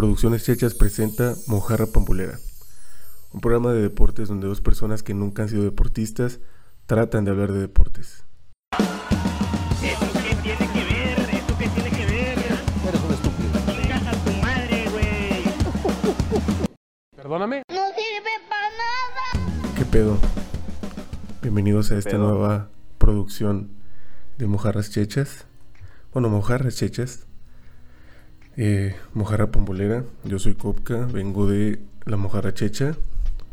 [0.00, 2.38] Producciones Chechas presenta Mojarra Pambulera,
[3.34, 6.40] un programa de deportes donde dos personas que nunca han sido deportistas
[6.86, 8.24] tratan de hablar de deportes.
[8.72, 11.20] ¿Eso qué tiene que ver?
[11.20, 12.38] ¿Eso qué tiene que ver?
[12.38, 13.50] Eres un estúpido.
[13.92, 15.44] A tu madre, güey.
[17.14, 17.62] Perdóname.
[17.68, 19.74] No sirve para nada.
[19.76, 20.16] ¿Qué pedo?
[21.42, 22.26] Bienvenidos a esta pedo?
[22.26, 23.68] nueva producción
[24.38, 25.44] de Mojarras Chechas.
[26.14, 27.26] Bueno, Mojarras Chechas.
[28.62, 30.04] Eh, Mojarra Pambolera.
[30.24, 32.94] Yo soy Kopka, vengo de la Mojarra Checha.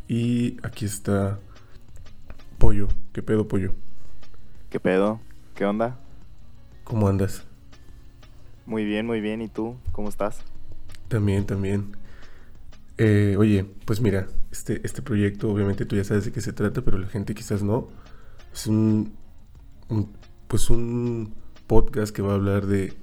[0.10, 1.40] Y aquí está
[2.58, 2.90] Pollo.
[3.14, 3.72] ¿Qué pedo, Pollo?
[4.70, 5.22] ¿Qué pedo?
[5.56, 5.98] ¿Qué onda?
[6.84, 7.46] ¿Cómo andas?
[8.66, 9.42] Muy bien, muy bien.
[9.42, 9.78] ¿Y tú?
[9.94, 10.42] ¿Cómo estás?
[11.08, 11.96] También, también.
[12.98, 16.82] Eh, oye, pues mira, este, este proyecto, obviamente tú ya sabes de qué se trata,
[16.82, 17.88] pero la gente quizás no.
[18.54, 19.14] Es un,
[19.88, 20.12] un-
[20.50, 21.34] pues un
[21.66, 22.94] podcast que va a hablar de,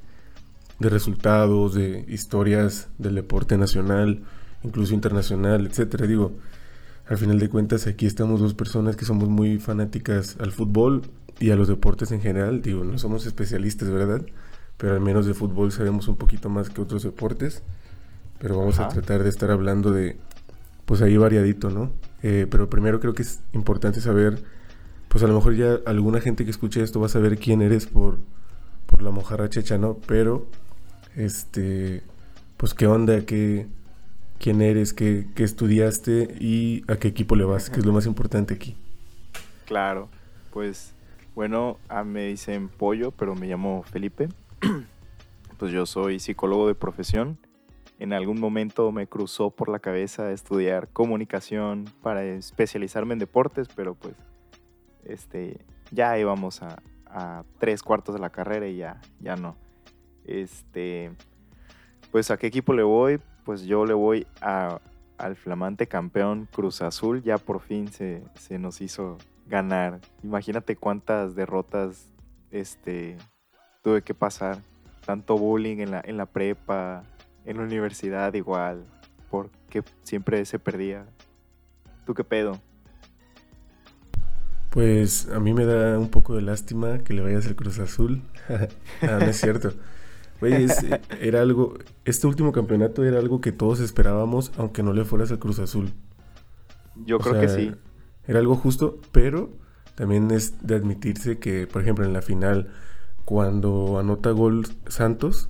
[0.78, 4.22] de resultados, de historias del deporte nacional,
[4.62, 6.06] incluso internacional, etcétera.
[6.06, 6.32] Digo,
[7.06, 11.02] al final de cuentas aquí estamos dos personas que somos muy fanáticas al fútbol
[11.38, 12.62] y a los deportes en general.
[12.62, 14.22] Digo, no somos especialistas, ¿verdad?
[14.76, 17.62] Pero al menos de fútbol sabemos un poquito más que otros deportes.
[18.38, 20.16] Pero vamos a tratar de estar hablando de,
[20.84, 21.92] pues ahí variadito, ¿no?
[22.22, 24.42] Eh, pero primero creo que es importante saber,
[25.08, 27.86] pues a lo mejor ya alguna gente que escuche esto va a saber quién eres
[27.86, 28.18] por,
[28.86, 29.98] por la mojarra checha, ¿no?
[30.06, 30.46] Pero,
[31.16, 32.02] este,
[32.56, 33.66] pues qué onda, qué,
[34.38, 38.06] quién eres, qué, qué estudiaste y a qué equipo le vas, que es lo más
[38.06, 38.76] importante aquí.
[39.64, 40.08] Claro.
[40.52, 40.94] Pues,
[41.34, 44.28] bueno, ah, me dicen Pollo, pero me llamo Felipe.
[45.58, 47.38] pues yo soy psicólogo de profesión.
[47.98, 53.94] En algún momento me cruzó por la cabeza estudiar comunicación para especializarme en deportes, pero
[53.94, 54.14] pues,
[55.04, 55.58] este,
[55.90, 59.56] ya íbamos a, a tres cuartos de la carrera y ya, ya no.
[60.24, 61.12] Este,
[62.10, 63.20] pues a qué equipo le voy?
[63.44, 64.80] Pues yo le voy a,
[65.18, 67.22] al flamante campeón Cruz Azul.
[67.22, 70.00] Ya por fin se, se nos hizo ganar.
[70.22, 72.08] Imagínate cuántas derrotas
[72.50, 73.16] este,
[73.82, 74.58] tuve que pasar.
[75.04, 77.04] Tanto bullying en la, en la prepa,
[77.44, 78.84] en la universidad igual,
[79.30, 81.04] porque siempre se perdía.
[82.06, 82.58] ¿Tú qué pedo?
[84.70, 88.22] Pues a mí me da un poco de lástima que le vayas al Cruz Azul.
[88.48, 89.72] ah, no es cierto.
[90.50, 90.84] Güey, es-
[91.20, 95.38] era algo, este último campeonato era algo que todos esperábamos, aunque no le fueras al
[95.38, 95.92] Cruz Azul.
[97.06, 97.72] Yo O creo que sí.
[98.26, 99.50] Era algo justo, pero
[99.94, 102.68] también es de admitirse que, por ejemplo, en la final,
[103.24, 105.48] cuando anota gol Santos,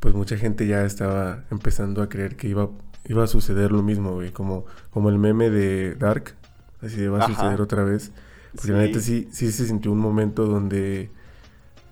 [0.00, 2.70] pues mucha gente ya estaba empezando a creer que iba,
[3.06, 6.34] iba a suceder lo mismo, güey, como, como el meme de Dark,
[6.80, 7.34] así de va a Ajá.
[7.34, 8.12] suceder otra vez.
[8.54, 11.10] Porque la neta sí, sí se sintió un momento donde,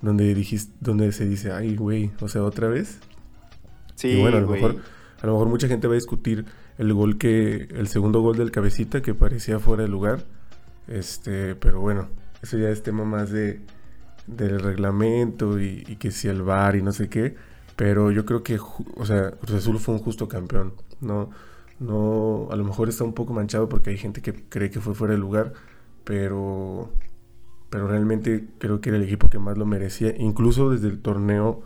[0.02, 2.98] donde dijiste, donde se dice, ay, güey, o sea, otra vez.
[3.94, 4.62] Sí, y bueno, a lo güey.
[4.62, 4.82] mejor,
[5.22, 6.44] a lo mejor mucha gente va a discutir
[6.78, 10.24] el gol que, el segundo gol del cabecita que parecía fuera de lugar.
[10.88, 12.08] Este, pero bueno,
[12.42, 13.60] eso ya es tema más de
[14.26, 17.36] del reglamento y, y que si el VAR y no sé qué.
[17.76, 20.72] Pero yo creo que, o sea, Cruz Azul fue un justo campeón.
[21.00, 21.30] No,
[21.78, 24.94] no, a lo mejor está un poco manchado porque hay gente que cree que fue
[24.94, 25.52] fuera de lugar,
[26.04, 26.90] pero,
[27.70, 31.62] pero realmente creo que era el equipo que más lo merecía, incluso desde el torneo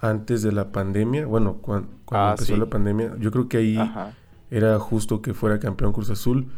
[0.00, 2.58] antes de la pandemia, bueno, cuan- cuando, Ah, empezó sí.
[2.60, 4.14] la pandemia, yo creo que ahí Ajá.
[4.50, 6.50] era justo que fuera campeón Cruz Azul.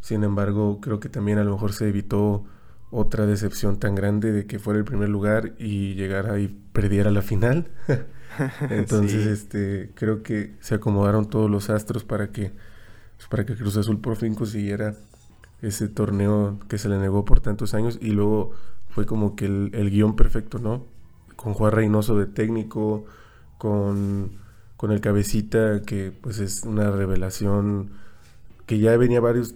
[0.00, 2.44] Sin embargo, creo que también a lo mejor se evitó
[2.90, 7.22] otra decepción tan grande de que fuera el primer lugar y llegara y perdiera la
[7.22, 7.68] final.
[8.70, 9.28] Entonces, Sí.
[9.30, 12.52] este, creo que se acomodaron todos los astros para que,
[13.16, 14.94] pues, para que Cruz Azul por fin consiguiera
[15.62, 18.52] ese torneo que se le negó por tantos años y luego
[18.88, 20.86] fue como que el, el guion perfecto, ¿no?
[21.36, 23.04] Con Juan Reynoso de técnico,
[23.58, 24.32] con,
[24.76, 27.90] con el cabecita que pues es una revelación
[28.66, 29.54] que ya venía varios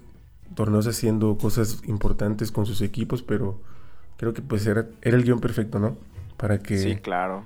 [0.54, 3.60] torneos haciendo cosas importantes con sus equipos, pero
[4.16, 5.98] creo que pues era, era el guion perfecto, ¿no?
[6.36, 7.44] Para que Sí, claro.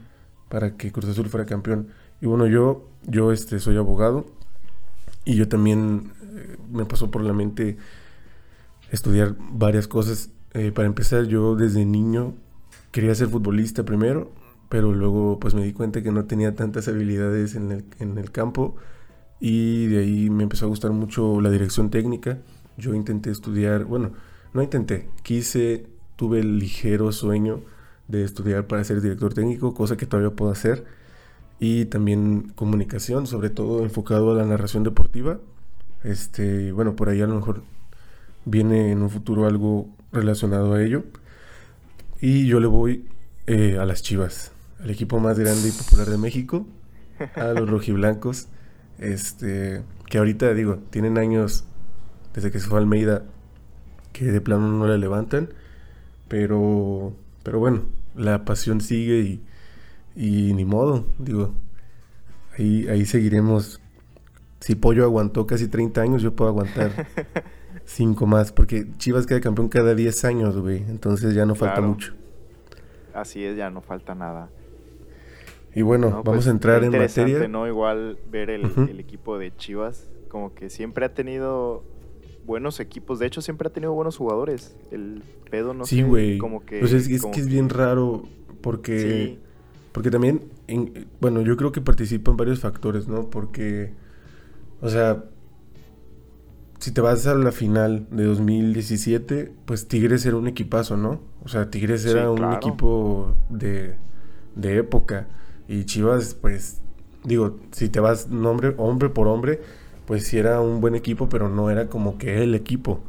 [0.48, 1.88] para que Cruz Azul fuera campeón.
[2.20, 4.26] Y bueno, yo, yo este, soy abogado
[5.25, 7.76] y yo también eh, me pasó por la mente
[8.90, 10.31] estudiar varias cosas.
[10.55, 12.35] Eh, para empezar, yo desde niño
[12.90, 14.32] quería ser futbolista primero,
[14.69, 18.31] pero luego pues me di cuenta que no tenía tantas habilidades en el, en el
[18.31, 18.76] campo
[19.40, 22.38] y de ahí me empezó a gustar mucho la dirección técnica.
[22.76, 24.12] Yo intenté estudiar, bueno,
[24.52, 25.87] no intenté, quise,
[26.17, 27.62] tuve el ligero sueño
[28.08, 30.85] de estudiar para ser director técnico, cosa que todavía puedo hacer.
[31.61, 35.40] Y también comunicación, sobre todo enfocado a la narración deportiva.
[36.05, 37.62] Este, bueno, por ahí a lo mejor
[38.49, 41.05] viene en un futuro algo relacionado a ello.
[42.21, 43.06] Y yo le voy
[43.47, 46.67] eh, a las Chivas, al equipo más grande y popular de México,
[47.37, 48.49] a los rojiblancos.
[48.99, 51.65] Este, que ahorita digo, tienen años
[52.35, 53.23] desde que se fue Almeida
[54.12, 55.50] que de plano no la levantan,
[56.27, 57.83] pero pero bueno,
[58.15, 59.43] la pasión sigue y,
[60.17, 61.55] y ni modo, digo,
[62.59, 63.81] ahí, ahí seguiremos.
[64.61, 67.06] Si Pollo aguantó casi 30 años, yo puedo aguantar
[67.88, 72.12] 5 más, porque Chivas queda campeón cada 10 años, güey, entonces ya no falta mucho.
[73.14, 74.50] Así es, ya no falta nada.
[75.75, 77.49] Y bueno, No, vamos pues, a entrar en materia.
[77.49, 77.67] ¿no?
[77.67, 78.67] Igual ver el,
[79.00, 81.82] equipo de Chivas, como que siempre ha tenido
[82.44, 83.19] buenos equipos.
[83.19, 84.76] De hecho, siempre ha tenido buenos jugadores.
[84.90, 86.37] El pedo, no sí, güey.
[86.37, 86.81] como que...
[86.81, 88.25] Pues es, es que es bien raro
[88.61, 89.38] porque Sí,
[89.93, 93.31] porque también en- bueno, yo creo que participan varios factores, ¿no?
[93.31, 93.94] Porque
[94.81, 95.25] o sea,
[96.78, 101.20] si te vas a la final de 2017, pues Tigres era un equipazo, ¿no?
[101.42, 103.96] O sea, Tigres Sí, era un equipo de,
[104.54, 105.26] de época.
[105.66, 106.80] Y Chivas, pues,
[107.25, 109.60] digo, si te vas nombre, hombre por hombre,
[110.06, 113.00] pues sí era un buen equipo, pero no era como que el equipo.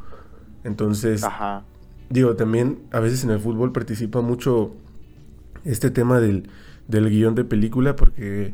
[0.64, 1.64] Entonces, Ajá.
[2.08, 4.72] digo, también a veces en el fútbol participa mucho
[5.64, 6.48] este tema del,
[6.88, 8.52] del guion de película, porque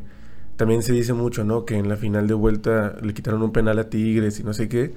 [0.57, 1.65] también se dice mucho, ¿no?
[1.65, 4.69] Que en la final de vuelta le quitaron un penal a Tigres y no sé
[4.69, 4.93] qué.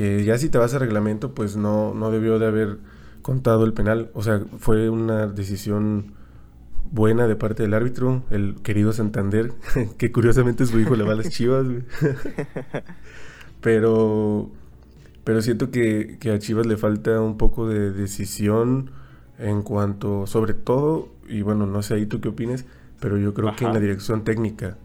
[0.00, 2.78] Que ya si te vas a reglamento, pues no, no debió de haber
[3.20, 4.10] contado el penal.
[4.14, 6.14] O sea, fue una decisión
[6.90, 9.52] buena de parte del árbitro, el querido Santander,
[9.98, 11.66] que curiosamente su hijo le va a las chivas,
[13.60, 14.50] pero,
[15.22, 18.92] pero siento que, que a Chivas le falta un poco de decisión
[19.38, 22.64] en cuanto, sobre todo, y bueno, no sé ahí tú qué opines,
[23.00, 24.78] pero yo creo que en la dirección técnica.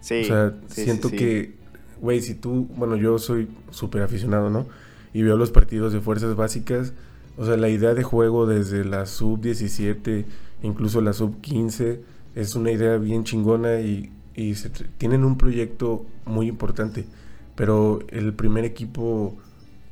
[0.00, 0.22] Sí.
[0.22, 1.16] O sea, sí, sí, siento sí.
[1.16, 1.55] que,
[2.00, 4.66] güey, si tú, bueno, yo soy súper aficionado, ¿no?
[5.12, 6.92] Y veo los partidos de fuerzas básicas,
[7.36, 10.24] o sea, la idea de juego desde la sub 17,
[10.62, 12.00] incluso la sub 15,
[12.34, 14.10] es una idea bien chingona y,
[14.54, 17.06] se tienen un proyecto muy importante,
[17.54, 19.34] pero el primer equipo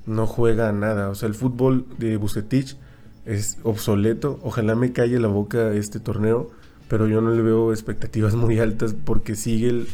[0.04, 2.76] no juega nada, o sea, el fútbol de Bucetich
[3.24, 6.50] es obsoleto, ojalá me calle la boca este torneo,
[6.88, 9.88] pero yo no le veo expectativas muy altas porque sigue el-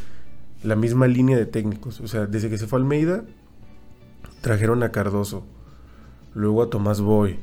[0.63, 2.01] la misma línea de técnicos.
[2.01, 3.25] O sea, desde que se fue Almeida,
[4.41, 5.45] trajeron a Cardoso,
[6.35, 7.39] luego a Tomás Boy,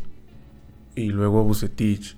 [0.96, 2.18] y luego a Bucetich,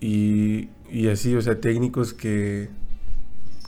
[0.00, 2.70] y, y así, o sea, técnicos que,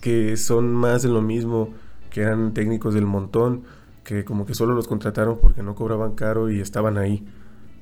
[0.00, 1.70] que son más de lo mismo,
[2.10, 3.62] que eran técnicos del montón,
[4.04, 7.24] que como que solo los contrataron porque no cobraban caro y estaban ahí.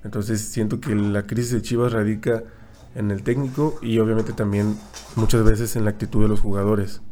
[0.04, 2.42] Entonces siento que la crisis de Chivas radica
[2.94, 4.76] en el técnico y obviamente también
[5.16, 7.02] muchas veces en la actitud de los jugadores.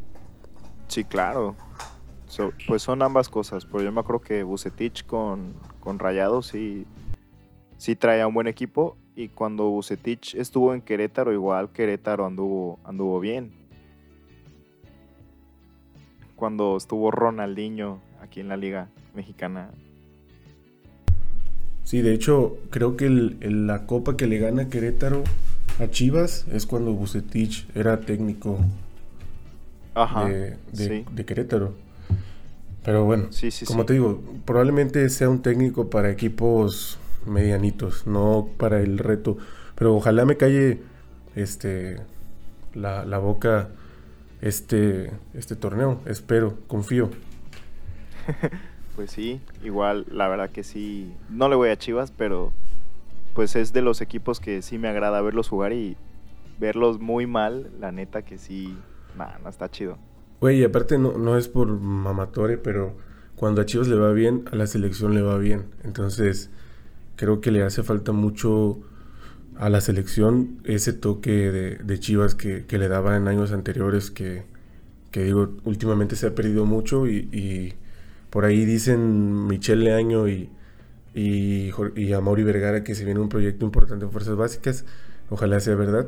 [0.89, 1.55] Sí, claro.
[2.67, 3.65] Pues son ambas cosas.
[3.65, 6.85] Pero yo me acuerdo que Bucetich con, con Rayados sí,
[7.77, 8.97] sí traía un buen equipo.
[9.15, 13.51] Y cuando Bucetich estuvo en Querétaro, igual Querétaro anduvo, anduvo bien.
[16.35, 19.71] Cuando estuvo Ronaldinho aquí en la Liga Mexicana.
[21.83, 25.23] Sí, de hecho, creo que la copa que le gana Querétaro
[25.79, 28.59] a Chivas es cuando Bucetich era técnico
[29.95, 30.25] Ajá.
[30.25, 31.05] de, de- sí.
[31.11, 31.73] de Querétaro.
[32.83, 38.47] Pero bueno, Sí, sí, como te digo, probablemente sea un técnico para equipos medianitos, no
[38.57, 39.37] para el reto.
[39.75, 40.79] Pero ojalá me calle
[41.35, 41.97] este
[42.73, 43.69] la, la boca
[44.41, 45.99] este, este torneo.
[46.05, 47.09] Espero, confío.
[48.95, 51.13] Pues sí, igual la verdad que sí.
[51.29, 52.51] No le voy a Chivas, pero
[53.33, 55.95] pues es de los equipos que sí me agrada verlos jugar y
[56.59, 58.75] verlos muy mal, la neta que sí,
[59.17, 59.97] nada, no está chido.
[60.41, 62.95] Güey, y aparte no, no es por mamatore, pero
[63.35, 65.65] cuando a Chivas le va bien, a la selección le va bien.
[65.83, 66.49] Entonces,
[67.15, 68.79] creo que le hace falta mucho
[69.57, 74.09] a la selección ese toque de, de Chivas que, que le daba en años anteriores,
[74.11, 74.43] que,
[75.11, 77.73] que digo, últimamente se ha perdido mucho y, y
[78.29, 80.49] por ahí dicen Michelle Leaño y,
[81.13, 84.85] y, y a Mauri Vergara que se viene un proyecto importante en Fuerzas Básicas.
[85.29, 86.07] Ojalá sea verdad.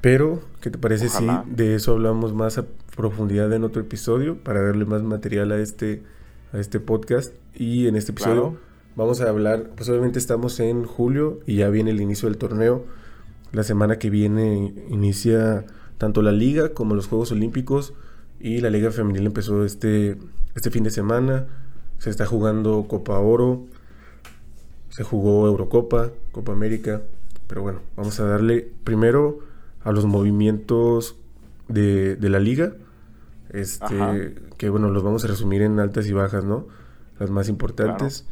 [0.00, 1.44] Pero, ¿qué te parece Ojalá.
[1.46, 2.64] si de eso hablamos más a
[2.96, 6.02] profundidad en otro episodio para darle más material a este,
[6.52, 7.34] a este podcast?
[7.54, 8.58] Y en este episodio Claro.
[8.96, 12.84] vamos a hablar, pues obviamente estamos en julio y ya viene el inicio del torneo.
[13.52, 15.66] La semana que viene inicia
[15.98, 17.92] tanto la liga como los Juegos Olímpicos
[18.38, 20.16] y la liga femenil empezó este,
[20.54, 21.46] este fin de semana.
[21.98, 23.66] Se está jugando Copa Oro,
[24.88, 27.02] se jugó Eurocopa, Copa América.
[27.48, 29.40] Pero bueno, vamos a darle primero
[29.82, 31.16] a los movimientos
[31.68, 32.74] de, de la liga.
[33.80, 34.16] Ajá.
[34.16, 36.68] Este, que bueno, los vamos a resumir en altas y bajas, ¿no?
[37.18, 38.26] Las más importantes.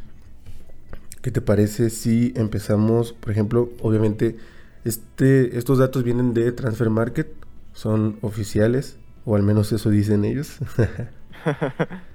[1.21, 4.37] ¿Qué te parece si empezamos, por ejemplo, obviamente,
[4.85, 7.27] este, estos datos vienen de Transfer Market,
[7.73, 10.57] son oficiales, o al menos eso dicen ellos.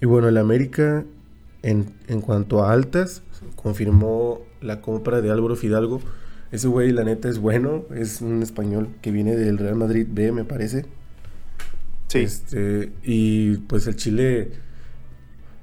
[0.00, 1.04] Y bueno, el América,
[1.62, 3.22] en, en cuanto a altas,
[3.56, 6.00] confirmó la compra de Álvaro Fidalgo.
[6.50, 7.84] Ese güey, la neta, es bueno.
[7.94, 10.86] Es un español que viene del Real Madrid B, me parece.
[12.08, 14.50] Sí, Este, y pues el Chile,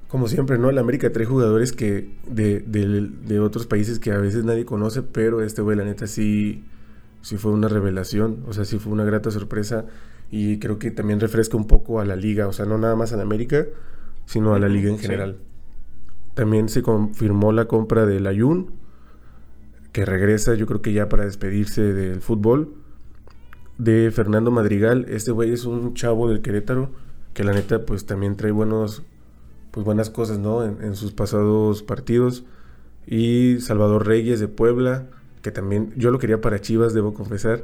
[0.08, 0.70] como siempre, ¿no?
[0.70, 5.02] El América trae jugadores que de, de- de otros países que a veces nadie conoce,
[5.02, 6.64] pero este güey, la neta, sí,
[7.22, 8.44] sí fue una revelación.
[8.48, 9.86] O sea, sí fue una grata sorpresa.
[10.30, 12.48] Y creo que también refresca un poco a la liga.
[12.48, 13.66] O sea, no nada más a la América,
[14.28, 15.04] sino a la liga en Sí.
[15.04, 15.38] general.
[16.36, 18.72] También se confirmó la compra del Ayun,
[19.96, 22.74] que regresa, yo creo que ya para despedirse del fútbol
[23.78, 25.06] de Fernando Madrigal.
[25.08, 26.92] Este güey es un chavo del Querétaro
[27.34, 29.04] que la neta pues también trae buenos
[29.72, 30.66] pues buenas cosas, ¿no?
[30.66, 32.44] En, en sus pasados partidos.
[33.08, 35.08] Y Salvador Reyes de Puebla,
[35.42, 37.64] que también yo lo quería para Chivas, debo confesar.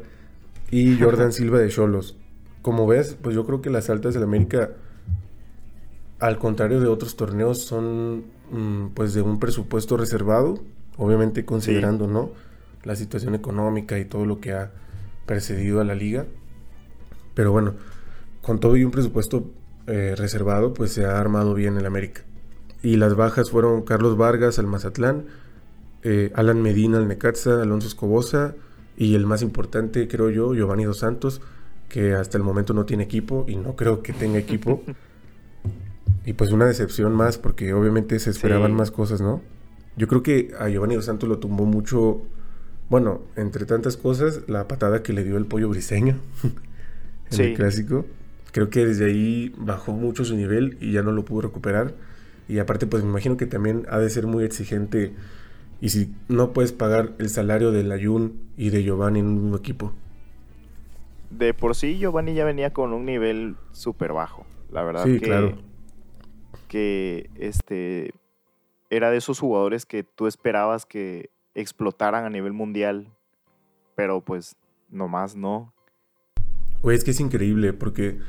[0.70, 2.16] Y Jordan Silva de Cholos.
[2.62, 4.70] Como ves, pues yo creo que las altas del América,
[6.20, 10.62] al contrario de otros torneos, son mm, pues de un presupuesto reservado,
[10.98, 12.32] obviamente considerando, ¿no?
[12.84, 14.72] La situación económica y todo lo que ha
[15.26, 16.26] precedido a la liga.
[17.34, 17.76] Pero bueno,
[18.42, 19.52] con todo y un presupuesto
[19.88, 22.22] eh, reservado, pues se ha armado bien el América.
[22.84, 25.26] Y las bajas fueron Carlos Vargas al Mazatlán,
[26.04, 28.56] eh, Alan Medina al Necaxa, Alonso Escobosa
[28.98, 31.42] y el más importante, creo yo, Giovanni Dos Santos,
[31.90, 34.82] que hasta el momento no tiene equipo y no creo que tenga equipo.
[36.26, 38.78] y pues una decepción más porque obviamente se esperaban Sí.
[38.78, 39.42] más cosas, ¿no?
[39.98, 42.22] Yo creo que a Giovanni Dos Santos lo tumbó mucho,
[42.90, 46.18] bueno, entre tantas cosas, la patada que le dio el pollo briseño
[47.32, 47.44] en Sí.
[47.44, 48.06] el clásico.
[48.52, 51.94] Creo que desde ahí bajó mucho su nivel y ya no lo pudo recuperar.
[52.50, 55.14] Y aparte, pues me imagino que también ha de ser muy exigente.
[55.80, 59.58] Y si no puedes pagar el salario del Ayun y de Giovanni en un mismo
[59.58, 59.94] equipo.
[61.30, 64.46] de por sí Giovanni ya venía con un nivel súper bajo.
[64.72, 65.58] La verdad Sí, que, claro.
[66.68, 68.14] que este
[68.92, 73.08] era de esos jugadores que tú esperabas que explotaran a nivel mundial,
[73.96, 74.56] pero pues
[74.90, 75.74] nomás no.
[76.84, 78.20] Güey, es que es increíble porque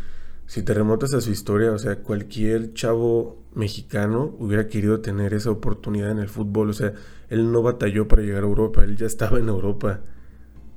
[0.47, 5.51] si te remontas a su historia, o sea, cualquier chavo mexicano hubiera querido tener esa
[5.51, 6.71] oportunidad en el fútbol.
[6.71, 6.93] O sea,
[7.29, 10.01] él no batalló para llegar a Europa, él ya estaba en Europa.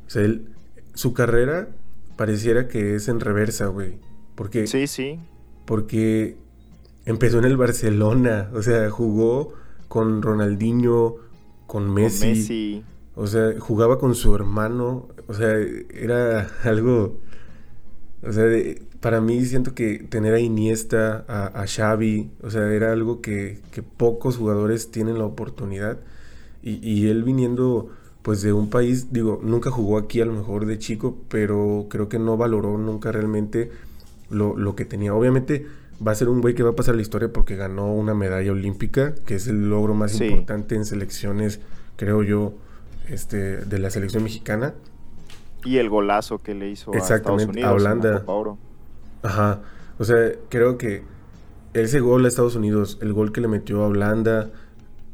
[0.07, 0.49] O sea, él,
[0.95, 1.69] su carrera
[2.15, 3.99] pareciera que es en reversa, güey.
[4.35, 5.19] Porque, Sí, sí.
[5.65, 6.37] porque
[7.05, 9.53] empezó en el Barcelona, o sea, jugó
[9.87, 11.15] con Ronaldinho,
[11.67, 12.27] con con Messi.
[12.27, 12.83] Messi.
[13.15, 15.07] O sea, jugaba con su hermano.
[15.27, 17.19] O sea, era algo.
[18.23, 22.71] O sea, de- para mí siento que tener a Iniesta, a, a Xavi, o sea,
[22.73, 25.99] era algo que, que pocos jugadores tienen la oportunidad.
[26.63, 27.89] Y, y él viniendo,
[28.23, 32.09] pues, de un país, digo, nunca jugó aquí a lo mejor de chico, pero creo
[32.09, 33.71] que no valoró nunca realmente
[34.29, 35.13] lo, lo que tenía.
[35.15, 35.67] Obviamente
[36.05, 38.51] va a ser un güey que va a pasar la historia porque ganó una medalla
[38.51, 40.25] olímpica, que es el logro más Sí.
[40.25, 41.59] importante en selecciones,
[41.95, 42.53] creo yo,
[43.09, 44.73] este, de la selección mexicana.
[45.63, 48.19] Y el golazo que le hizo a Estados Exactamente, Unidos a en la Holanda.
[48.19, 48.57] Copa Oro.
[49.23, 49.61] Ajá.
[49.97, 51.03] O sea, creo que
[51.73, 54.51] ese gol a Estados Unidos, el gol que le metió a Holanda,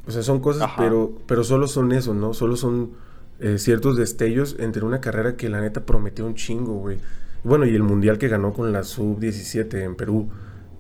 [0.08, 0.82] o sea, son cosas, Ajá.
[0.82, 2.34] pero, pero solo son eso, ¿no?
[2.34, 2.92] Solo son
[3.40, 6.98] eh, ciertos destellos entre una carrera que la neta prometió un chingo, güey.
[7.44, 10.30] Bueno, y el mundial que ganó con la sub-17 en Perú.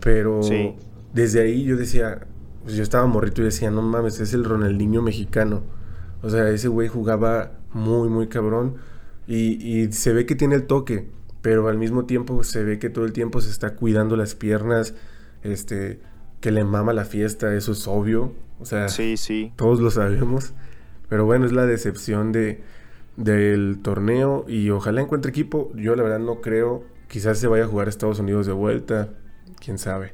[0.01, 0.75] Pero Sí.
[1.13, 2.27] desde ahí yo decía,
[2.63, 5.63] pues yo estaba morrito y decía, no mames, es el Ronaldinho mexicano.
[6.21, 8.75] O sea, ese güey jugaba muy, muy cabrón.
[9.27, 11.07] Y, y se ve que tiene el toque,
[11.41, 14.93] pero al mismo tiempo se ve que todo el tiempo se está cuidando las piernas,
[15.43, 15.99] este,
[16.39, 18.33] que le mama la fiesta, eso es obvio.
[18.59, 19.53] O sea, Sí, sí.
[19.55, 20.53] todos lo sabemos.
[21.09, 22.61] Pero bueno, es la decepción de,
[23.17, 25.71] del torneo y ojalá encuentre equipo.
[25.75, 26.83] Yo la verdad no creo.
[27.07, 29.09] Quizás se vaya a jugar a Estados Unidos de vuelta.
[29.63, 30.13] Quién sabe.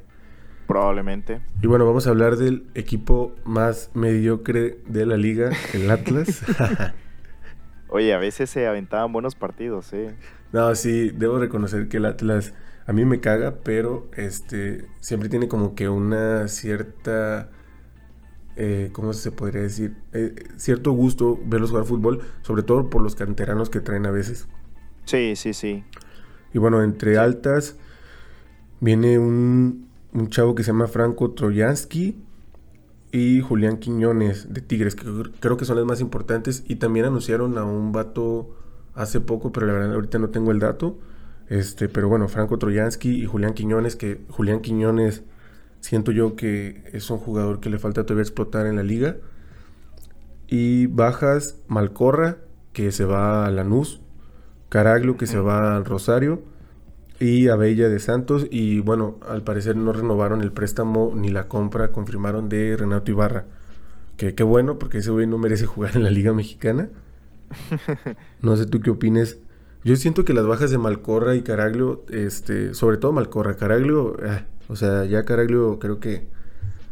[0.66, 1.40] Probablemente.
[1.62, 6.42] Y bueno, vamos a hablar del equipo más mediocre de la liga, el Atlas.
[7.88, 10.14] Oye, a veces se aventaban buenos partidos, ¿eh?
[10.52, 12.52] no, sí, debo reconocer que el Atlas
[12.86, 17.48] a mí me caga, pero este siempre tiene como que una cierta
[18.60, 19.94] eh, ¿cómo se podría decir?
[20.12, 24.48] Eh, cierto gusto verlos jugar fútbol, sobre todo por los canteranos que traen a veces.
[25.04, 25.84] Sí, sí, sí.
[26.52, 27.78] Y bueno, entre altas
[28.80, 32.16] viene un, un chavo que se llama Franco Troyansky
[33.12, 36.64] y Julián Quiñones de Tigres, que cr- creo que son las más importantes.
[36.68, 38.50] Y también anunciaron a un vato
[38.94, 40.98] hace poco, pero la verdad ahorita no tengo el dato.
[41.48, 45.22] Este, pero bueno, Franco Troyansky y Julián Quiñones, que Julián Quiñones
[45.80, 49.16] siento yo que es un jugador que le falta todavía explotar en la liga.
[50.46, 52.38] Y bajas Malcorra,
[52.72, 54.00] que se va a Lanús.
[54.68, 56.42] Caraglio, que se va al Rosario.
[57.20, 58.46] Y Abella de Santos.
[58.50, 63.44] Y bueno, al parecer no renovaron el préstamo ni la compra, confirmaron de Renato Ibarra.
[64.16, 66.88] Que qué bueno, porque ese güey no merece jugar en la Liga Mexicana.
[68.42, 69.38] No sé tú qué opines.
[69.84, 74.42] Yo siento que las bajas de Malcorra y Caraglio, este, sobre todo Malcorra, Caraglio, ah,
[74.68, 76.26] o sea, ya Caraglio creo que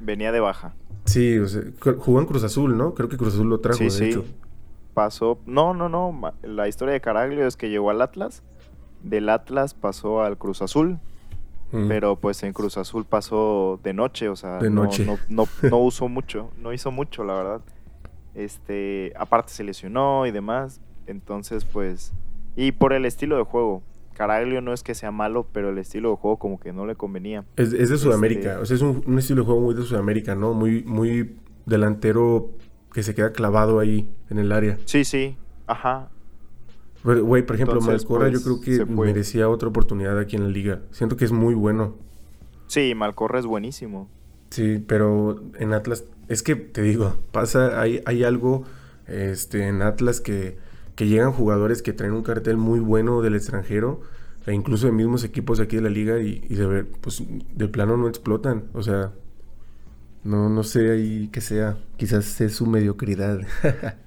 [0.01, 0.75] Venía de baja.
[1.05, 1.63] sí, o sea,
[1.99, 2.95] jugó en Cruz Azul, ¿no?
[2.95, 4.05] Creo que Cruz Azul lo trajo, Sí, de sí.
[4.05, 4.25] hecho.
[4.95, 5.39] Pasó.
[5.47, 6.33] No, no, no.
[6.43, 8.43] La historia de Caraglio es que llegó al Atlas.
[9.09, 10.99] Del Atlas pasó al Cruz Azul.
[11.73, 11.89] Mm.
[11.89, 15.05] Pero pues en Cruz Azul pasó de noche, o sea, De no, noche.
[15.05, 17.61] no, no, no usó mucho, no hizo mucho, la verdad.
[18.35, 22.13] Este, aparte se lesionó y demás, entonces pues,
[22.55, 23.83] y por el estilo de juego,
[24.15, 26.95] Caraglio no es que sea malo, pero el estilo de juego como que no le
[26.95, 27.45] convenía.
[27.57, 29.83] Es, es de Sudamérica, Este- o sea, es un, un estilo de juego muy de
[29.83, 30.53] Sudamérica, ¿no?
[30.55, 31.35] Muy, muy
[31.65, 32.51] delantero
[32.93, 34.79] que se queda clavado ahí en el área.
[34.85, 35.37] Sí, sí,
[35.67, 36.11] ajá,
[37.07, 40.43] Pero, Güey, por ejemplo, Entonces, Malcorra yo pues, creo que merecía otra oportunidad aquí en
[40.43, 40.83] la liga.
[40.91, 41.95] Siento que es muy bueno.
[42.67, 44.09] sí, Malcorra es buenísimo.
[44.51, 48.65] Sí, pero en Atlas, es que te digo, pasa, hay, hay algo
[49.07, 50.59] este, en Atlas que,
[50.97, 54.01] que llegan jugadores que traen un cartel muy bueno del extranjero,
[54.47, 57.23] e incluso de mismos equipos aquí de la liga, y, y de ver, pues
[57.55, 58.65] de plano no explotan.
[58.73, 59.13] O sea,
[60.25, 61.79] no, no sé ahí qué sea.
[61.97, 63.41] Quizás es su mediocridad.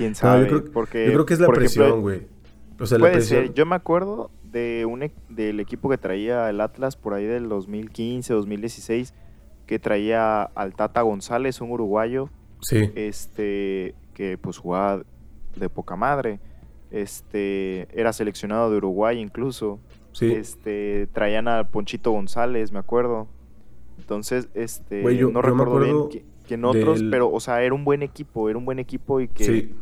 [0.00, 2.26] Quién No, sabe, yo, creo, porque yo creo que es la presión, güey.
[2.78, 3.46] O sea, la Puede presión.
[3.46, 3.54] ser.
[3.54, 7.48] Yo me acuerdo de un e- del equipo que traía el Atlas por ahí del
[7.48, 9.12] 2015, 2016,
[9.66, 12.30] que traía al Tata González, un uruguayo,
[12.62, 15.02] Sí, este, que pues jugaba
[15.56, 16.40] de poca madre.
[16.90, 19.78] Este, era seleccionado de Uruguay incluso.
[20.12, 20.32] sí.
[20.32, 23.28] Este, traían a Ponchito González, me acuerdo.
[23.98, 25.78] Entonces, este, Güey, yo- no yo recuerdo
[26.08, 29.20] bien quién otros, del- pero, o sea, era un buen equipo, era un buen equipo
[29.20, 29.74] y que sí.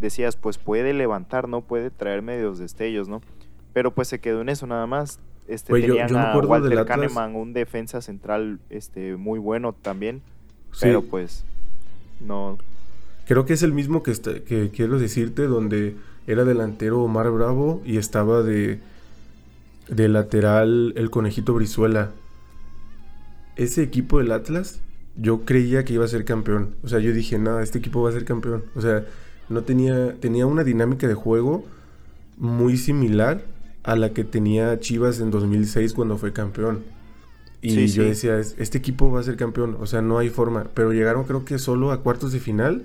[0.00, 1.60] Decías, pues puede levantar, ¿no?
[1.62, 3.22] Puede traer medios destellos, ¿no?
[3.72, 5.20] Pero pues se quedó en eso nada más.
[5.48, 10.22] Este, yo- tenían yo me a Walter Kahneman, un defensa central este, muy bueno también,
[10.72, 10.80] sí.
[10.82, 11.44] pero pues
[12.20, 12.58] no...
[13.26, 17.80] Creo que es el mismo que, está- que quiero decirte, donde era delantero Omar Bravo
[17.84, 18.80] y estaba de,
[19.88, 22.10] de lateral el conejito Brizuela.
[23.56, 24.80] Ese equipo del Atlas,
[25.16, 26.74] yo creía que iba a ser campeón.
[26.82, 28.64] O sea, yo dije, nada, este equipo va a ser campeón.
[28.74, 29.04] O sea,
[29.48, 31.64] no tenía, tenía una dinámica de juego
[32.36, 33.42] muy similar
[33.82, 36.80] a la que tenía Chivas en 2006 cuando fue campeón.
[37.62, 38.08] Y Sí, yo sí.
[38.10, 39.76] decía, "Es- este equipo va a ser campeón.
[39.80, 40.66] O sea, no hay forma.
[40.74, 42.84] Pero llegaron creo que solo a cuartos de final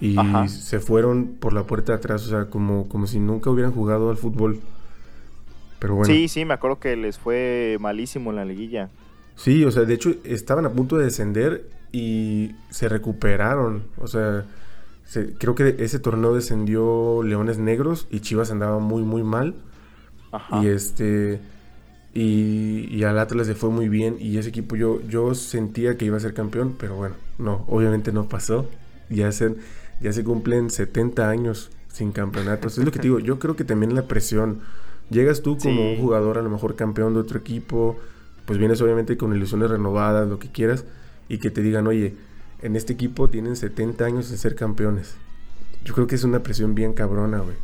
[0.00, 0.48] y Ajá.
[0.48, 2.26] se fueron por la puerta de atrás.
[2.26, 4.60] O sea, como, como si nunca hubieran jugado al fútbol.
[5.78, 6.12] Pero bueno.
[6.12, 8.88] Sí, sí, me acuerdo que les fue malísimo en la liguilla.
[9.36, 13.82] Sí, o sea, de hecho estaban a punto de descender y se recuperaron.
[13.98, 14.44] O sea,
[15.06, 19.54] se- creo que ese torneo descendió Leones Negros y Chivas andaba muy, muy mal.
[20.32, 20.62] Ajá.
[20.62, 21.40] Y este.
[22.14, 24.16] Y, y al Atlas le fue muy bien.
[24.18, 28.12] Y ese equipo yo, yo sentía que iba a ser campeón, pero bueno, no, obviamente
[28.12, 28.66] no pasó.
[29.10, 29.54] Ya se,
[30.00, 32.78] ya se cumplen 70 años sin campeonatos.
[32.78, 34.60] Es lo que te digo, yo creo que también la presión.
[35.10, 35.88] Llegas tú como Sí.
[35.94, 37.96] un jugador, a lo mejor campeón de otro equipo,
[38.44, 40.84] pues vienes obviamente con ilusiones renovadas, lo que quieras,
[41.28, 42.14] y que te digan, oye,
[42.62, 45.14] en este equipo tienen 70 años de ser campeones.
[45.84, 47.56] Yo creo que es una presión bien cabrona, güey.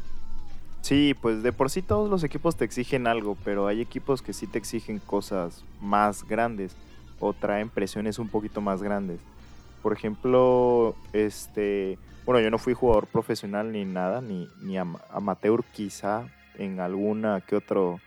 [0.83, 4.33] Sí, pues de por sí todos los equipos te exigen algo, pero hay equipos que
[4.33, 6.77] sí te exigen cosas más grandes
[7.21, 9.21] o traen presiones un poquito más grandes.
[9.83, 15.63] Por ejemplo, este, bueno, yo no fui jugador profesional ni nada, ni, ni ama- amateur
[15.73, 16.27] quizá
[16.59, 18.01] en alguna que otro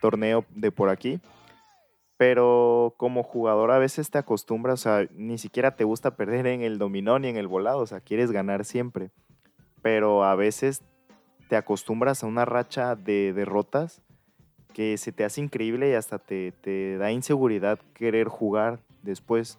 [0.00, 1.20] torneo de por aquí.
[2.22, 6.62] Pero como jugador a veces te acostumbras, o sea, ni siquiera te gusta perder en
[6.62, 9.10] el dominó ni en el volado, o sea, quieres ganar siempre.
[9.82, 10.82] Pero a veces
[11.48, 14.02] te acostumbras a una racha de derrotas
[14.72, 19.58] que se te hace increíble y hasta te, te da inseguridad querer jugar después.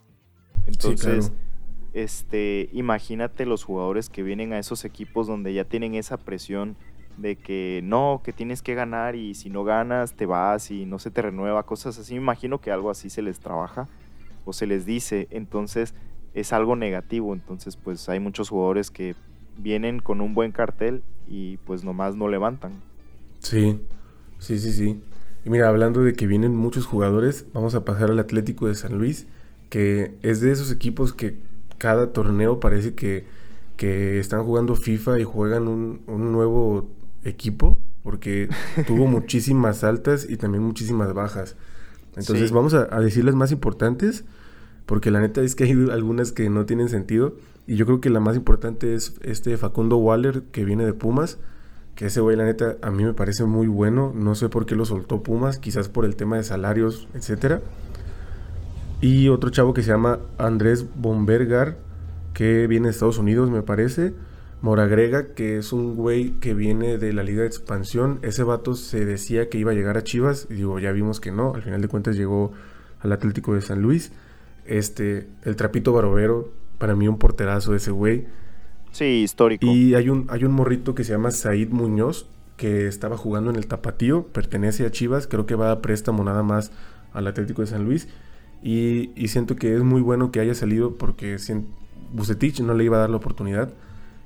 [0.65, 1.43] Entonces, claro.
[1.91, 6.77] este, imagínate los jugadores que vienen a esos equipos donde ya tienen esa presión
[7.17, 10.99] de que no, que tienes que ganar y si no ganas te vas y no
[10.99, 12.15] se te renueva, cosas así.
[12.15, 13.87] Me imagino que algo así se les trabaja
[14.45, 15.93] o se les dice, entonces
[16.33, 17.33] es algo negativo.
[17.33, 19.15] Entonces, pues hay muchos jugadores que
[19.57, 22.73] vienen con un buen cartel y pues nomás no levantan.
[23.39, 23.79] Sí,
[24.39, 25.01] sí, sí, sí.
[25.45, 28.97] Y mira, hablando de que vienen muchos jugadores, vamos a pasar al Atlético de San
[28.97, 29.27] Luis,
[29.69, 31.37] que es de esos equipos que
[31.77, 33.25] cada torneo parece que,
[33.75, 36.87] que están jugando FIFA y juegan un, un nuevo
[37.23, 38.49] equipo, porque
[38.87, 41.55] tuvo muchísimas altas y también muchísimas bajas.
[42.15, 42.53] Entonces Sí.
[42.55, 44.23] vamos a, a decir las más importantes,
[44.85, 47.35] porque la neta es que hay algunas que no tienen sentido.
[47.65, 51.37] Y yo creo que la más importante es este Facundo Waller, que viene de Pumas,
[51.95, 54.11] que ese güey, la neta, a mí me parece muy bueno.
[54.15, 57.61] No sé por qué lo soltó Pumas, quizás por el tema de salarios, etcétera.
[59.01, 61.77] Y otro chavo que se llama Andrés Bombergar,
[62.33, 64.13] que viene de Estados Unidos, me parece.
[64.63, 68.19] Moragrega, que es un güey que viene de la Liga de Expansión.
[68.21, 70.47] Ese vato se decía que iba a llegar a Chivas.
[70.49, 71.53] Y digo, ya vimos que no.
[71.53, 72.53] Al final de cuentas llegó
[73.01, 74.13] al Atlético de San Luis.
[74.65, 78.25] Este, el Trapito Barovero, para mí un porterazo ese güey.
[78.93, 79.65] Sí, histórico.
[79.65, 83.57] Y hay un, hay un morrito que se llama Said Muñoz, que estaba jugando en
[83.57, 86.71] el Tapatío, pertenece a Chivas, creo que va a préstamo nada más
[87.11, 88.07] al Atlético de San Luis.
[88.63, 91.35] Y, y siento que es muy bueno que haya salido porque
[92.13, 93.73] Bucetich no le iba a dar la oportunidad.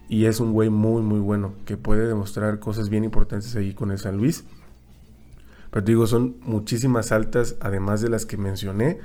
[0.09, 3.91] Y es un güey muy, muy bueno, que puede demostrar cosas bien importantes ahí con
[3.91, 4.45] el San Luis.
[5.69, 8.99] Pero te digo, son muchísimas altas, además de las que mencioné.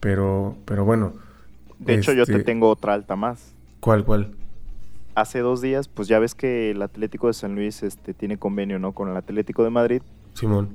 [0.00, 1.12] Pero, pero bueno.
[1.78, 3.52] de hecho, yo te este, tengo otra alta más.
[3.80, 4.32] ¿Cuál, cuál?
[5.14, 8.78] Hace dos días, pues ya ves que el Atlético de San Luis este, tiene convenio
[8.78, 8.92] ¿no?
[8.92, 10.02] con el Atlético de Madrid.
[10.32, 10.70] Simón.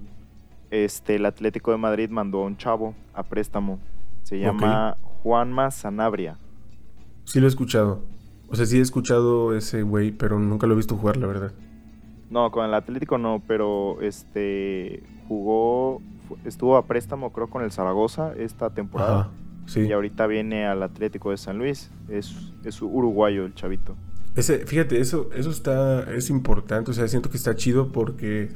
[0.69, 3.79] Este, el Atlético de Madrid mandó a un chavo a préstamo.
[4.23, 6.37] Se llama Juanma Sanabria.
[7.23, 8.01] Sí lo he escuchado.
[8.47, 11.51] O sea, sí he escuchado ese güey, pero nunca lo he visto jugar, la verdad.
[12.29, 16.01] No, con el Atlético no, pero este jugó,
[16.43, 19.19] estuvo a préstamo creo con el Zaragoza esta temporada.
[19.21, 19.29] Ajá.
[19.67, 19.81] Sí.
[19.81, 21.89] Y ahorita viene al Atlético de San Luis.
[22.07, 23.95] Es, es uruguayo el chavito.
[24.35, 26.91] Ese, fíjate, eso, eso está, es importante.
[26.91, 28.49] O sea, siento que está chido porque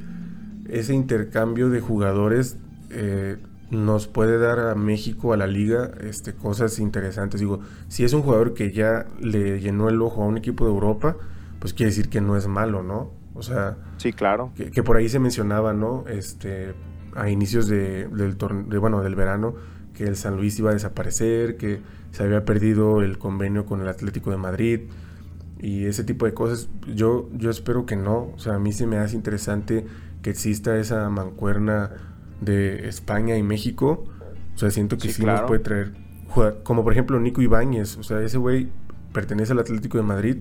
[0.68, 2.58] ese intercambio de jugadores
[2.90, 3.38] eh,
[3.70, 7.40] nos puede dar a México, a la liga, este, cosas interesantes.
[7.40, 10.70] Digo, si es un jugador que ya le llenó el ojo a un equipo de
[10.72, 11.16] Europa,
[11.60, 13.12] pues quiere decir que no es malo, ¿no?
[13.34, 14.50] O sea, Sí, claro.
[14.56, 16.04] que, que por ahí se mencionaba, ¿no?
[16.08, 16.74] Este,
[17.14, 18.36] a inicios de, del
[18.68, 19.54] de, bueno, del verano,
[19.94, 21.80] que el San Luis iba a desaparecer, que
[22.10, 24.80] se había perdido el convenio con el Atlético de Madrid
[25.58, 26.68] y ese tipo de cosas.
[26.94, 28.32] Yo, yo espero que no.
[28.34, 29.86] O sea, a mí se me hace interesante
[30.22, 31.90] que exista esa mancuerna
[32.40, 34.04] de España y México.
[34.54, 35.92] O sea, siento que Sí, sí, nos puede traer.
[36.62, 37.96] Como por ejemplo Nico Ibáñez.
[37.98, 38.68] O sea, ese güey
[39.12, 40.36] pertenece al Atlético de Madrid,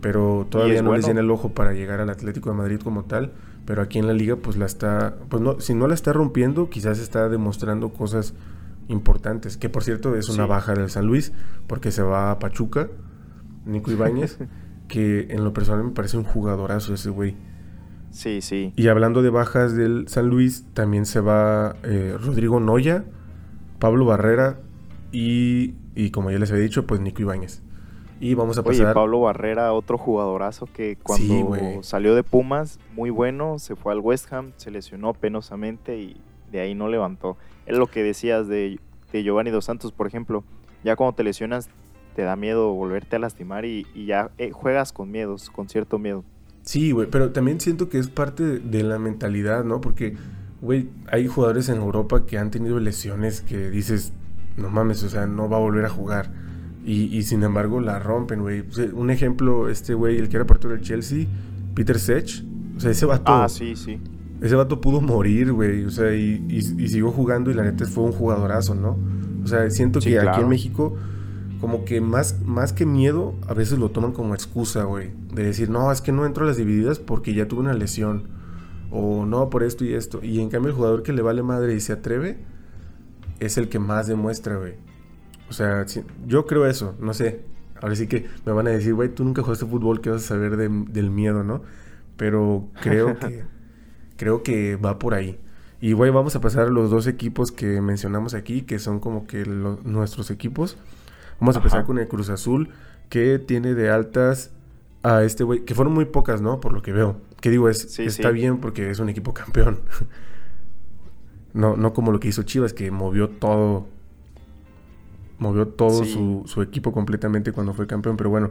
[0.00, 1.08] pero todavía no les bueno.
[1.08, 3.32] llena el ojo para llegar al Atlético de Madrid como tal.
[3.64, 5.16] Pero aquí en la liga, pues la está.
[5.30, 8.34] Pues no, si no la está rompiendo, quizás está demostrando cosas
[8.88, 9.56] importantes.
[9.56, 10.48] Que por cierto es una Sí.
[10.50, 11.32] baja del San Luis,
[11.66, 12.88] porque se va a Pachuca,
[13.64, 14.38] Nico Ibáñez,
[14.88, 17.36] que en lo personal me parece un jugadorazo ese güey.
[18.14, 18.72] Sí, sí.
[18.76, 23.04] Y hablando de bajas del San Luis, también se va eh, Rodrigo Noya,
[23.80, 24.60] Pablo Barrera
[25.10, 27.60] y, y como ya les había dicho, pues Nico Ibáñez.
[28.20, 28.94] Y vamos a Oye, pasar.
[28.94, 34.32] Pablo Barrera, otro jugadorazo que cuando salió de Pumas, muy bueno, se fue al West
[34.32, 36.16] Ham, se lesionó penosamente y
[36.52, 37.36] de ahí no levantó.
[37.66, 38.78] Es lo que decías de,
[39.12, 40.44] de Giovanni Dos Santos, por ejemplo.
[40.84, 41.68] Ya cuando te lesionas,
[42.14, 45.98] te da miedo volverte a lastimar y, y ya eh, juegas con miedos, con cierto
[45.98, 46.22] miedo.
[46.64, 49.80] Sí, güey, pero también siento que es parte de, de la mentalidad, ¿no?
[49.80, 50.16] Porque,
[50.62, 54.12] güey, hay jugadores en Europa que han tenido lesiones que dices,
[54.56, 56.32] no mames, o sea, no va a volver a jugar.
[56.86, 58.64] Y, y sin embargo la rompen, güey.
[58.94, 61.26] Un ejemplo, este güey, el que era portero del Chelsea,
[61.74, 62.44] Peter Sech.
[62.76, 63.98] O sea, ese vato, Ah, sí, sí.
[64.40, 65.84] ese vato pudo morir, güey.
[65.84, 68.98] O sea, y, y- y siguió jugando y la neta fue un jugadorazo, ¿no?
[69.42, 70.96] O sea, siento Sí, que aquí en México,
[71.64, 75.12] como que más, más que miedo, a veces lo toman como excusa, güey.
[75.32, 78.28] De decir, no, es que no entro a las divididas porque ya tuve una lesión.
[78.90, 80.20] O no, por esto y esto.
[80.22, 82.36] Y en cambio el jugador que le vale madre y se atreve,
[83.40, 84.74] es el que más demuestra, güey.
[85.48, 87.40] O sea, si- yo creo eso, no sé.
[87.80, 90.26] Ahora sí que me van a decir, güey, tú nunca jugaste fútbol, ¿qué vas a
[90.28, 91.62] saber de- del miedo, no?
[92.18, 93.44] Pero creo que,
[94.18, 95.40] creo que va por ahí.
[95.80, 99.26] Y, güey, vamos a pasar a los dos equipos que mencionamos aquí, que son como
[99.26, 100.76] que lo- nuestros equipos.
[101.40, 102.68] Vamos a empezar con el Cruz Azul,
[103.08, 104.52] que tiene de altas
[105.02, 106.60] a este güey, que fueron muy pocas, ¿no?
[106.60, 107.16] Por lo que veo.
[107.40, 108.34] Que digo, es, Sí, está sí.
[108.34, 109.80] bien porque es un equipo campeón.
[111.52, 113.86] no, no como lo que hizo Chivas, que movió todo.
[115.38, 116.12] Movió todo Sí.
[116.12, 118.16] su, su equipo completamente cuando fue campeón.
[118.16, 118.50] Pero bueno,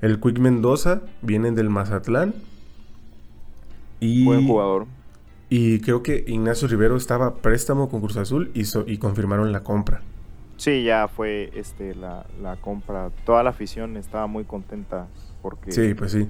[0.00, 2.34] el Quick Mendoza viene del Mazatlán.
[4.00, 4.86] Y, Buen jugador.
[5.48, 9.62] y creo que Ignacio Rivero estaba préstamo con Cruz Azul y, so- y confirmaron la
[9.62, 10.02] compra.
[10.64, 13.10] Sí, ya fue este la, la compra.
[13.26, 15.08] Toda la afición estaba muy contenta
[15.42, 16.26] porque Sí, pues sí.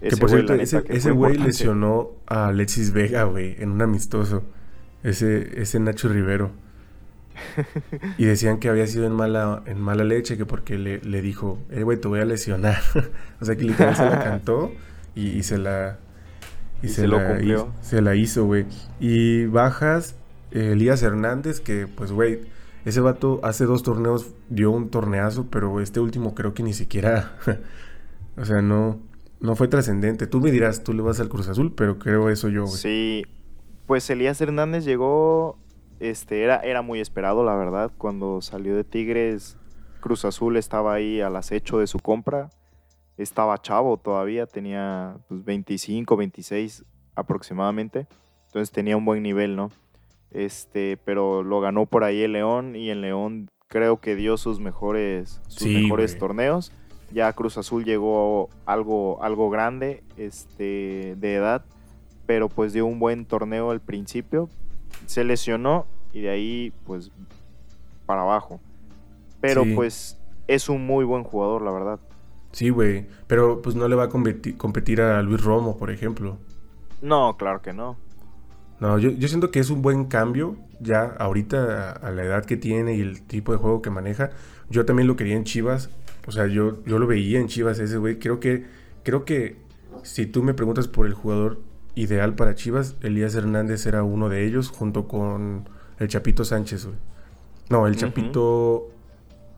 [0.00, 1.48] Que por cierto, ese, que ese güey importante.
[1.48, 4.44] lesionó a Alexis Vega, güey, en un amistoso.
[5.02, 6.52] Ese, ese Nacho Rivero.
[8.16, 11.58] Y decían que había sido en mala, en mala leche, que porque le, le dijo,
[11.70, 12.78] eh, güey, te voy a lesionar.
[13.40, 14.70] o sea que literal se la cantó
[15.16, 15.98] y, y se la.
[16.80, 17.72] Y se lo la cumplió.
[17.80, 18.66] se la hizo, güey.
[19.00, 20.14] Y bajas,
[20.52, 22.53] eh, Elías Hernández, que pues, güey,
[22.84, 27.36] ese vato hace dos torneos dio un torneazo, pero este último creo que ni siquiera.
[28.36, 29.00] o sea, no.
[29.40, 30.26] no fue trascendente.
[30.26, 32.66] Tú me dirás, tú le vas al Cruz Azul, pero creo eso yo.
[32.66, 33.24] Sí,
[33.86, 35.58] pues Elías Hernández llegó,
[36.00, 39.56] este, era, era muy esperado, la verdad, cuando salió de Tigres,
[40.00, 42.50] Cruz Azul estaba ahí al acecho de su compra,
[43.16, 48.06] estaba chavo todavía, tenía pues, 25, 26 aproximadamente,
[48.46, 49.70] entonces tenía un buen nivel, ¿no?
[50.34, 54.60] Este, pero lo ganó por ahí el León y el León creo que dio sus
[54.60, 56.72] mejores, sus Sí, mejores torneos.
[57.12, 61.64] Ya Cruz Azul llegó algo, algo grande este, de edad,
[62.26, 64.48] pero pues dio un buen torneo al principio.
[65.06, 67.10] Se lesionó y de ahí pues
[68.06, 68.60] para abajo.
[69.40, 69.72] Pero Sí.
[69.74, 72.00] pues es un muy buen jugador, la verdad.
[72.52, 73.06] Sí, güey.
[73.26, 76.38] Pero pues no le va a competi- competir a Luis Romo, por ejemplo.
[77.02, 77.96] No, claro que no.
[78.80, 82.44] No, yo, yo siento que es un buen cambio ya ahorita a, a la edad
[82.44, 84.30] que tiene y el tipo de juego que maneja.
[84.70, 85.90] Yo también lo quería en Chivas.
[86.26, 88.18] O sea, yo, yo lo veía en Chivas ese güey.
[88.18, 88.64] Creo que,
[89.02, 89.56] creo que
[90.02, 91.60] si tú me preguntas por el jugador
[91.94, 96.96] ideal para Chivas, Elías Hernández era uno de ellos junto con el Chapito Sánchez, güey.
[97.70, 97.96] No, el.
[97.96, 98.90] Chapito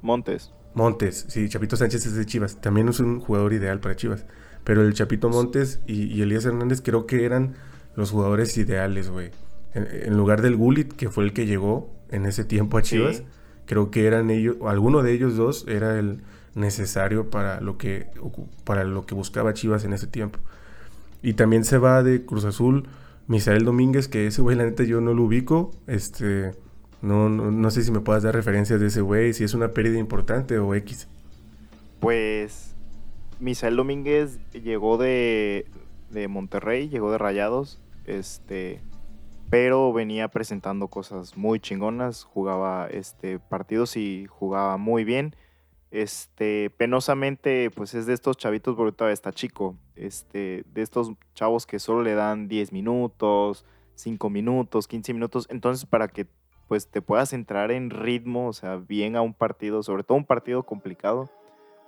[0.03, 0.53] Montes.
[0.75, 1.27] Montes.
[1.29, 2.61] Sí, Chapito Sánchez es de Chivas.
[2.61, 4.25] También es un jugador ideal para Chivas.
[4.65, 7.55] Pero el Chapito Montes y, y Elías Hernández creo que eran
[7.97, 9.31] los jugadores ideales, güey.
[9.75, 12.97] En, en lugar del Gullit, que fue el que llegó en ese tiempo a Sí.
[12.97, 13.23] Chivas,
[13.67, 16.23] creo que eran ellos, o alguno de ellos dos era el
[16.55, 18.07] necesario para lo que
[18.65, 20.39] para lo que buscaba Chivas en ese tiempo.
[21.23, 22.89] Y también se va de Cruz Azul
[23.27, 26.53] Misael Domínguez, que ese güey la neta yo no lo ubico, este
[27.03, 29.73] no, no, no sé si me puedas dar referencias de ese güey, si es una
[29.73, 31.09] pérdida importante o X.
[32.01, 32.75] Pues
[33.41, 35.67] Misael Domínguez llegó de,
[36.11, 38.83] de Monterrey, llegó de Rayados, este,
[39.51, 45.35] pero venía presentando cosas muy chingonas, jugaba este, partidos y jugaba muy bien.
[45.91, 51.67] Este, penosamente, pues es de estos chavitos, porque todavía está chico, este, de estos chavos
[51.67, 53.65] que solo le dan 10 minutos,
[53.95, 56.27] 5 minutos, 15 minutos, entonces para que
[56.69, 60.25] pues te puedas entrar en ritmo, o sea, bien a un partido, sobre todo un
[60.25, 61.31] partido complicado,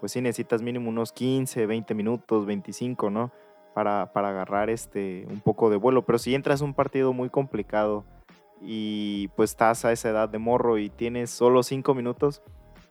[0.00, 3.32] pues sí necesitas mínimo unos 15, 20 minutos, 25, ¿no?
[3.74, 6.02] Para, para agarrar este, un poco de vuelo.
[6.02, 8.04] Pero si entras a un partido muy complicado
[8.60, 12.42] y pues estás a esa edad de morro y tienes solo 5 minutos,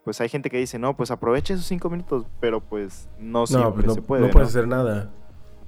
[0.04, 3.46] pues hay gente que dice, no, pues aprovecha esos 5 minutos, pero pues no, No,
[3.46, 4.20] siempre pues no, se puede.
[4.22, 4.32] no ¿no?
[4.32, 5.10] puedes hacer nada.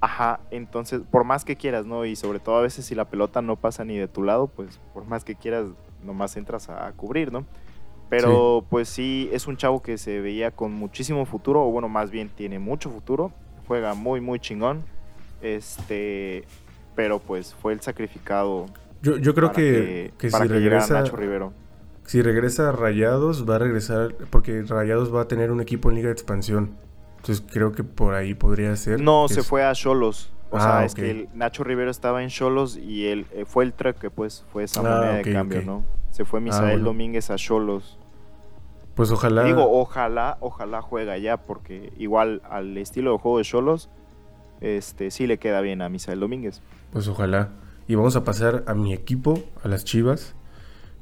[0.00, 2.06] Ajá, entonces, por más que quieras, ¿no?
[2.06, 4.80] Y sobre todo a veces si la pelota no pasa ni de tu lado, pues
[4.94, 5.66] por más que quieras,
[6.02, 7.44] nomás entras a, a cubrir, ¿no?
[8.08, 12.10] Pero pues sí, es un chavo que se veía con muchísimo futuro, o bueno, más
[12.10, 13.30] bien tiene mucho futuro,
[13.68, 14.82] juega muy, muy chingón,
[15.42, 16.44] este,
[16.94, 18.66] pero pues fue el sacrificado
[19.02, 21.52] Yo, yo creo que, que para si que regresa Nacho Rivero.
[22.06, 25.96] si regresa a Rayados va a regresar porque Rayados va a tener un equipo en
[25.96, 26.76] Liga de Expansión.
[27.18, 29.00] Entonces creo que por ahí podría ser.
[29.00, 30.32] No, se es- fue a Cholos.
[30.52, 33.62] O Ah, sea, es que el Nacho Rivero estaba en Cholos y él eh, fue
[33.62, 35.62] el track que pues fue esa Ah, moneda de cambio.
[35.62, 35.84] ¿no?
[36.10, 36.84] Se fue Misael bueno.
[36.86, 37.98] Domínguez a Cholos.
[38.96, 39.44] Pues ojalá.
[39.44, 43.88] Digo, ojalá, ojalá juega ya, porque igual al estilo de juego de Cholos,
[44.60, 46.60] este, sí le queda bien a Misael Domínguez.
[46.92, 47.50] Pues ojalá.
[47.88, 50.34] Y vamos a pasar a mi equipo, a las Chivas.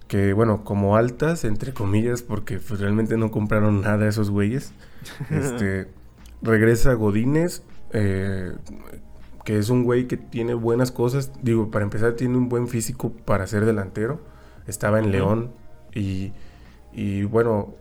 [0.06, 4.72] Que bueno, como altas, entre comillas, porque pues, realmente no compraron nada esos güeyes.
[5.30, 5.88] Este,
[6.42, 8.52] regresa Godínez, eh,
[9.44, 11.32] que es un güey que tiene buenas cosas.
[11.42, 14.20] Digo, para empezar, tiene un buen físico para ser delantero.
[14.66, 15.10] Estaba en.
[15.10, 15.52] León
[15.94, 16.32] y,
[16.92, 17.74] y bueno,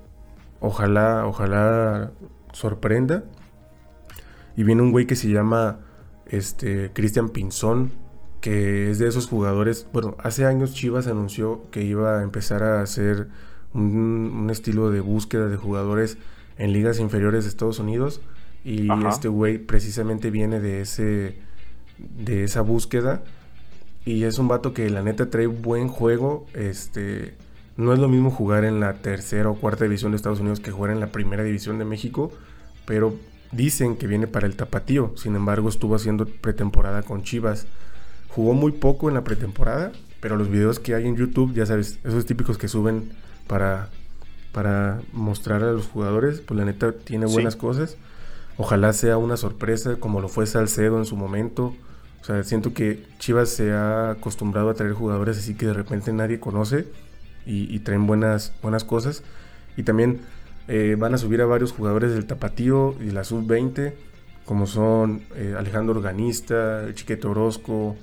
[0.60, 2.12] ojalá, ojalá
[2.54, 3.24] sorprenda.
[4.58, 5.80] Y viene un güey que se llama
[6.26, 7.92] este Cristian Pinzón,
[8.42, 9.88] que es de esos jugadores.
[9.94, 13.28] Bueno, hace años Chivas anunció que iba a empezar a hacer
[13.74, 16.18] un, un estilo de búsqueda de jugadores
[16.58, 18.20] en ligas inferiores de Estados Unidos.
[18.66, 19.10] Y Ajá.
[19.10, 21.38] este güey precisamente viene de ese
[21.98, 23.24] de esa búsqueda.
[24.06, 26.46] Y es un vato que la neta trae buen juego.
[26.54, 27.36] Este.
[27.76, 30.72] No es lo mismo jugar en la tercera o cuarta división de Estados Unidos que
[30.72, 32.32] jugar en la primera división de México.
[32.86, 33.16] Pero
[33.52, 35.14] dicen que viene para el tapatío.
[35.16, 37.68] Sin embargo, estuvo haciendo pretemporada con Chivas.
[38.30, 39.92] Jugó muy poco en la pretemporada.
[40.20, 43.12] Pero los videos que hay en YouTube, ya sabes, esos típicos que suben
[43.46, 43.90] para,
[44.52, 47.34] para mostrar a los jugadores, pues la neta tiene Sí.
[47.34, 47.98] buenas cosas.
[48.58, 51.76] Ojalá sea una sorpresa como lo fue Salcedo en su momento.
[52.22, 56.12] O sea, siento que Chivas se ha acostumbrado a traer jugadores así que de repente
[56.12, 56.88] nadie conoce
[57.46, 59.22] y, y traen buenas, buenas cosas.
[59.78, 60.20] Y también
[60.68, 63.94] eh, van a subir a varios jugadores del Tapatío y la Sub-20,
[64.46, 67.96] como son eh, Alejandro Organista, el Chiquete Orozco,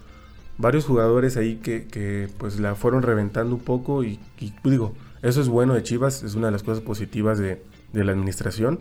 [0.59, 5.49] varios jugadores ahí que, pues la fueron reventando un poco y, y, digo, eso es
[5.49, 8.79] bueno de Chivas, es una de las cosas positivas de, de la administración,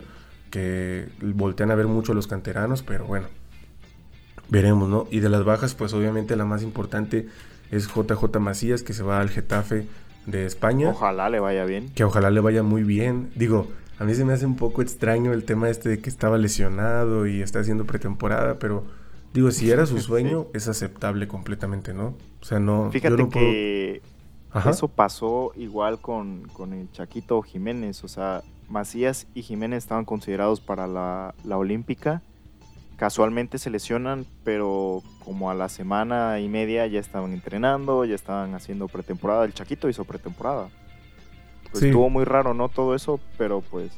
[0.50, 3.26] que voltean a ver mucho a los canteranos, pero bueno,
[4.48, 5.06] veremos, ¿no?
[5.10, 7.28] Y de las bajas, pues obviamente la más importante
[7.70, 9.86] es JJ Macías, que se va al Getafe
[10.26, 10.90] de España.
[10.90, 11.90] Ojalá le vaya bien.
[11.94, 13.30] Que ojalá le vaya muy bien.
[13.34, 13.66] Digo,
[13.98, 17.26] a mí se me hace un poco extraño el tema este de que estaba lesionado
[17.26, 18.84] y está haciendo pretemporada, pero
[19.32, 22.14] digo, si era su sueño, es aceptable completamente, ¿no?
[22.40, 22.90] O sea, no.
[22.90, 24.02] Fíjate yo no puedo- que
[24.52, 24.70] Ajá.
[24.70, 28.04] eso pasó igual con, con el Chaquito Jiménez.
[28.04, 32.22] O sea, Macías y Jiménez estaban considerados para la, la Olímpica.
[32.96, 38.54] Casualmente se lesionan, pero como a la semana y media ya estaban entrenando, ya estaban
[38.54, 39.44] haciendo pretemporada.
[39.44, 40.68] El Chaquito hizo pretemporada.
[41.70, 41.86] Pues Sí.
[41.86, 42.68] estuvo muy raro, ¿no?
[42.68, 43.90] Todo eso, pero pues,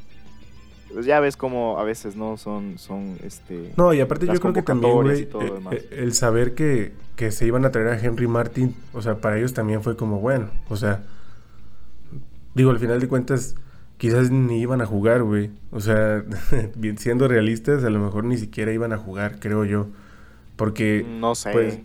[0.93, 2.37] pues ya ves como a veces, ¿no?
[2.37, 3.73] Son, son, este...
[3.77, 5.29] No, y aparte yo creo que también, güey, eh,
[5.73, 9.37] eh, el saber que, que se iban a traer a Henry Martin, o sea, para
[9.39, 11.03] ellos también fue como, bueno, o sea,
[12.55, 13.57] digo, al final de cuentas,
[13.99, 15.51] quizás ni iban a jugar, güey.
[15.71, 16.25] O sea,
[16.97, 19.89] siendo realistas, a lo mejor ni siquiera iban a jugar, creo yo.
[20.57, 21.51] Porque, No sé.
[21.53, 21.79] pues,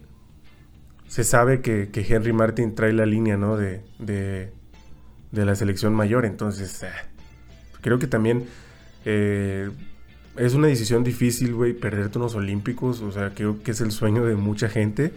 [1.08, 3.58] se sabe que, que Henry Martin trae la línea, ¿no?
[3.58, 4.54] De, de,
[5.32, 6.90] de la selección mayor, entonces, ah,
[7.82, 8.46] creo que también
[9.06, 9.70] eh,
[10.38, 14.26] es una decisión difícil, güey, perderte unos olímpicos, o sea, creo que es el sueño
[14.26, 15.14] de mucha gente,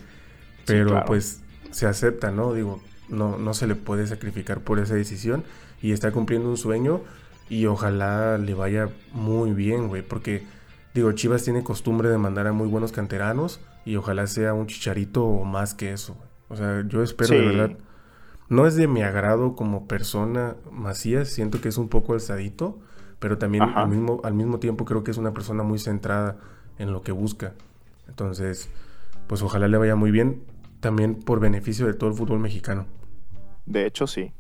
[0.67, 1.07] pero claro.
[1.07, 2.53] pues se acepta, ¿no?
[2.55, 5.45] Digo, no, no se le puede sacrificar por esa decisión
[5.83, 7.03] y está cumpliendo un sueño
[7.49, 10.43] y ojalá le vaya muy bien, güey, porque
[10.95, 15.25] digo, Chivas tiene costumbre de mandar a muy buenos canteranos y ojalá sea un chicharito
[15.25, 16.17] o más que eso.
[16.49, 17.77] O sea, yo espero de verdad.
[18.49, 22.79] No es de mi agrado como persona Macías, siento que es un poco alzadito,
[23.19, 26.37] pero también al mismo, al mismo tiempo creo que es una persona muy centrada
[26.79, 27.55] en lo que busca.
[28.07, 28.69] Entonces,
[29.27, 30.43] pues ojalá le vaya muy bien,
[30.81, 32.87] también por beneficio de todo el fútbol mexicano.
[33.67, 34.33] De hecho, sí.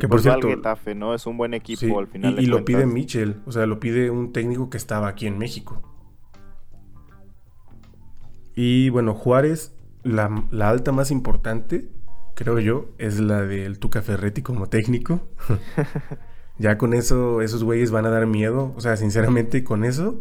[0.00, 1.14] Que, por cierto, Getafe, ¿no?
[1.14, 2.40] Es un buen equipo Sí, al final.
[2.40, 2.86] y, lo pide.
[2.86, 5.82] Michel, o sea, lo pide un técnico que estaba aquí en México.
[8.54, 11.88] Y bueno, Juárez, la, la alta más importante,
[12.34, 15.20] creo yo, es la del Tuca Ferretti como técnico.
[16.58, 18.72] ya con eso, esos güeyes van a dar miedo.
[18.76, 20.18] O sea, sinceramente, con eso,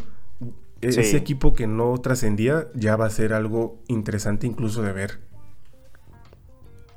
[0.81, 1.01] e- Sí.
[1.01, 5.19] ese equipo que no trascendía ya va a ser algo interesante incluso de ver.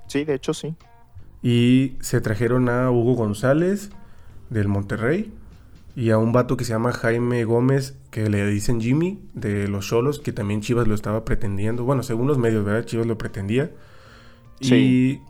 [0.06, 0.76] Sí, de hecho, sí.
[1.42, 3.90] Y se trajeron a Hugo González
[4.50, 5.32] del Monterrey
[5.94, 9.86] y a un vato que se llama Jaime Gómez, que le dicen Jimmy, de los
[9.86, 11.84] Cholos, que también Chivas lo estaba pretendiendo.
[11.84, 12.84] Bueno, según los medios, ¿verdad?
[12.86, 13.70] Chivas lo pretendía.
[14.60, 14.74] Sí.
[14.74, 15.22] Y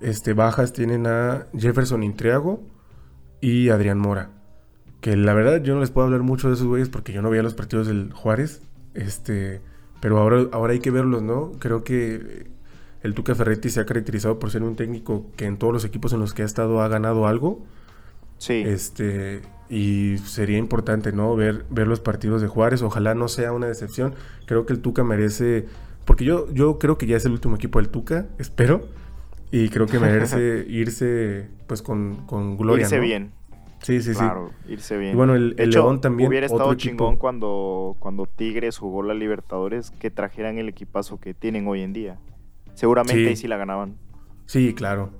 [0.00, 2.62] este, bajas tienen a Jefferson Intriago
[3.40, 4.30] y Adrián Mora.
[5.00, 7.30] Que la verdad yo no les puedo hablar mucho de esos güeyes porque yo no
[7.30, 8.62] veía los partidos del Juárez.
[8.94, 9.60] Este,
[10.00, 11.52] pero ahora, ahora hay que verlos, ¿no?
[11.58, 12.46] Creo que
[13.06, 16.12] el Tuca Ferretti se ha caracterizado por ser un técnico que en todos los equipos
[16.12, 17.60] en los que ha estado ha ganado algo.
[18.38, 18.62] Sí.
[18.66, 19.40] Este,
[19.70, 21.34] y sería importante, ¿no?
[21.36, 22.82] Ver, ver los partidos de Juárez.
[22.82, 24.14] Ojalá no sea una decepción.
[24.46, 25.66] Creo que el Tuca merece.
[26.04, 28.88] Porque yo, yo creo que ya es el último equipo del Tuca, espero.
[29.50, 32.82] Y creo que merece irse pues con, con gloria.
[32.82, 33.02] irse ¿no?
[33.02, 33.30] bien.
[33.82, 34.18] Sí, sí, sí.
[34.18, 35.12] claro, irse bien.
[35.12, 36.90] Y bueno, el- De el hecho, León también, Hubiera otro estado equipo.
[36.90, 41.92] chingón cuando, cuando Tigres jugó la Libertadores que trajeran el equipazo que tienen hoy en
[41.92, 42.18] día.
[42.76, 43.28] Seguramente Sí.
[43.30, 43.96] ahí sí la ganaban.
[44.46, 45.10] Sí, claro.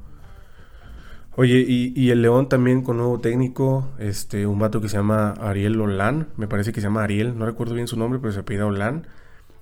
[1.38, 5.32] Oye, y, y el León también con nuevo técnico, este, un vato que se llama
[5.32, 8.40] Ariel Olán, me parece que se llama Ariel, no recuerdo bien su nombre, pero se
[8.40, 9.06] apellida Olán.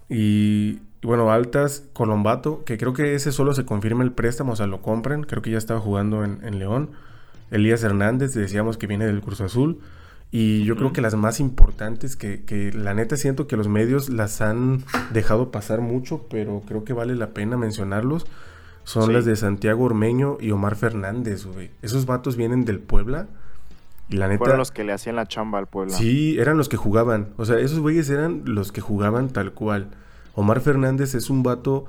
[0.09, 4.57] Y, y bueno, Altas, Colombato, que creo que ese solo se confirma el préstamo, o
[4.57, 6.91] sea, lo compran, creo que ya estaba jugando en, en León.
[7.51, 9.81] Elías Hernández, decíamos que viene del Cruz Azul.
[10.37, 14.09] Y yo creo que las más importantes, que, que la neta siento que los medios
[14.09, 18.27] las han dejado pasar mucho, pero creo que vale la pena mencionarlos,
[18.83, 19.13] son Sí.
[19.13, 21.71] las de Santiago Ormeño y Omar Fernández, güey.
[21.83, 23.29] Esos vatos vienen del Puebla.
[24.09, 24.39] Y la neta.
[24.39, 25.95] Fueron los que le hacían la chamba al Puebla.
[25.97, 27.29] Sí, eran los que jugaban.
[27.37, 29.87] O sea, esos güeyes eran los que jugaban tal cual.
[30.35, 31.85] Omar Fernández es un vato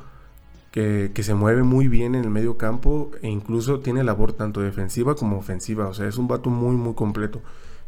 [0.70, 4.62] que, que se mueve muy bien en el medio campo e incluso tiene labor tanto
[4.62, 5.88] defensiva como ofensiva.
[5.88, 7.42] O sea, es un vato muy, muy completo.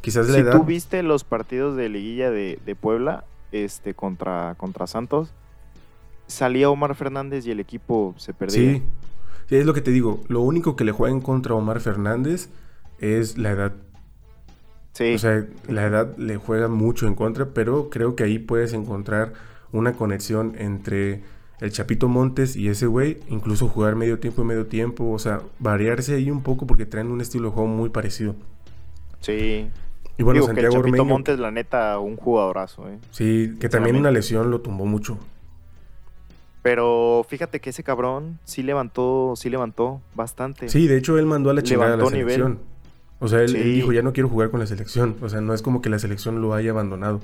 [0.08, 0.52] Quizás la Si edad.
[0.52, 5.34] tú viste los partidos de liguilla de, de Puebla este, contra, contra Santos,
[6.28, 8.76] salía Omar Fernández y el equipo se perdía.
[8.78, 8.84] Sí.
[9.50, 10.24] Sí, es lo que te digo.
[10.28, 12.50] Lo único que le juega en contra a Omar Fernández
[13.00, 13.74] es la edad.
[14.94, 18.74] Sí, O sea, la edad le juega mucho en contra, pero creo que ahí puedes
[18.74, 19.34] encontrar
[19.72, 21.22] una conexión entre
[21.60, 25.42] el Chapito Montes y ese güey, incluso jugar medio tiempo y medio tiempo, o sea,
[25.60, 28.36] variarse ahí un poco porque traen un estilo de juego muy parecido.
[29.22, 29.70] sí.
[30.18, 32.98] Y bueno, Digo que el Santiago Chapito Ormeño, Montes, la neta, un jugadorazo, ¿eh?
[33.12, 35.18] sí, que también una lesión lo tumbó mucho.
[36.64, 40.70] Pero fíjate que ese cabrón sí levantó, sí levantó bastante.
[40.70, 42.16] Sí, de hecho él mandó a la chingada a la nivel.
[42.32, 42.60] selección.
[43.20, 45.16] O sea, él, dijo, ya no quiero jugar con la selección.
[45.22, 47.22] O sea, no es como que la selección lo haya abandonado.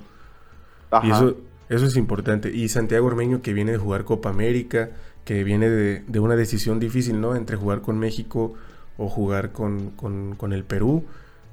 [0.92, 1.06] Ajá.
[1.08, 1.36] Y eso,
[1.70, 2.52] Eso es importante.
[2.56, 4.90] Y Santiago Ormeño que viene de jugar Copa América,
[5.26, 7.36] que viene de, de una decisión difícil, ¿no?
[7.36, 8.54] Entre jugar con México
[8.98, 11.04] o jugar con, con- con el Perú.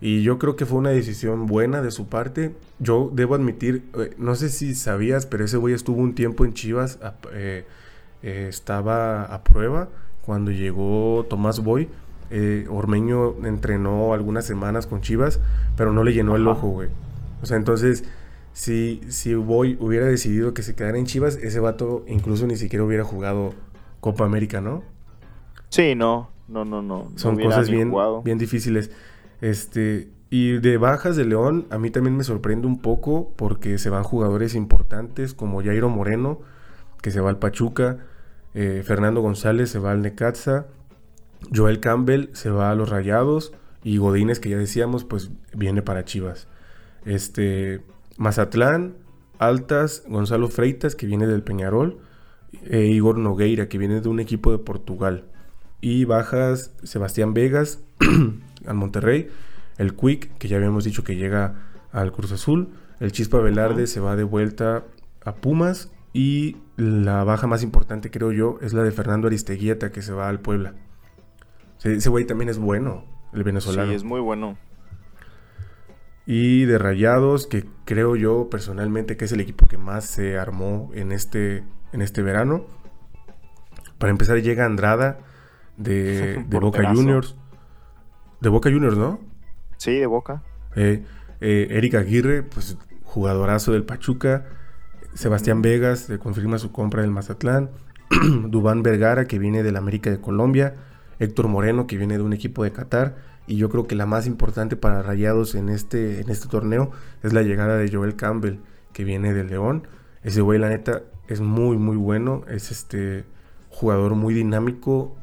[0.01, 2.53] Y yo creo que fue una decisión buena de su parte.
[2.79, 6.55] Yo debo admitir, eh, no sé si sabías, pero ese güey estuvo un tiempo en
[6.55, 7.65] Chivas, a- eh,
[8.23, 9.89] eh, estaba a prueba
[10.25, 11.89] cuando llegó Tomás Boy.
[12.31, 15.41] Eh, Ormeño entrenó algunas semanas con Chivas,
[15.77, 16.89] pero no le llenó el ojo, güey.
[17.43, 18.05] O sea, entonces,
[18.53, 22.85] si, si Boy hubiera decidido que se quedara en Chivas, ese vato incluso ni siquiera
[22.85, 23.53] hubiera jugado
[24.01, 24.83] Copa América, ¿no?
[25.69, 27.11] Sí, no, no, no, no.
[27.17, 28.23] Son cosas bien, jugado.
[28.23, 28.91] bien difíciles.
[29.41, 33.91] Este, y de bajas de León, a mí también me sorprende un poco porque se
[33.91, 36.41] van jugadores importantes como Jairo Moreno,
[37.03, 37.99] que se va al Pachuca,
[38.55, 40.67] eh, Fernando González se va al Necaxa,
[41.55, 46.05] Joel Campbell se va a los Rayados y Godínez, que ya decíamos, pues viene para
[46.05, 46.47] Chivas.
[47.05, 47.81] Este,
[48.19, 48.97] Mazatlán,
[49.39, 51.99] Altas, Gonzalo Freitas, que viene del Peñarol,
[52.69, 55.25] e Igor Nogueira, que viene de un equipo de Portugal.
[55.81, 57.83] Y bajas Sebastián Vegas
[58.67, 59.29] al Monterrey,
[59.79, 61.55] el Quick, que ya habíamos dicho que llega
[61.93, 62.69] al Cruz Azul,
[63.01, 64.85] el Chispa Velarde se va de vuelta
[65.25, 70.03] a Pumas y la baja más importante creo yo es la de Fernando Aristeguieta que
[70.03, 70.75] se va al Puebla.
[71.83, 73.89] Ese güey también es bueno, el venezolano.
[73.89, 74.59] Sí, es muy bueno.
[76.27, 80.91] Y de Rayados, que creo yo personalmente que es el equipo que más se armó
[80.95, 82.67] en este, en este verano.
[83.99, 85.19] Para empezar llega Andrada
[85.77, 86.95] de, de Boca.
[86.95, 87.35] Juniors.
[88.41, 89.21] De Boca Juniors, ¿no?
[89.77, 90.43] Sí, de boca.
[90.77, 91.05] Eh,
[91.41, 94.47] eh, Eric Aguirre, pues jugadorazo del Pachuca.
[95.15, 97.71] Sebastián Vegas eh, confirma su compra del Mazatlán.
[98.49, 100.75] Dubán Vergara, que viene del América de Colombia.
[101.19, 103.17] Héctor Moreno, que viene de un equipo de Qatar.
[103.47, 107.33] Y yo creo que la más importante para Rayados en este, en este torneo es
[107.33, 108.59] la llegada de Joel Campbell,
[108.93, 109.87] que viene del León.
[110.23, 112.43] Ese güey, la neta, es muy, muy bueno.
[112.49, 113.25] Es este
[113.71, 115.17] jugador muy dinámico.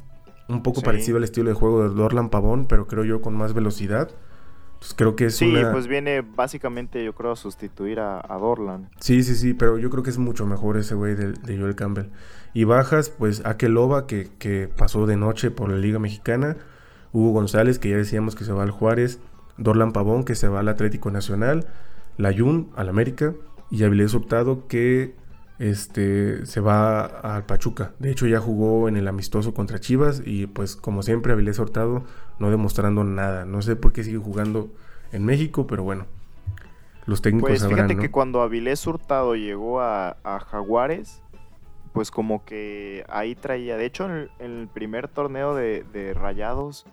[0.49, 0.85] Un poco Sí.
[0.85, 4.09] parecido al estilo de juego de Dorlan Pavón, pero creo yo con más velocidad.
[4.79, 5.71] Pues creo que es Sí, una...
[5.71, 8.89] pues viene básicamente, yo creo, a sustituir a, a Dorlan.
[8.99, 11.75] Sí, sí, sí, pero yo creo que es mucho mejor ese güey de, de Joel
[11.75, 12.11] Campbell.
[12.53, 16.57] Y bajas, pues Akeloba, que, que pasó de noche por la Liga Mexicana.
[17.11, 19.19] Hugo González, que ya decíamos que se va al Juárez.
[19.57, 21.65] Dorlan Pavón, que se va al Atlético Nacional.
[22.17, 23.33] Layun, al América.
[23.71, 25.15] Y Avilés Hurtado, que
[25.59, 27.93] este, se va al Pachuca.
[27.99, 30.21] De hecho, ya jugó en el amistoso contra Chivas.
[30.25, 32.03] Y pues, como siempre, Avilés Hurtado
[32.39, 33.45] no demostrando nada.
[33.45, 34.69] No sé por qué sigue jugando
[35.11, 36.05] en México, pero bueno.
[37.05, 38.01] Los técnicos Pues sabrán, fíjate ¿no?
[38.01, 41.21] que cuando Avilés Hurtado llegó a, a Jaguares,
[41.93, 43.77] pues como que ahí traía.
[43.77, 46.85] De hecho, en el, en el primer torneo de, de Rayados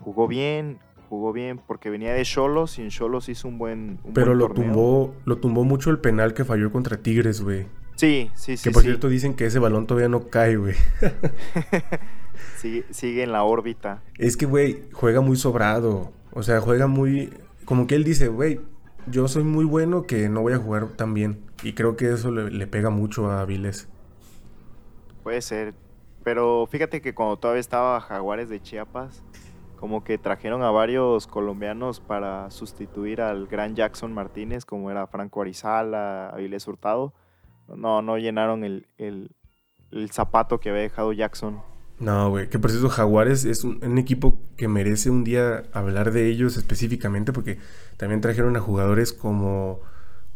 [0.00, 0.78] jugó bien,
[1.10, 4.00] jugó bien, porque venía de Cholos y en Cholos hizo un buen.
[4.02, 4.64] un Pero buen lo torneo.
[4.72, 7.66] tumbó, lo tumbó mucho el penal que falló contra Tigres, güey.
[7.96, 8.64] Sí, sí, sí.
[8.64, 8.88] que por sí.
[8.88, 10.74] cierto dicen que ese balón todavía no cae, güey.
[12.56, 14.02] Sigue, sigue en la órbita.
[14.18, 16.12] Es que, güey, juega muy sobrado.
[16.32, 17.32] O sea, juega muy...
[17.64, 18.60] Como que él dice, güey,
[19.06, 21.42] yo soy muy bueno que no voy a jugar tan bien.
[21.62, 23.88] Y creo que eso le, le pega mucho a Avilés.
[25.22, 25.74] Puede ser.
[26.22, 29.22] Pero fíjate que cuando todavía estaba Jaguares de Chiapas,
[29.76, 35.42] como que trajeron a varios colombianos para sustituir al gran Jackson Martínez, como era Franco
[35.42, 37.12] Arizala, Avilés Hurtado.
[37.76, 39.30] No, no llenaron el, el-
[39.90, 41.60] el zapato que había dejado Jackson.
[42.00, 42.48] No, güey.
[42.48, 46.56] Que por cierto, Jaguares es un, un equipo que merece un día hablar de ellos
[46.56, 47.58] específicamente porque
[47.96, 49.80] también trajeron a jugadores como,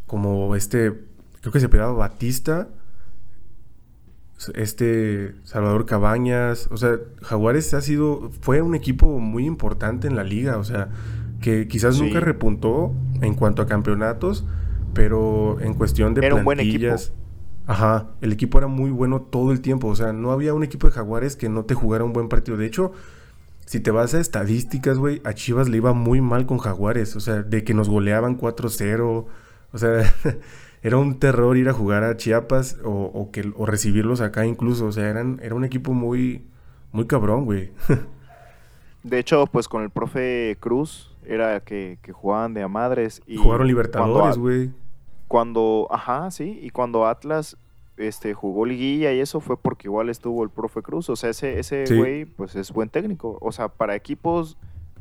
[0.07, 0.95] como este,
[1.41, 2.69] creo que se pegaba Batista,
[4.55, 6.69] este Salvador Cabañas.
[6.71, 10.59] O sea, Jaguares ha sido, fue un equipo muy importante en la liga.
[10.59, 10.89] O sea,
[11.41, 12.03] que quizás Sí.
[12.03, 14.45] nunca repuntó en cuanto a campeonatos,
[14.93, 16.79] pero en cuestión de Era un buen equipo.
[16.79, 17.13] plantillas,
[17.67, 19.89] Ajá, el equipo era muy bueno todo el tiempo.
[19.89, 22.57] O sea, no había un equipo de Jaguares que no te jugara un buen partido.
[22.57, 22.93] De hecho,
[23.67, 27.15] si te vas a estadísticas, güey, a Chivas le iba muy mal con Jaguares.
[27.15, 29.27] O sea, de que nos goleaban 4-0.
[29.73, 30.15] O sea,
[30.83, 34.87] era un terror ir a jugar a Chiapas o, o que, o recibirlos acá incluso.
[34.87, 36.47] O sea, eran, era un equipo muy,
[36.93, 37.71] muy cabrón, güey.
[39.03, 43.21] De hecho, pues con el profe Cruz era que, que jugaban de a madres.
[43.27, 44.71] Y Jugaron Libertadores, güey.
[45.29, 47.57] Cuando, ajá, sí, y cuando Atlas
[47.99, 51.11] este, jugó liguilla y eso fue porque igual estuvo el profe Cruz.
[51.11, 51.97] O sea, ese, ese Sí.
[51.97, 53.37] güey, pues es buen técnico.
[53.41, 54.57] O sea, para equipos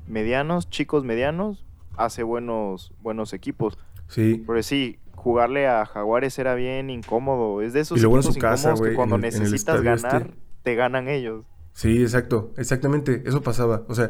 [0.08, 1.64] medianos, chicos medianos,
[1.96, 3.78] hace buenos, buenos equipos.
[4.08, 4.44] Sí.
[4.46, 7.62] Pero sí, jugarle a Jaguares era bien incómodo.
[7.62, 9.40] Es de esos Y luego en equipos su casa, incómodos que cuando en el- en
[9.40, 10.08] necesitas estadio este.
[10.08, 10.32] ganar,
[10.64, 11.46] te ganan ellos.
[11.74, 13.84] Sí, exacto, exactamente, eso pasaba.
[13.88, 14.10] O sea,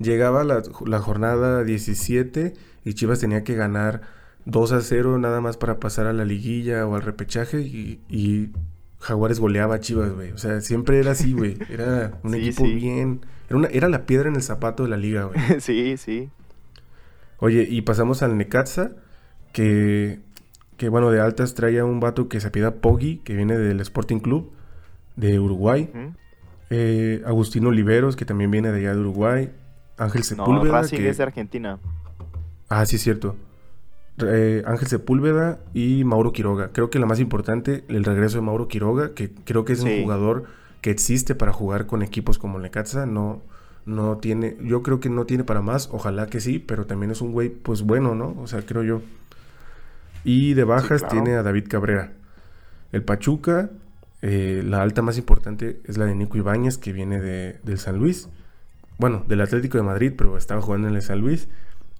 [0.00, 4.00] llegaba la, la jornada 17 y Chivas tenía que ganar
[4.46, 8.50] 2 a 0 nada más para pasar a la liguilla o al repechaje y, y
[8.98, 10.32] Jaguares goleaba a Chivas, güey.
[10.32, 11.56] O sea, siempre era así, güey.
[11.70, 12.74] Era un Sí, equipo sí.
[12.74, 13.20] bien.
[13.48, 15.38] Era, una, era la piedra en el zapato de la liga, güey.
[15.60, 16.28] sí, sí.
[17.38, 18.90] Oye, y pasamos al Necaxa,
[19.52, 20.20] que,
[20.76, 24.18] que bueno, de altas traía un vato que se apellida Poggi, que viene del Sporting
[24.20, 24.52] Club
[25.16, 25.90] de Uruguay.
[25.94, 26.14] Ujú.
[26.70, 29.50] Eh, Agustino Oliveros, que también viene de allá de Uruguay.
[30.00, 31.08] Ángel No, Sepúlveda, Racing que...
[31.08, 31.78] es de Argentina.
[32.68, 33.36] Ah, sí, es cierto.
[34.18, 36.70] Eh, Ángel Sepúlveda y Mauro Quiroga.
[36.72, 39.88] Creo que la más importante, el regreso de Mauro Quiroga, que creo que es Sí.
[39.88, 40.44] un jugador
[40.82, 43.06] que existe para jugar con equipos como Necaxa.
[43.06, 43.42] No,
[43.86, 47.20] no tiene, yo creo que no tiene para más, ojalá que sí, pero también es
[47.22, 48.34] un güey, pues bueno, ¿no?
[48.40, 49.00] O sea, creo yo.
[50.24, 51.08] Y de bajas claro.
[51.14, 52.12] tiene a David Cabrera.
[52.92, 53.70] El Pachuca,
[54.20, 57.96] eh, la alta más importante es la de Nico Ibáñez, que viene de, del San
[57.98, 58.28] Luis.
[59.00, 61.48] Bueno, del Atlético de Madrid, pero estaba jugando en el San Luis.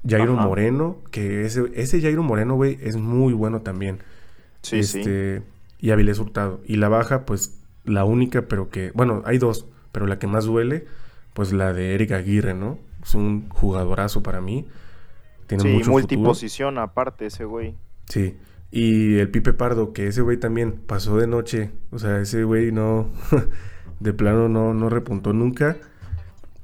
[0.09, 0.47] Jairo Ajá.
[0.47, 3.99] Moreno, que ese, ese Jairo Moreno, güey, es muy bueno también.
[4.63, 5.01] Sí, sí.
[5.01, 5.43] este,
[5.79, 6.61] Y Avilés Hurtado.
[6.67, 8.93] Y la baja, pues, la única, pero que...
[8.95, 10.87] Bueno, hay dos, pero la que más duele,
[11.35, 12.79] pues la de Eric Aguirre, ¿no?
[13.03, 14.67] Es un jugadorazo para mí.
[15.47, 15.93] Tiene Sí, mucho futuro.
[15.93, 17.77] multiposición aparte ese güey.
[18.09, 18.37] Sí.
[18.71, 21.73] Y el Pipe Pardo, que ese güey también pasó de noche.
[21.91, 23.11] O sea, ese güey no.
[24.01, 25.77] de plano no, no repuntó nunca.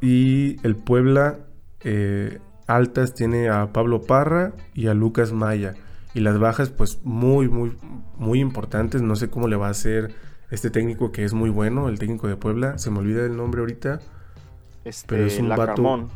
[0.06, 1.38] Y el Puebla
[1.80, 2.38] eh,
[2.68, 5.74] altas tiene a Pablo Parra y a Lucas Maya.
[6.14, 7.76] Y las bajas, pues muy, muy,
[8.16, 9.02] muy importantes.
[9.02, 10.14] No sé cómo le va a hacer
[10.50, 12.78] este técnico que es muy bueno, el técnico de Puebla.
[12.78, 14.00] Se me olvida el nombre ahorita.
[14.84, 16.08] Este, Pero es un la vato- Carmón.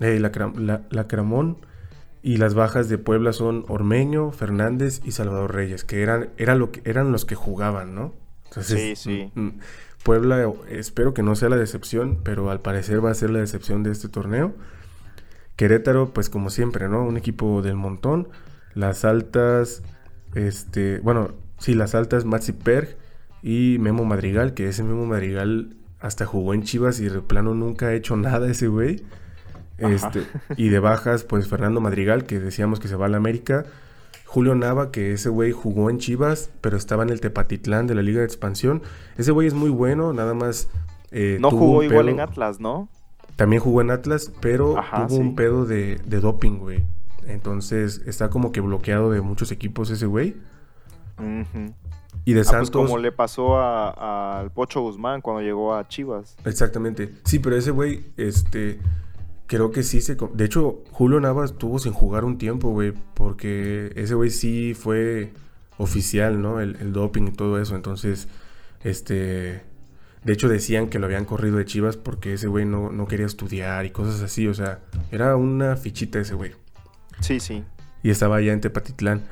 [0.00, 1.56] Eh, la, Cram- la- la Cramón.
[2.22, 6.70] Y las bajas de Puebla son Ormeño, Fernández y Salvador Reyes, que eran, era lo
[6.70, 8.12] que, eran los que jugaban, ¿no?
[8.60, 9.30] Sí, sí.
[10.08, 13.82] Puebla, espero que no sea la decepción, pero al parecer va a ser la decepción
[13.82, 14.54] de este torneo.
[15.54, 17.04] Querétaro, pues como siempre, ¿no?
[17.04, 18.28] Un equipo del montón.
[18.72, 19.82] Las altas,
[20.34, 22.96] este, bueno, sí, las altas, Maxi Perg
[23.42, 27.88] y Memo Madrigal, que ese Memo Madrigal hasta jugó en Chivas y de plano nunca
[27.88, 29.04] ha hecho nada ese güey.
[29.76, 30.22] Este,
[30.56, 33.66] y de bajas, pues Fernando Madrigal, que decíamos que se va a la América.
[34.28, 38.02] Julio Nava, que ese güey jugó en Chivas, pero estaba en el Tepatitlán de la
[38.02, 38.82] Liga de Expansión.
[39.16, 40.68] Ese güey es muy bueno, nada más.
[41.10, 42.88] eh, No jugó igual pedo- en Atlas, ¿no?
[43.36, 46.84] También jugó en Atlas, pero Ajá, tuvo un pedo de, de doping, güey.
[47.26, 50.36] Entonces está como que bloqueado de muchos equipos ese güey.
[52.24, 52.70] Y de Ah, pues Santos.
[52.86, 56.36] como le pasó al Pocho Guzmán cuando llegó a Chivas.
[56.44, 57.14] Exactamente.
[57.24, 58.78] Sí, pero ese güey, este,
[59.48, 60.16] creo que sí se...
[60.34, 65.32] De hecho, Julio Navas estuvo sin jugar un tiempo, güey, porque ese güey sí fue
[65.78, 66.60] oficial, ¿no?
[66.60, 67.74] El, el doping y todo eso.
[67.74, 68.28] Entonces,
[68.84, 69.66] este...
[70.24, 73.24] De hecho, decían que lo habían corrido de Chivas porque ese güey no, no quería
[73.24, 74.46] estudiar y cosas así.
[74.46, 74.80] O sea,
[75.10, 76.52] era una fichita ese güey.
[77.20, 77.64] Sí, sí.
[78.02, 79.22] Y estaba allá en Tepatitlán.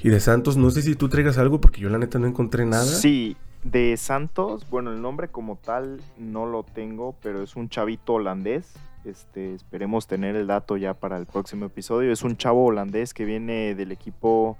[0.00, 2.64] Y de Santos, no sé si tú traigas algo porque yo la neta no encontré
[2.66, 2.84] nada.
[2.84, 8.14] Sí, de Santos, bueno, el nombre como tal no lo tengo, pero es un chavito
[8.14, 8.74] holandés.
[9.04, 12.12] Este, esperemos tener el dato ya para el próximo episodio.
[12.12, 14.56] Es un chavo holandés que viene del equipo,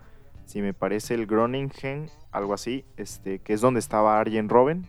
[0.46, 4.86] si me parece, el Groningen, algo así, este, que es donde estaba Arjen Robben.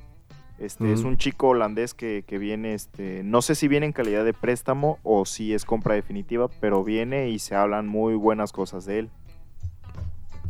[0.60, 4.24] Este, Es un chico holandés que, que viene, este, no sé si viene en calidad
[4.24, 8.86] de préstamo o si es compra definitiva, pero viene y se hablan muy buenas cosas
[8.86, 9.10] de él.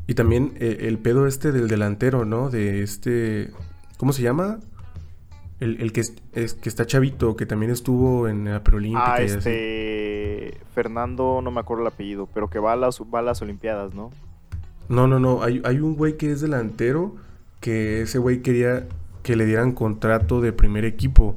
[0.05, 2.49] Y también eh, el pedo este del delantero, ¿no?
[2.49, 3.51] De este.
[3.97, 4.59] ¿Cómo se llama?
[5.63, 9.05] El, el que, es, es- que está chavito, que también estuvo en la preolímpica.
[9.13, 9.25] Ah, así.
[9.37, 10.57] este.
[10.73, 13.93] Fernando, no me acuerdo el apellido, pero que va a las, va a las Olimpiadas,
[13.93, 14.09] ¿no?
[14.89, 15.41] No, no, no.
[15.43, 17.15] Hay, hay un güey que es delantero.
[17.61, 18.87] Que ese güey quería
[19.23, 21.35] que le dieran contrato de primer equipo.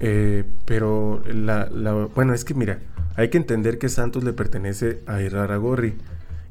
[0.00, 2.78] Eh, pero la, la- Bueno, es que mira.
[3.16, 5.96] Hay que entender que Santos le pertenece a Iraragorri.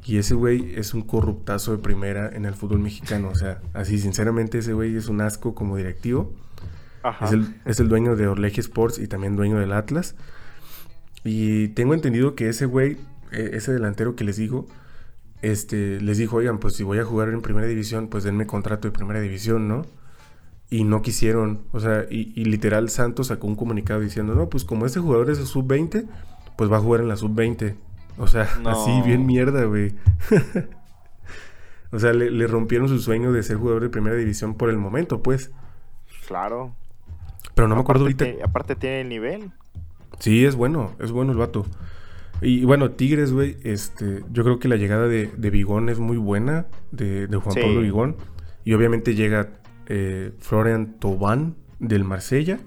[0.07, 3.27] Y ese güey es un corruptazo de primera en el fútbol mexicano.
[3.27, 6.33] O sea, así, sinceramente, ese güey es un asco como directivo.
[7.03, 7.25] Ajá.
[7.25, 10.15] Es el, es el dueño de Orleje Sports y también dueño del Atlas.
[11.25, 12.93] Y tengo entendido que ese güey,
[13.33, 14.65] eh, ese delantero que les digo,
[15.41, 18.87] este, les dijo, oigan, pues si voy a jugar en primera división, pues denme contrato
[18.87, 19.85] de primera división, ¿no?
[20.69, 24.63] Y no quisieron, o sea, y, y literal Santos sacó un comunicado diciendo, no, pues
[24.63, 26.07] como este jugador es de sub-20,
[26.55, 27.75] pues va a jugar en la sub-20.
[28.17, 28.69] O sea, No.
[28.71, 29.93] así bien mierda, güey.
[31.91, 34.77] o sea, le, le rompieron su sueño de ser jugador de primera división por el
[34.77, 35.51] momento, pues.
[36.27, 36.75] Claro.
[37.55, 38.25] Pero no me acuerdo ahorita.
[38.25, 39.51] tiene- aparte tiene el nivel.
[40.19, 41.65] Sí, es bueno, es bueno el vato.
[42.41, 46.17] Y bueno, Tigres, güey, este, yo creo que la llegada de, de Vigón es muy
[46.17, 47.61] buena, de, de Juan Sí.
[47.61, 48.15] Pablo Vigón.
[48.63, 49.49] Y obviamente llega
[49.87, 52.59] eh, Florian Tobán del Marsella.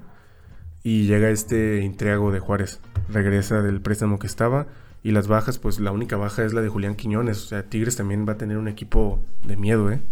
[0.83, 2.81] Y llega este Intriago de Juárez.
[3.11, 4.67] Regresa del préstamo que estaba.
[5.03, 7.43] Y las bajas, pues la única baja es la de Julián Quiñones.
[7.45, 10.03] O sea, Tigres también va a tener un equipo de miedo, ¿eh?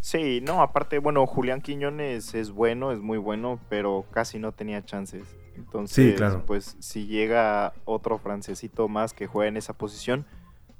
[0.00, 4.84] Sí, no, aparte, bueno, Julián Quiñones es bueno, es muy bueno, pero casi no tenía
[4.84, 5.24] chances.
[5.56, 6.44] Entonces, Sí, claro.
[6.46, 10.24] pues si llega otro francesito más que juega en esa posición,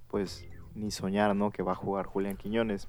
[0.09, 1.51] pues ni soñar, ¿no?
[1.51, 2.88] Que va a jugar Julián Quiñones.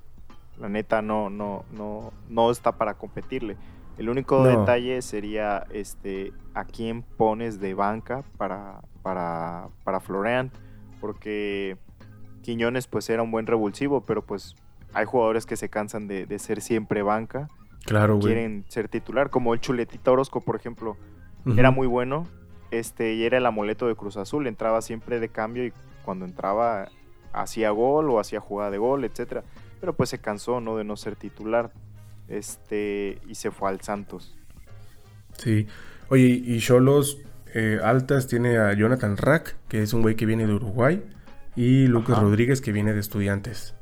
[0.58, 3.58] La neta no, no, no, no está para competirle.
[3.98, 4.60] El único No.
[4.60, 10.52] detalle sería este a quién pones de banca para, para, para Florian,
[11.00, 11.78] porque
[12.42, 14.56] Quiñones pues era un buen revulsivo, pero pues
[14.94, 17.48] hay jugadores que se cansan de, de ser siempre banca,
[17.86, 18.28] Claro, güey.
[18.28, 20.98] quieren ser titular, como el Chuletita Orozco, por ejemplo,
[21.58, 22.28] era muy bueno,
[22.70, 25.74] este, y era el amuleto de Cruz Azul, entraba siempre de cambio y
[26.06, 26.88] cuando entraba
[27.34, 29.44] hacía gol o hacía jugada de gol, etcétera,
[29.80, 30.78] pero pues se cansó, ¿no?
[30.78, 31.72] De no ser titular,
[32.32, 34.36] este, y se fue al Santos.
[35.38, 35.68] Sí.
[36.10, 37.20] Oye, y Cholos
[37.54, 41.04] eh, altas tiene a Jonathan Rack, que es un güey que viene de Uruguay,
[41.56, 42.22] y Lucas Ajá.
[42.24, 43.76] Rodríguez, que viene de Estudiantes.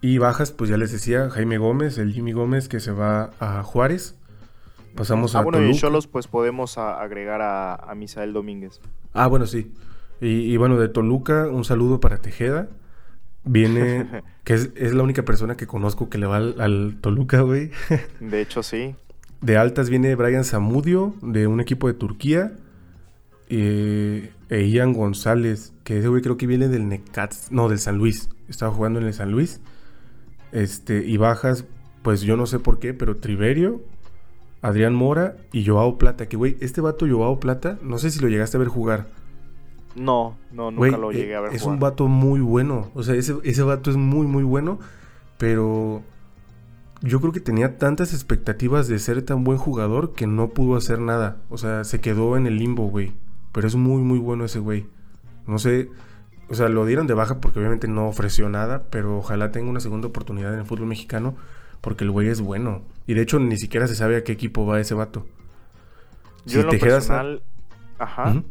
[0.00, 3.62] Y bajas, pues ya les decía, Jaime Gómez, el Jimmy Gómez, que se va a
[3.62, 4.16] Juárez.
[4.94, 5.80] Pasamos Ah, a bueno, y Toluca.
[5.80, 8.80] Cholos pues podemos a- agregar a, a Misael Domínguez.
[9.14, 9.72] Ah, bueno, sí.
[10.20, 12.68] Y, y bueno, de Toluca, un saludo para Tejeda.
[13.44, 14.06] Viene,
[14.44, 17.70] que es, es la única persona que conozco que le va al, al Toluca, güey.
[18.20, 18.94] De hecho, sí.
[19.40, 22.52] De altas viene Brian Zamudio, de un equipo de Turquía.
[23.48, 27.98] eh, e Ian González, que ese güey creo que viene del Necats, no, del San
[27.98, 28.30] Luis.
[28.48, 29.60] Estaba jugando en el San Luis.
[30.52, 31.64] Este, y bajas,
[32.02, 33.82] pues yo no sé por qué, pero Triverio,
[34.62, 36.26] Adrián Mora y Joao Plata.
[36.28, 39.08] Que güey, este vato Joao Plata, no sé si lo llegaste a ver jugar.
[39.94, 41.74] No, no, nunca lo eh, llegué a ver Es jugar.
[41.74, 42.90] un vato muy bueno.
[42.94, 44.78] O sea, ese, ese vato es muy, muy bueno.
[45.38, 46.02] Pero
[47.02, 50.98] yo creo que tenía tantas expectativas de ser tan buen jugador que no pudo hacer
[51.00, 51.36] nada.
[51.50, 53.12] O sea, se quedó en el limbo, güey.
[53.52, 54.86] Pero es muy, muy bueno ese güey.
[55.46, 55.90] No sé.
[56.48, 58.84] O sea, lo dieron de baja porque obviamente no ofreció nada.
[58.90, 61.34] Pero ojalá tenga una segunda oportunidad en el fútbol mexicano.
[61.80, 62.82] Porque el güey es bueno.
[63.06, 65.26] Y de hecho, ni siquiera se sabe a qué equipo va ese vato.
[66.46, 67.42] Yo en lo Tejeda sa- personal,
[67.98, 68.42] ajá.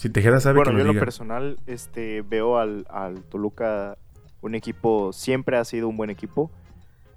[0.00, 3.98] Si Tejeda sabe Bueno, que yo en lo personal este, veo al, al Toluca
[4.40, 6.50] un equipo, siempre ha sido un buen equipo,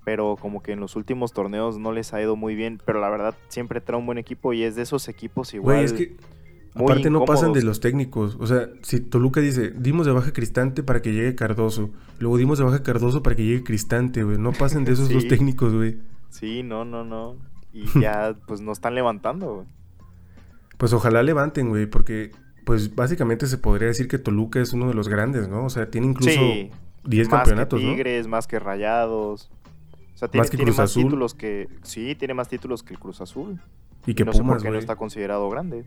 [0.04, 3.10] pero como que en los últimos torneos no les ha ido muy bien, pero la
[3.10, 5.78] verdad siempre trae un buen equipo y es de esos equipos igual.
[5.78, 6.18] Güey, es que
[6.76, 8.36] muy aparte no pasan de los técnicos.
[8.42, 11.90] O sea, si Toluca dice, dimos de baja Cristante para que llegue Cardoso.
[12.20, 14.38] Luego dimos de baja Cardoso para que llegue Cristante, güey.
[14.38, 16.00] No pasen de esos dos técnicos, güey.
[16.32, 17.38] Sí, no, no, no.
[17.72, 19.56] Y ya pues no están levantando.
[19.56, 19.68] güey.
[20.78, 22.32] Pues ojalá levanten, güey, porque
[22.66, 25.66] pues básicamente se podría decir que Toluca es uno de los grandes, ¿no?
[25.66, 26.72] O sea, tiene incluso Sí,
[27.06, 27.92] 10 más campeonatos, que ¿no?
[27.94, 29.52] Tigres, más que Rayados.
[30.14, 31.04] O sea, tiene, Más que tiene Cruz más Azul.
[31.04, 31.68] títulos que...
[31.82, 33.60] Sí, tiene más títulos que el Cruz Azul.
[34.06, 35.86] Y que no sé por Pumas, qué no está considerado grande.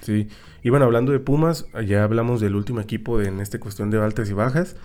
[0.00, 0.28] Sí.
[0.62, 3.98] Y bueno, hablando de Pumas, ya hablamos del último equipo de- en esta cuestión de
[4.02, 4.76] altas y bajas.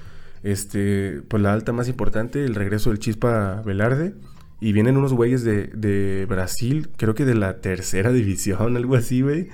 [0.43, 4.13] Este, pues la alta más importante, el regreso del Chispa Velarde.
[4.61, 9.21] Y vienen unos güeyes de, de Brasil, creo que de la tercera división, algo así,
[9.21, 9.49] güey.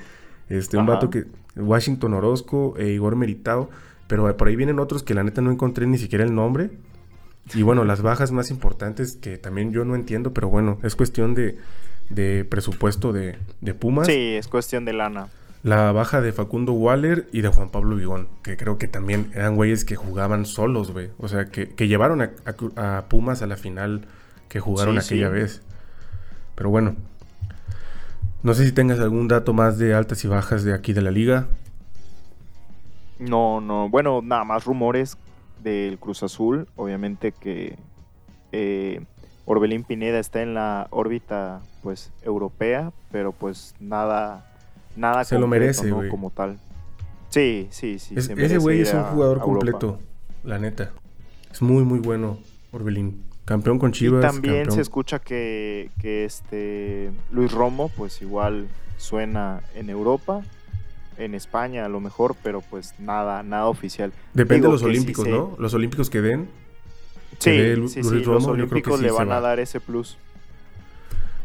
[0.50, 0.94] Este, un Ajá.
[0.94, 1.26] vato que.
[1.56, 3.70] Washington Orozco e Igor Meritao.
[4.08, 6.70] Pero por ahí vienen otros que la neta no encontré ni siquiera el nombre.
[7.54, 11.34] Y bueno, las bajas más importantes que también yo no entiendo, pero bueno, es cuestión
[11.34, 11.58] de,
[12.10, 14.08] de presupuesto de, de Pumas.
[14.08, 15.28] Sí, es cuestión de lana.
[15.64, 19.56] La baja de Facundo Waller y de Juan Pablo Vigón, que creo que también eran
[19.56, 21.10] güeyes que jugaban solos, güey.
[21.20, 22.32] O sea, que, que llevaron a,
[22.76, 24.06] a- a Pumas a la final
[24.50, 25.34] que jugaron Sí, aquella sí.
[25.34, 25.62] vez.
[26.56, 26.96] Pero bueno,
[28.44, 31.12] no sé si tengas algún dato más de altas y bajas de aquí de la
[31.12, 31.48] liga.
[33.20, 33.90] No, no.
[33.90, 35.18] Bueno, nada más rumores
[35.64, 36.68] del Cruz Azul.
[36.76, 37.78] Obviamente que
[38.52, 39.02] eh,
[39.46, 44.46] Orbelín Pineda está en la órbita pues europea, pero pues nada,
[44.96, 46.58] nada Se lo merece, como tal.
[47.30, 48.16] Sí, sí, sí.
[48.18, 49.46] Es- se ese güey es un jugador Europa.
[49.72, 50.00] completo,
[50.44, 50.92] la neta.
[51.52, 52.40] Es muy, muy bueno,
[52.72, 53.24] Orbelín.
[53.46, 54.22] Campeón con Y Chivas.
[54.22, 58.68] también campeón- se escucha que, que este Luis Romo, pues igual
[58.98, 60.42] suena en Europa,
[61.18, 64.12] en España a lo mejor, pero pues nada, nada oficial.
[64.34, 65.56] Depende digo de los sí olímpicos, ¿no?
[65.60, 66.50] Los olímpicos que den.
[67.40, 69.38] Sí, Luis sí, Romo, los yo creo que olímpicos sí le van va.
[69.38, 70.18] a dar ese plus.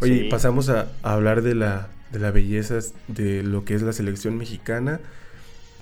[0.00, 0.28] Oye, Sí.
[0.30, 2.78] pasamos a, a hablar de la, de la belleza
[3.08, 5.00] de lo que es la selección mexicana,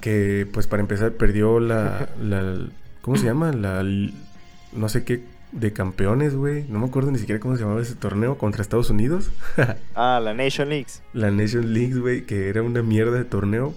[0.00, 2.58] que pues para empezar perdió la, la
[3.02, 3.50] ¿cómo se llama?
[3.52, 5.24] La, no sé qué,
[5.54, 6.64] de campeones, güey.
[6.68, 9.30] No me acuerdo ni siquiera cómo se llamaba ese torneo contra Estados Unidos.
[9.94, 11.02] Ah, la Nation Leagues.
[11.12, 13.74] la Nation League, güey, que era una mierda de torneo.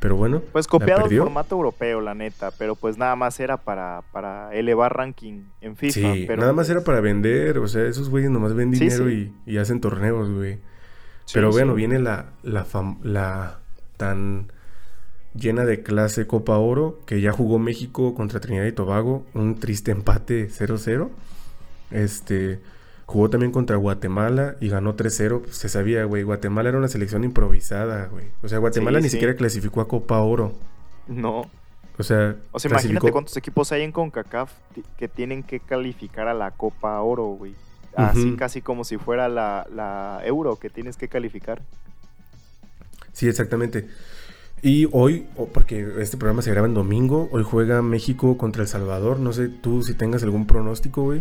[0.00, 4.02] Pero bueno, Pues copiado el formato europeo, la neta, pero pues nada más era para,
[4.12, 5.92] para elevar ranking en FIFA.
[6.14, 9.08] Sí, pero nada más pues, era para vender, o sea, esos güeyes nomás ven dinero
[9.08, 9.32] sí.
[9.46, 10.56] Y, y hacen torneos, güey.
[11.24, 13.60] Sí, Pero bueno, viene la, la, fam- la
[13.96, 14.52] tan
[15.34, 19.90] llena de clase Copa Oro que ya jugó México contra Trinidad y Tobago, un triste
[19.90, 21.08] empate 0-0.
[21.90, 22.60] Este
[23.06, 25.42] jugó también contra Guatemala y ganó 3-0.
[25.42, 28.26] Pues, se sabía, güey, Guatemala era una selección improvisada, güey.
[28.42, 29.12] O sea, Guatemala Sí, ni sí.
[29.16, 30.54] siquiera clasificó a Copa Oro.
[31.06, 31.42] No.
[31.96, 34.50] O sea, O sea, clasificó- imagínate cuántos equipos hay en CONCACAF
[34.96, 37.54] que tienen que calificar a la Copa Oro, güey.
[37.96, 41.62] Así casi como si fuera la, la Euro que tienes que calificar.
[43.12, 43.86] Sí, exactamente.
[44.64, 49.18] Y hoy, porque este programa se graba en domingo, hoy juega México contra El Salvador.
[49.20, 51.20] No sé tú si tengas algún pronóstico, güey.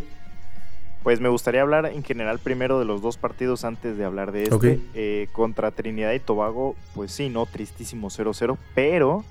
[1.04, 4.44] Pues me gustaría hablar en general primero de los dos partidos antes de hablar de
[4.44, 4.80] este.
[4.94, 9.26] Eh, contra Trinidad y Tobago, pues sí, no, tristísimo 0-0, pero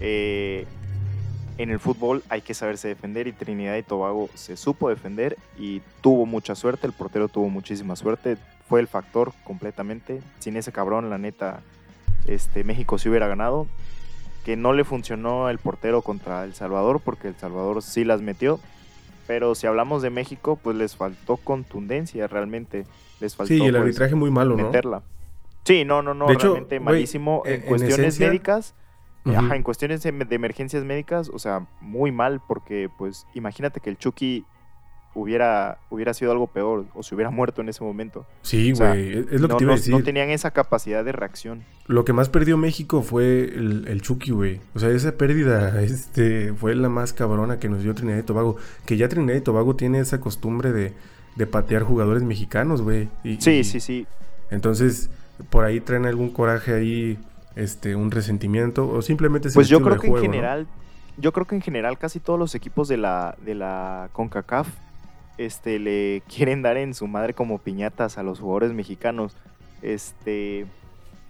[0.00, 0.66] eh,
[1.56, 5.82] en el fútbol hay que saberse defender y Trinidad y Tobago se supo defender y
[6.00, 10.20] tuvo mucha suerte, el portero tuvo muchísima suerte, fue el factor completamente.
[10.40, 11.62] Sin ese cabrón, la neta,
[12.26, 13.66] este, México sí hubiera ganado.
[14.44, 18.58] Que no le funcionó el portero contra El Salvador porque El Salvador sí las metió.
[19.26, 22.86] Pero si hablamos de México, pues les faltó contundencia realmente.
[23.20, 24.64] Les faltó Sí, el pues, arbitraje muy malo, ¿no?
[24.64, 25.02] meterla.
[25.64, 27.42] Sí, no, no, no, De hecho, realmente güey, malísimo.
[27.44, 28.74] en- En, en cuestiones esencia- médicas,
[29.26, 33.90] ajá, en cuestiones de, de emergencias médicas, o sea, muy mal, porque pues imagínate que
[33.90, 34.46] el Chucky
[35.14, 38.26] hubiera, hubiera sido algo peor o se hubiera muerto en ese momento.
[38.42, 39.18] Sí, o sea, güey.
[39.30, 39.92] es lo que no, te iba a decir.
[39.94, 41.64] no tenían esa capacidad de reacción.
[41.86, 44.60] Lo que más perdió México fue el, el Chucky, güey.
[44.74, 48.56] O sea, esa pérdida este, fue la más cabrona que nos dio Trinidad y Tobago.
[48.86, 50.92] Que ya Trinidad y Tobago tiene esa costumbre de,
[51.36, 53.08] de patear jugadores mexicanos, güey.
[53.38, 54.06] Sí, y- sí, sí.
[54.50, 55.10] Entonces,
[55.50, 57.18] por ahí traen algún coraje ahí,
[57.56, 60.66] este, un resentimiento, o simplemente Pues yo creo que en general,
[61.16, 64.68] yo creo que en general casi todos los equipos de la, de la CONCACAF
[65.40, 69.36] este, le quieren dar en su madre como piñatas a los jugadores mexicanos.
[69.82, 70.66] Este,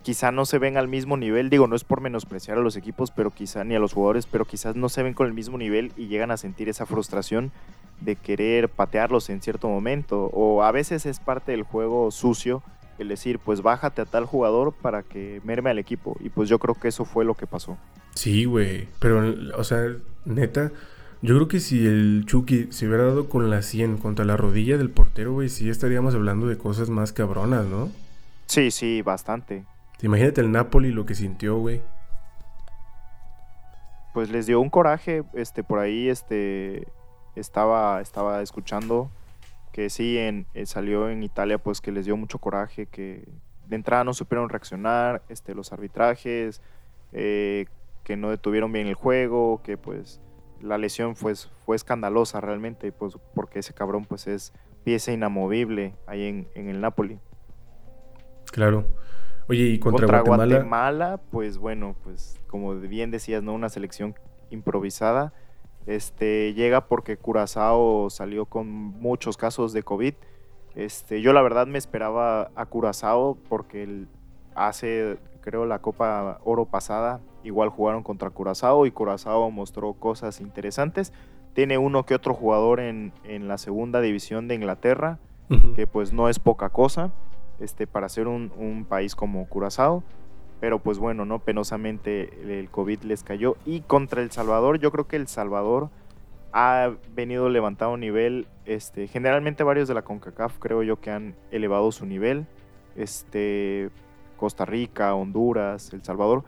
[0.03, 3.11] quizá no se ven al mismo nivel, digo, no es por menospreciar a los equipos,
[3.11, 5.93] pero quizá ni a los jugadores, pero quizás no se ven con el mismo nivel
[5.97, 7.53] y llegan a sentir esa frustración
[8.01, 10.31] de querer patearlos en cierto momento.
[10.33, 12.63] O a veces es parte del juego sucio
[12.99, 16.17] el decir, pues bájate a tal jugador para que merme al equipo.
[16.21, 17.79] Y pues yo creo que eso fue lo que pasó.
[18.15, 18.89] Sí, güey.
[18.99, 19.87] Pero, o sea,
[20.25, 20.73] neta,
[21.23, 24.79] yo creo que si el Chucky se hubiera dado con la 100 contra la rodilla
[24.79, 27.91] del portero, güey, sí estaríamos hablando de cosas más cabronas, ¿no?
[28.47, 29.65] Sí, sí, bastante.
[30.03, 31.83] Imagínate el Napoli lo que sintió, güey.
[34.15, 36.89] Pues les dio un coraje, este, por ahí, este,
[37.37, 39.11] estaba, estaba escuchando
[39.73, 43.25] que sí, en, eh, salió en Italia, pues que les dio mucho coraje, que
[43.69, 46.61] de entrada no supieron reaccionar, este, los arbitrajes,
[47.13, 47.67] eh,
[48.05, 50.21] que no detuvieron bien el juego, que pues
[50.63, 54.53] la lesión pues, fue escandalosa realmente, pues porque ese cabrón pues es
[54.85, 57.19] pieza inamovible ahí en, en el Napoli.
[58.51, 58.87] Claro.
[59.49, 63.53] Oye, y contra, Contra, Guatemala, Guatemala, pues bueno, pues como bien decías, ¿no?
[63.53, 64.15] Una selección
[64.51, 65.33] improvisada.
[65.87, 70.15] Este, llega porque Curazao salió con muchos casos de COVID.
[70.77, 74.05] Este, yo la verdad me esperaba a Curazao porque
[74.55, 81.13] hace, creo, la Copa Oro pasada, igual jugaron contra Curazao y Curazao mostró cosas interesantes.
[81.55, 85.19] Tiene uno que otro jugador en, en la segunda división de Inglaterra,
[85.75, 87.11] que pues no es poca cosa
[87.59, 90.03] este, para ser un, un país como Curazao.
[90.61, 91.39] Pero pues bueno, ¿no?
[91.39, 93.57] Penosamente el, COVID les cayó.
[93.65, 95.89] Y contra El Salvador, yo creo que El Salvador
[96.53, 98.47] ha venido levantando nivel.
[98.67, 102.47] Este, generalmente varios de la CONCACAF creo yo que han elevado su nivel.
[102.95, 103.89] Este,
[104.37, 106.45] Costa Rica, Honduras, El Salvador.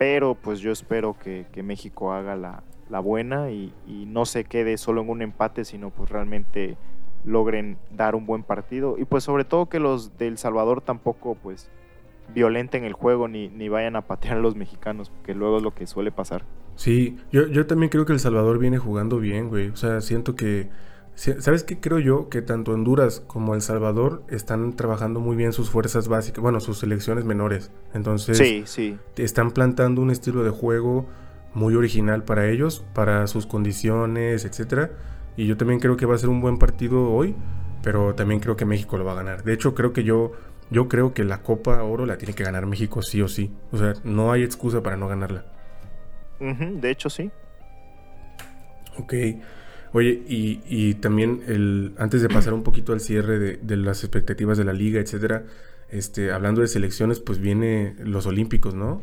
[0.00, 4.44] Pero pues yo espero que, que México haga la, la buena y, y no se
[4.44, 6.78] quede solo en un empate, sino pues realmente
[7.26, 8.96] logren dar un buen partido.
[8.96, 11.68] Y pues sobre todo que los de El Salvador tampoco pues
[12.32, 15.74] violenten el juego ni, ni vayan a patear a los mexicanos, que luego es lo
[15.74, 16.46] que suele pasar.
[16.76, 19.68] Sí, yo, yo también creo que El Salvador viene jugando bien, güey.
[19.68, 20.70] O sea, siento que...
[21.14, 22.30] ¿Sabes qué creo yo?
[22.30, 26.78] Que tanto Honduras como El Salvador están trabajando muy bien sus fuerzas básicas, bueno, sus
[26.78, 27.70] selecciones menores.
[27.92, 28.98] Entonces, Sí, sí.
[29.16, 31.06] están plantando un estilo de juego
[31.52, 34.92] muy original para ellos, para sus condiciones, etcétera.
[35.36, 37.34] Y yo también creo que va a ser un buen partido hoy,
[37.82, 39.42] pero también creo que México lo va a ganar.
[39.44, 40.32] De hecho, creo que yo
[40.70, 43.52] yo creo que la Copa Oro la tiene que ganar México sí o sí.
[43.72, 45.44] O sea, no hay excusa para no ganarla.
[46.38, 47.30] De hecho, sí.
[48.96, 49.12] Ok.
[49.92, 54.04] Oye, y, y también el, antes de pasar un poquito al cierre de, de las
[54.04, 55.44] expectativas de la liga, etcétera,
[55.88, 59.02] este, hablando de selecciones, pues viene los Olímpicos, ¿no?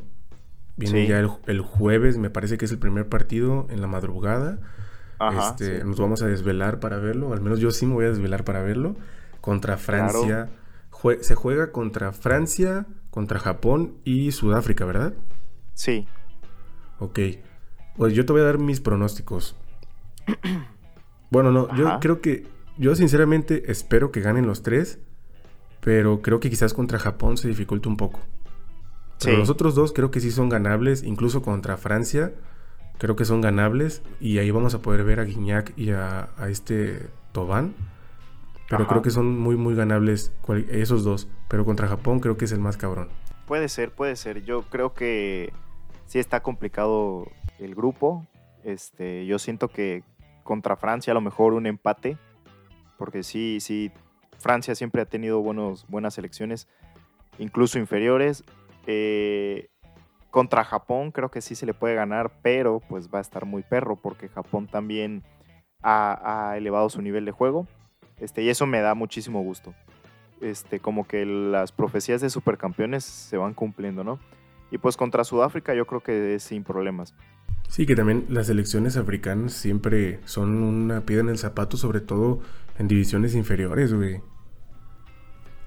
[0.78, 1.08] Viene Sí.
[1.10, 4.60] ya el, el jueves, me parece que es el primer partido en la madrugada.
[5.20, 5.50] Ajá.
[5.50, 5.86] este, sí.
[5.88, 8.62] Nos vamos a desvelar para verlo, al menos yo sí me voy a desvelar para
[8.62, 8.96] verlo.
[9.42, 10.50] Contra Francia,
[10.92, 15.14] jue- se juega contra Francia, contra Japón y Sudáfrica, ¿verdad?
[15.74, 16.08] Sí,
[17.00, 17.20] Ok.
[17.98, 19.56] Pues yo te voy a dar mis pronósticos.
[21.30, 22.46] Bueno, no, yo creo que.
[22.78, 25.00] Yo sinceramente espero que ganen los tres.
[25.82, 28.20] Pero creo que quizás contra Japón se dificulta un poco.
[29.20, 29.38] Pero Sí.
[29.40, 31.04] los otros dos creo que sí son ganables.
[31.04, 32.34] Incluso contra Francia.
[32.98, 34.02] Creo que son ganables.
[34.20, 37.74] Y ahí vamos a poder ver a Guignac y a, a este Tobán.
[38.70, 38.90] Pero Ajá.
[38.90, 41.28] creo que son muy, muy ganables cual- esos dos.
[41.48, 43.08] Pero contra Japón creo que es el más cabrón.
[43.48, 44.44] Puede ser, puede ser.
[44.44, 45.54] Yo creo que
[46.06, 47.28] sí está complicado
[47.60, 48.28] el grupo.
[48.66, 50.04] Este, yo siento que
[50.48, 52.18] contra Francia a lo mejor un empate,
[52.98, 53.91] porque sí, sí,
[54.39, 56.68] Francia siempre ha tenido buenos, buenas selecciones,
[57.38, 58.43] incluso inferiores.
[58.88, 59.70] Eh,
[60.32, 63.62] contra Japón creo que sí se le puede ganar, pero pues va a estar muy
[63.62, 65.24] perro, porque Japón también
[65.84, 67.68] ha, ha elevado su nivel de juego.
[68.20, 69.76] Este, y eso me da muchísimo gusto
[70.41, 74.20] este, como que las profecías de supercampeones se van cumpliendo, ¿no?
[74.72, 77.16] Y pues contra Sudáfrica yo creo que es sin problemas.
[77.68, 82.39] Sí, que también las selecciones africanas siempre son una piedra en el zapato, sobre todo
[82.80, 84.22] en divisiones inferiores, güey.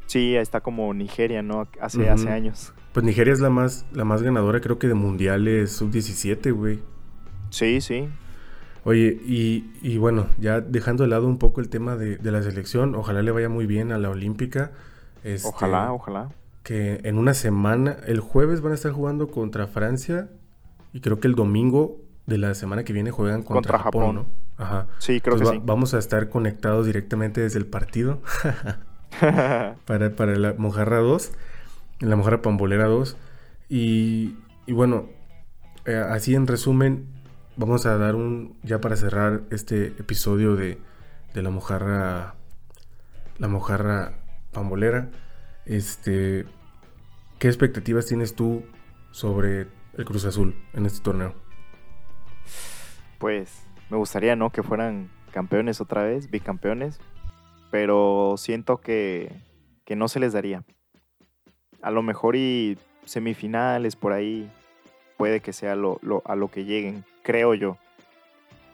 [0.07, 1.69] Sí, está como Nigeria, ¿no?
[1.81, 2.73] Hace, hace años.
[2.93, 6.81] Pues Nigeria es la más, la más ganadora, creo que de mundiales sub-17, güey.
[7.51, 8.09] Sí, sí.
[8.83, 12.43] Oye, y, y bueno, ya dejando de lado un poco el tema de, de la
[12.43, 14.73] selección, ojalá le vaya muy bien a la Olímpica.
[15.23, 16.31] Este, Ojalá, ojalá.
[16.63, 20.29] Que en una semana, el jueves van a estar jugando contra Francia
[20.93, 24.17] y creo que el domingo de la semana que viene juegan contra, Contra Japón, Japón.
[24.17, 24.65] ¿no?
[24.65, 24.87] Ajá.
[24.99, 28.21] Sí, creo Entonces que va- vamos a estar conectados directamente desde el partido.
[28.43, 28.49] sí.
[29.87, 31.33] para, para la Mojarra 2,
[32.01, 33.17] la Mojarra Pambolera 2.
[33.69, 34.37] Y,
[34.67, 35.09] y bueno,
[35.85, 37.07] eh, así en resumen,
[37.57, 40.79] vamos a dar un, ya para cerrar este episodio de,
[41.35, 42.35] de la Mojarra,
[43.39, 44.15] la Mojarra
[44.53, 45.11] Pambolera,
[45.67, 46.47] este,
[47.39, 48.65] ¿qué expectativas tienes tú
[49.13, 49.67] sobre
[50.01, 51.35] el Cruz Azul en este torneo?
[53.19, 54.51] pues me gustaría, ¿no?
[54.51, 56.99] Que fueran campeones otra vez, bicampeones.
[57.71, 59.31] Pero siento que,
[59.85, 60.65] que no se les daría.
[61.83, 64.51] A lo mejor y semifinales por ahí
[65.19, 67.77] puede que sea lo, lo- a lo que lleguen, creo yo.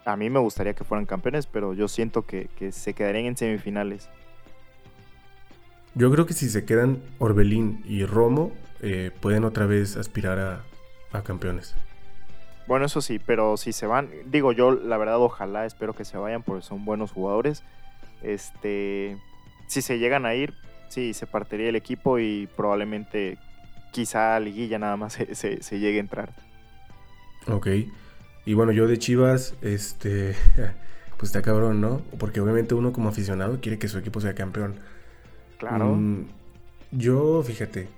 [0.04, 3.36] A mí me gustaría que fueran campeones, pero yo siento que, que se quedarían en
[3.36, 4.08] semifinales.
[5.94, 10.62] Yo creo que si se quedan Orbelín y Romo, eh, pueden otra vez aspirar a,
[11.16, 11.74] a campeones.
[12.66, 16.18] Bueno, eso sí, pero si se van, digo yo, la verdad, ojalá, espero que se
[16.18, 17.62] vayan porque son buenos jugadores.
[18.22, 19.16] Este,
[19.68, 20.52] si se llegan a ir,
[20.88, 23.38] sí, se partiría el equipo y probablemente,
[23.92, 26.32] quizá a liguilla nada más se, se- se llegue a entrar.
[27.46, 27.68] Ok.
[28.44, 30.34] Y bueno, yo de Chivas, este,
[31.16, 31.98] pues está cabrón, ¿no?
[32.18, 34.74] Porque obviamente uno como aficionado quiere que su equipo sea campeón.
[35.58, 35.94] Claro.
[35.94, 36.26] Mm,
[36.92, 37.88] yo, fíjate,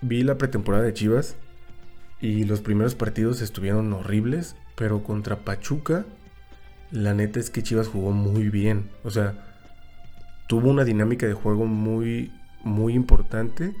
[0.00, 1.36] vi la pretemporada de Chivas
[2.22, 6.06] y los primeros partidos estuvieron horribles, pero contra Pachuca,
[6.90, 8.88] la neta es que Chivas jugó muy bien.
[9.02, 9.34] O sea,
[10.46, 13.74] tuvo una dinámica de juego muy, muy importante.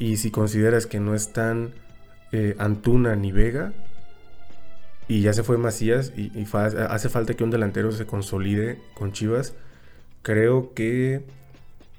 [0.00, 1.74] Y si consideras que no están
[2.32, 3.74] eh, Antuna ni Vega,
[5.06, 6.32] y ya se fue Macías, y,
[6.88, 9.54] hace falta que un delantero se consolide con Chivas,
[10.22, 11.22] creo que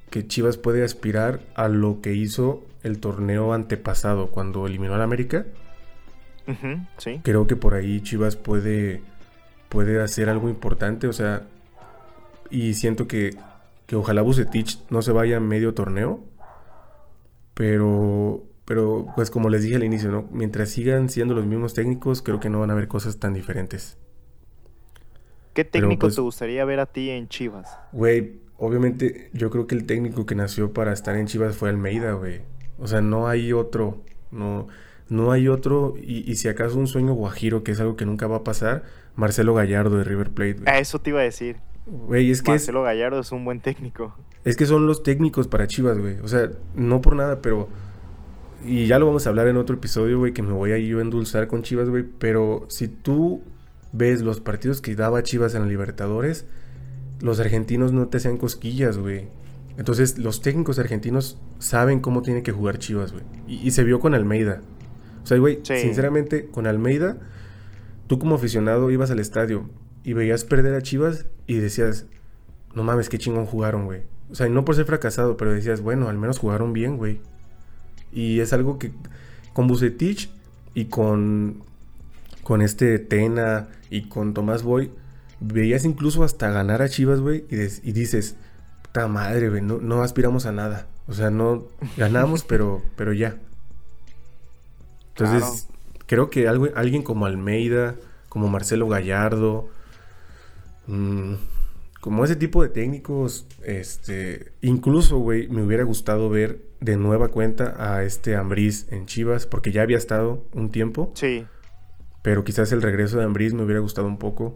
[0.10, 5.46] que Chivas puede aspirar a lo que hizo el torneo antepasado cuando eliminó al América.
[6.98, 7.22] Sí.
[7.24, 9.02] Creo que por ahí Chivas puede,
[9.70, 11.44] puede hacer algo importante, o sea,
[12.50, 13.36] y siento que,
[13.86, 16.22] que ojalá Bucetich no se vaya a medio torneo,
[17.54, 20.28] pero, pero pues como les dije al inicio, ¿no?
[20.32, 23.98] mientras sigan siendo los mismos técnicos, creo que no van a haber cosas tan diferentes.
[25.54, 27.78] ¿Qué técnico pues- te gustaría ver a ti en Chivas?
[27.92, 32.14] Güey, obviamente yo creo que el técnico que nació para estar en Chivas fue Almeida,
[32.14, 32.42] güey.
[32.78, 34.68] O sea, no hay otro, no,
[35.10, 35.96] no hay otro.
[36.02, 38.84] Y, y si acaso un sueño guajiro, que es algo que nunca va a pasar,
[39.16, 40.62] Marcelo Gallardo de River Plate.
[40.66, 41.58] A eso te iba a decir.
[42.12, 44.16] Es que es, Marcelo Gallardo es un buen técnico.
[44.46, 46.20] es que son los técnicos para Chivas, güey.
[46.20, 47.68] O sea, no por nada, pero...
[48.64, 51.00] Y ya lo vamos a hablar en otro episodio, güey, que me voy a yo
[51.00, 52.04] a endulzar con Chivas, güey.
[52.04, 53.42] Pero si tú
[53.94, 56.46] ves los partidos que daba Chivas en Libertadores,
[57.22, 59.28] los argentinos no te hacían cosquillas, güey.
[59.78, 63.24] Entonces, los técnicos argentinos saben cómo tiene que jugar Chivas, güey.
[63.48, 64.62] Y, y se vio con Almeida.
[65.24, 65.78] O sea, güey, Sí.
[65.78, 67.18] sinceramente, con Almeida,
[68.08, 69.70] tú como aficionado ibas al estadio
[70.04, 72.08] y veías perder a Chivas y decías,
[72.74, 74.02] no mames, qué chingón jugaron, güey.
[74.32, 77.22] O sea, no por ser fracasado, pero decías, bueno, al menos jugaron bien, güey.
[78.12, 78.92] Y es algo que
[79.54, 80.30] con Bucetich
[80.74, 81.64] y con,
[82.44, 84.92] con este Tena y con Tomás Boy,
[85.40, 88.36] veías incluso hasta ganar a Chivas, güey, y dices,
[88.84, 90.88] puta madre, güey, no, no aspiramos a nada.
[91.08, 91.66] O sea, no
[91.98, 93.38] ganamos, pero, pero ya.
[95.20, 95.68] Entonces,
[96.06, 97.96] creo que algo, alguien como Almeida,
[98.30, 99.70] como Marcelo Gallardo,
[100.88, 101.34] mm,
[102.02, 107.76] como ese tipo de técnicos, este, incluso, güey, me hubiera gustado ver de nueva cuenta
[107.78, 111.46] a este Ambriz en Chivas, porque ya había estado un tiempo, Sí,
[112.22, 114.56] pero quizás el regreso de Ambriz me hubiera gustado un poco.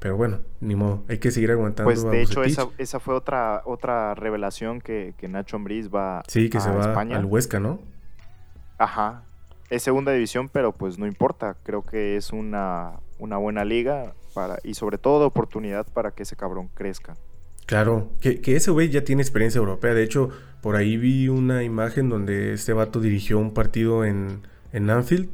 [0.00, 1.84] Pero bueno, ni modo, hay que seguir aguantando.
[1.90, 6.58] pues de hecho esa fue otra, otra revelación que, que Nacho Ambriz va Sí, que
[6.58, 7.16] a se va España.
[7.16, 7.80] al Huesca, ¿no?
[8.76, 9.22] Ajá.
[9.70, 11.56] Es segunda división, pero pues no importa.
[11.62, 16.24] Creo que es una, una buena liga para, y sobre todo de oportunidad para que
[16.24, 17.16] ese cabrón crezca.
[17.66, 19.94] Claro, que, que ese güey ya tiene experiencia europea.
[19.94, 24.42] De hecho, por ahí vi una imagen donde este vato dirigió un partido en,
[24.72, 25.28] en Anfield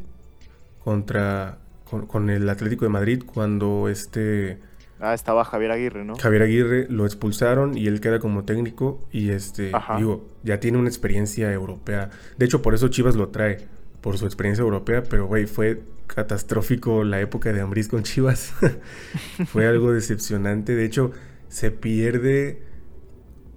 [0.84, 4.58] contra con, con el Atlético de Madrid cuando este
[5.00, 6.14] Ah, estaba Javier Aguirre, ¿no?
[6.16, 9.96] Javier Aguirre lo expulsaron y él queda como técnico y este Ajá.
[9.96, 12.10] digo, ya tiene una experiencia europea.
[12.36, 13.66] De hecho, por eso Chivas lo trae,
[14.00, 18.52] por su experiencia europea, pero güey, fue catastrófico la época de Ambriz con Chivas.
[19.46, 20.74] fue algo decepcionante.
[20.74, 21.12] De hecho,
[21.48, 22.62] se pierde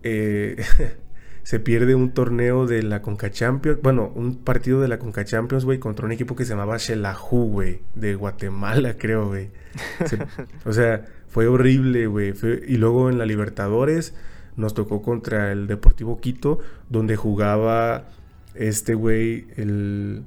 [0.04, 0.64] eh,
[1.44, 5.66] se pierde un torneo de la Conca Champions, bueno, un partido de la Conca Champions,
[5.66, 9.50] güey, contra un equipo que se llamaba Xelajú, güey, de Guatemala, creo, güey.
[10.66, 12.34] O sea, fue horrible, güey.
[12.68, 14.14] Y luego en la Libertadores
[14.56, 18.06] nos tocó contra el Deportivo Quito, donde jugaba
[18.56, 20.24] este güey, el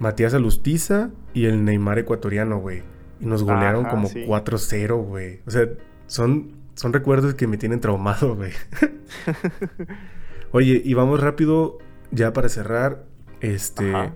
[0.00, 2.82] Matías Alustiza y el Neymar ecuatoriano, güey.
[3.20, 4.24] Y nos golearon Ajá, como sí.
[4.26, 5.40] 4-0, güey.
[5.46, 5.68] O sea,
[6.06, 8.52] son, son recuerdos que me tienen traumado, güey.
[10.52, 11.78] Oye, y vamos rápido,
[12.10, 13.04] ya para cerrar,
[13.42, 14.14] este, Ajá.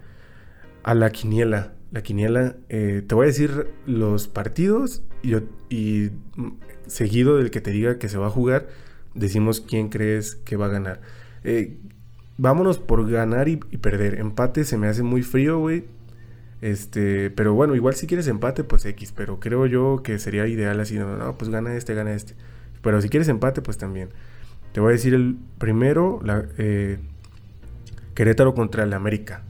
[0.82, 1.74] a la quiniela.
[1.92, 5.04] La quiniela, eh, te voy a decir los partidos
[5.68, 6.10] y,
[6.86, 8.68] seguido del que te diga que se va a jugar,
[9.14, 11.02] decimos quién crees que va a ganar.
[11.44, 11.78] Eh,
[12.36, 14.20] vámonos por ganar y, y perder.
[14.20, 15.84] Empate se me hace muy frío, güey.
[16.60, 19.12] Este, pero bueno, igual si quieres empate, pues X.
[19.12, 22.34] Pero creo yo que sería ideal así, no, no, pues gana este, gana este.
[22.80, 24.10] Pero si quieres empate, pues también.
[24.72, 26.98] Te voy a decir el primero, la, eh,
[28.14, 29.42] Querétaro contra el América.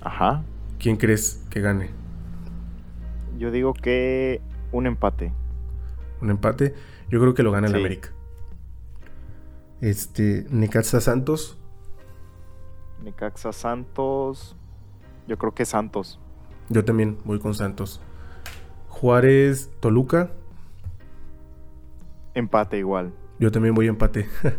[0.00, 0.42] Ajá.
[0.78, 1.90] ¿Quién crees que gane?
[3.38, 4.40] Yo digo que
[4.72, 5.32] un empate.
[6.20, 6.74] ¿Un empate?
[7.10, 7.74] Yo creo que lo gana el.
[7.74, 8.10] América.
[9.80, 11.58] Este, Necaxa Santos.
[13.02, 14.56] Necaxa Santos.
[15.26, 16.18] Yo creo que Santos.
[16.68, 18.00] Yo también voy con Santos.
[18.88, 20.30] Juárez Toluca.
[22.34, 23.12] Empate igual.
[23.38, 24.28] Yo también voy empate.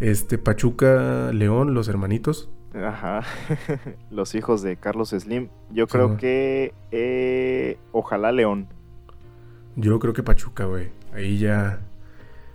[0.00, 2.50] Este, Pachuca León, los hermanitos.
[2.74, 3.22] Ajá.
[4.10, 5.48] Los hijos de Carlos Slim.
[5.70, 6.16] Yo creo Ajá.
[6.16, 8.66] que eh, ojalá León.
[9.76, 10.88] Yo creo que Pachuca, güey.
[11.14, 11.82] Ahí ya.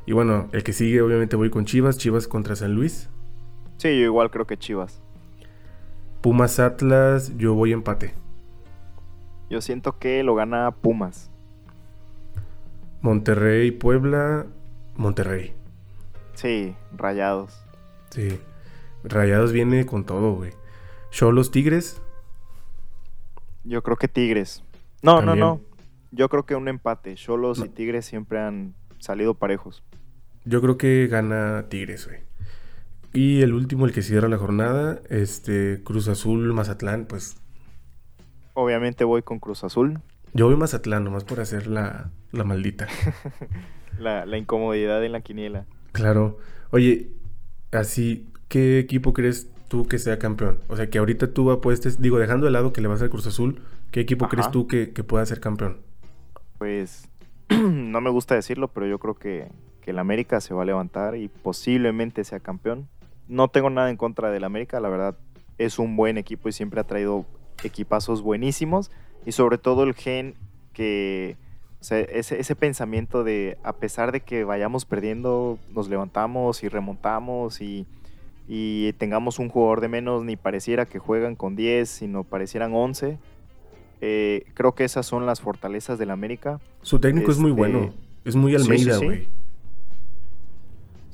[0.06, 1.98] Y bueno, el que sigue, obviamente voy con Chivas.
[1.98, 3.10] Chivas contra San Luis.
[3.78, 5.02] Sí, yo igual creo que Chivas.
[6.22, 8.14] Pumas Atlas, yo voy empate.
[9.50, 11.30] Yo siento que lo gana Pumas.
[13.02, 14.46] Monterrey Puebla,
[14.96, 15.54] Monterrey.
[16.34, 17.64] Sí, Rayados.
[18.10, 18.40] Sí.
[19.04, 20.52] Rayados viene con todo, güey.
[21.12, 22.02] Cholos Tigres.
[23.64, 24.64] Yo creo que Tigres.
[25.02, 25.40] No, También.
[25.40, 25.62] no, no.
[26.12, 27.16] Yo creo que un empate.
[27.16, 27.66] Cholos No.
[27.66, 29.84] y Tigres siempre han salido parejos.
[30.46, 32.20] Yo creo que gana Tigres, güey.
[33.14, 37.38] Y el último, el que cierra la jornada, este Cruz Azul Mazatlán, pues
[38.54, 40.00] Obviamente voy con Cruz Azul.
[40.34, 42.88] yo voy Mazatlán nomás por hacer la, la maldita.
[44.00, 45.66] La, la incomodidad en la quiniela.
[45.92, 46.38] Claro.
[46.70, 47.10] Oye,
[47.72, 50.60] así, ¿qué equipo crees tú que sea campeón?
[50.68, 53.26] O sea, que ahorita tú apuestes, digo, dejando de lado que le vas al Cruz
[53.26, 54.32] Azul, ¿qué equipo Ajá.
[54.32, 55.78] crees tú que, que pueda ser campeón?
[56.60, 57.10] Pues
[57.50, 59.52] no me gusta decirlo, pero yo creo que,
[59.82, 62.88] que el América se va a levantar y posiblemente sea campeón.
[63.28, 65.18] No tengo nada en contra del América, la verdad
[65.58, 67.26] es un buen equipo y siempre ha traído
[67.64, 68.92] equipazos buenísimos
[69.26, 70.36] y sobre todo el gen
[70.74, 71.36] que
[71.80, 76.70] o sea, ese, ese pensamiento de a pesar de que vayamos perdiendo, nos levantamos y
[76.70, 77.86] remontamos y,
[78.48, 83.20] y tengamos un jugador de menos, ni pareciera que juegan con 10, sino parecieran 11.
[84.02, 86.60] Eh, creo que esas son las fortalezas del América.
[86.82, 87.94] Su técnico es muy Este, bueno.
[88.26, 89.28] Es muy sí, sí, Almeida, sí.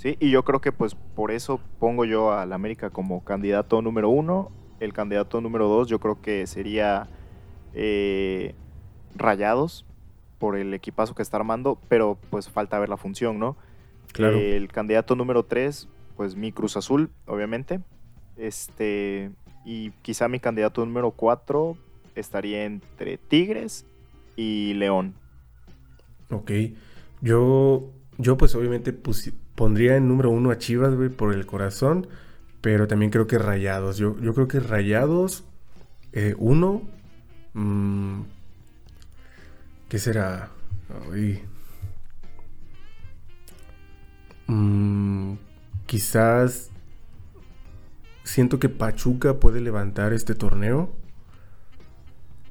[0.04, 4.10] Sí, y yo creo que pues por eso pongo yo al América como candidato número
[4.10, 4.52] uno.
[4.82, 7.08] El candidato número dos yo creo que sería
[7.74, 8.54] eh,
[9.16, 9.86] Rayados
[10.40, 13.56] por el equipazo que está armando, pero pues falta ver la función, ¿no?
[14.12, 14.38] Claro.
[14.38, 15.88] El candidato número tres,
[16.18, 17.80] pues mi Cruz Azul, obviamente.
[18.36, 19.32] Este,
[19.64, 21.78] y quizá mi candidato número cuatro
[22.14, 23.86] estaría entre Tigres
[24.36, 25.14] y León.
[26.30, 26.52] Ok.
[27.22, 32.08] Yo, yo pues obviamente pusi- pondría en número uno a Chivas, güey, por el corazón.
[32.62, 33.98] Pero también creo que Rayados.
[33.98, 35.44] Yo, yo creo que Rayados,
[36.14, 36.82] eh, uno.
[37.54, 38.22] mm,
[39.90, 40.50] ¿Qué será?
[44.48, 45.36] Mm,
[45.86, 46.72] quizás
[48.24, 50.90] siento que Pachuca puede levantar este torneo.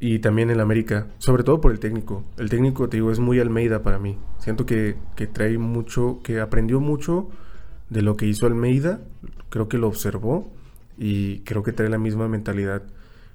[0.05, 2.25] Y también el América, sobre todo por el técnico.
[2.37, 4.19] El técnico, te digo, es muy Almeida para mí.
[4.39, 7.29] Siento que, que trae mucho, que aprendió mucho
[7.89, 9.01] de lo que hizo Almeida.
[9.49, 10.53] Creo que lo observó
[10.99, 12.83] y creo que trae la misma mentalidad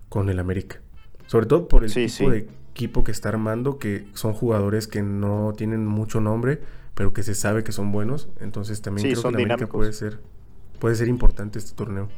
[0.09, 0.81] con el América.
[1.27, 2.31] Sobre todo por el Sí, tipo sí.
[2.31, 6.61] de equipo que está armando, que son jugadores que no tienen mucho nombre,
[6.95, 8.29] pero que se sabe que son buenos.
[8.41, 9.69] Entonces también Sí, creo que el América dinámicos.
[9.69, 10.19] puede ser,
[10.79, 12.11] puede ser importante este torneo.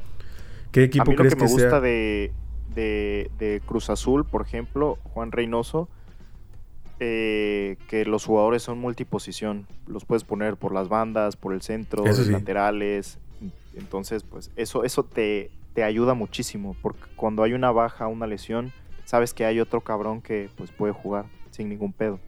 [0.72, 1.82] ¿Qué A equipo mí lo crees que me que gusta sea?
[1.82, 2.38] de,
[2.76, 5.90] de- de Cruz Azul, por ejemplo, Juan Reynoso,
[7.00, 9.68] eh, que los jugadores son multiposición.
[9.88, 12.32] Los puedes poner por las bandas, por el centro, Eso los sí.
[12.34, 13.20] laterales.
[13.74, 16.76] Entonces, pues eso, eso te, te ayuda muchísimo.
[16.82, 18.74] Porque cuando hay una baja, una lesión,
[19.06, 22.20] sabes que hay otro cabrón que pues puede jugar sin ningún pedo.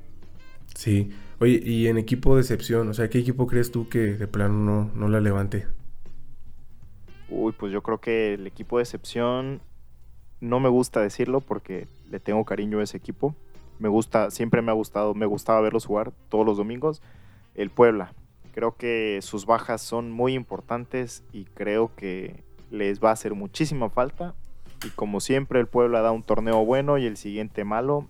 [0.75, 1.09] Sí.
[1.39, 4.53] Oye, y en equipo de excepción, o sea, ¿qué equipo crees tú que de plano
[4.53, 5.65] no, no la levante?
[7.29, 9.61] Uy, pues yo creo que el equipo de excepción
[10.41, 13.35] no me gusta decirlo porque le tengo cariño a ese equipo.
[13.79, 17.01] Me gusta, siempre me ha gustado, me gustaba verlos jugar todos los domingos.
[17.55, 18.13] El Puebla.
[18.53, 23.89] Creo que sus bajas son muy importantes y creo que les va a hacer muchísima
[23.89, 24.33] falta.
[24.85, 28.07] Y como siempre el Puebla da un torneo bueno y el siguiente malo,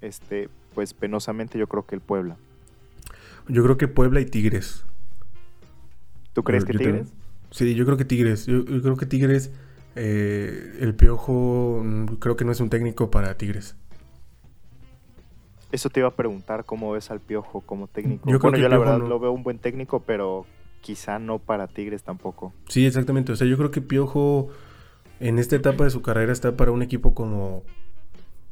[0.00, 2.36] este, pues penosamente yo creo que el Puebla.
[3.48, 4.84] Yo creo que Puebla y Tigres.
[6.32, 7.06] ¿Tú crees Yo- que yo Tigres?
[7.08, 8.46] tengo- Sí, yo creo que Tigres.
[8.46, 9.52] Yo, yo creo que Tigres,
[9.94, 13.76] eh, el Piojo, mm, creo que no es un técnico para Tigres.
[15.70, 18.28] Eso te iba a preguntar cómo ves al Piojo como técnico.
[18.28, 19.08] Yo bueno, que yo la verdad no.
[19.08, 20.46] lo veo un buen técnico, pero
[20.82, 22.52] quizá no para Tigres tampoco.
[22.68, 23.32] Sí, exactamente.
[23.32, 24.48] O sea, yo creo que Piojo
[25.20, 27.62] en esta etapa de su carrera está para un equipo como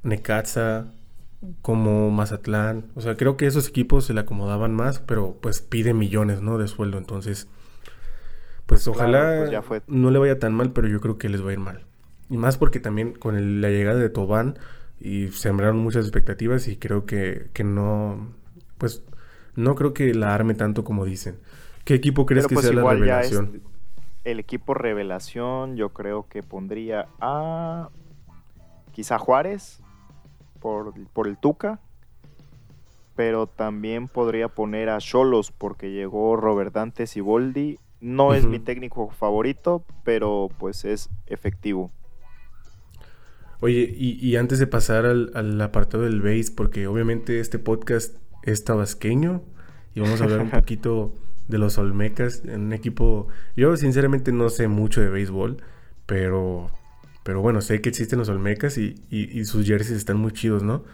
[0.02, 0.86] Necaxa,
[1.62, 2.86] como Mazatlán.
[2.94, 6.58] O sea, creo que esos equipos se le acomodaban más, pero pues pide millones, ¿no?
[6.58, 6.96] De sueldo.
[6.96, 7.48] Entonces,
[8.70, 9.82] pues Claro, ojalá pues ya fue.
[9.86, 11.84] no le vaya tan mal, pero yo creo que les va a ir mal.
[12.28, 14.58] Y más porque también con el- la llegada de Tobán
[15.00, 18.32] y sembraron muchas expectativas y creo que, que no,
[18.78, 19.02] pues
[19.56, 21.36] no creo que la arme tanto como dicen.
[21.84, 23.50] ¿Qué equipo crees Pero que pues sea la revelación?
[23.54, 23.60] es-
[24.24, 27.88] el equipo revelación yo creo que pondría a
[28.92, 29.80] quizá Juárez
[30.60, 31.80] por, por el Tuca,
[33.16, 37.78] pero también podría poner a Cholos porque llegó Robert Dante Siboldi.
[38.00, 41.90] No es mi técnico favorito, pero pues es efectivo.
[43.60, 48.16] Oye, y, y antes de pasar al, al apartado del base, porque obviamente este podcast
[48.42, 49.42] es tabasqueño
[49.94, 51.14] y vamos a hablar un poquito
[51.48, 53.26] de los Olmecas, en un equipo,
[53.56, 55.58] yo sinceramente no sé mucho de béisbol,
[56.06, 56.70] pero,
[57.22, 60.62] pero bueno, sé que existen los Olmecas y, y- y sus jerseys están muy chidos,
[60.62, 60.84] ¿no?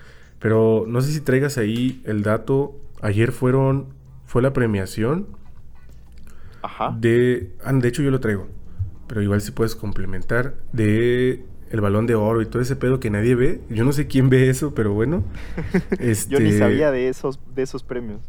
[0.41, 3.95] Pero no sé si traigas ahí el dato, ayer fueron,
[4.25, 5.29] fue la premiación
[6.67, 6.97] Ajá.
[7.01, 8.49] de, ah, de hecho yo lo traigo,
[9.07, 13.11] pero igual si puedes complementar de el balón de oro y todo ese pedo que
[13.11, 13.61] nadie ve.
[13.71, 15.25] Yo no sé quién ve eso, pero bueno.
[16.29, 18.21] Yo ni Este, sabía de esos, de esos premios.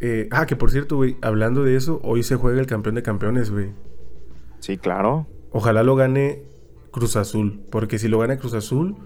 [0.00, 3.02] eh, ah, que por cierto, güey, hablando de eso, hoy se juega el campeón de
[3.02, 3.70] campeones, güey.
[4.60, 5.26] Sí, claro.
[5.50, 6.42] Ojalá lo gane
[6.90, 8.96] Cruz Azul, porque si lo gana Cruz Azul,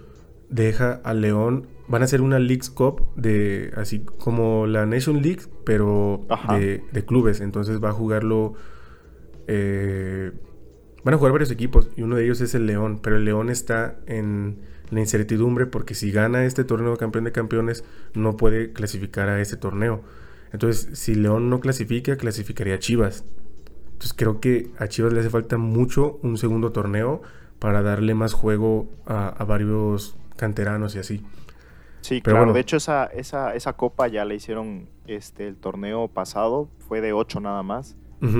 [0.49, 1.67] deja al León.
[1.87, 7.05] Van a hacer una Leagues Cup de así como la Nation League, pero de, de
[7.05, 7.39] clubes.
[7.41, 8.55] Entonces va a jugarlo.
[9.47, 10.31] eh,
[11.03, 13.49] van a jugar varios equipos y uno de ellos es el León, pero el León
[13.49, 14.59] está en
[14.89, 17.83] la incertidumbre porque si gana este torneo de campeón de campeones
[18.13, 20.03] no puede clasificar a ese torneo.
[20.53, 23.25] Entonces, si León no clasifica, clasificaría a Chivas.
[23.93, 27.21] Entonces creo que a Chivas le hace falta mucho un segundo torneo
[27.59, 31.23] para darle más juego a, a varios canteranos y así.
[32.01, 32.37] Sí, Pero claro.
[32.45, 32.53] bueno.
[32.53, 36.69] De hecho, esa, esa, esa copa ya la hicieron este, el torneo pasado.
[36.87, 37.95] Fue de 8 nada más.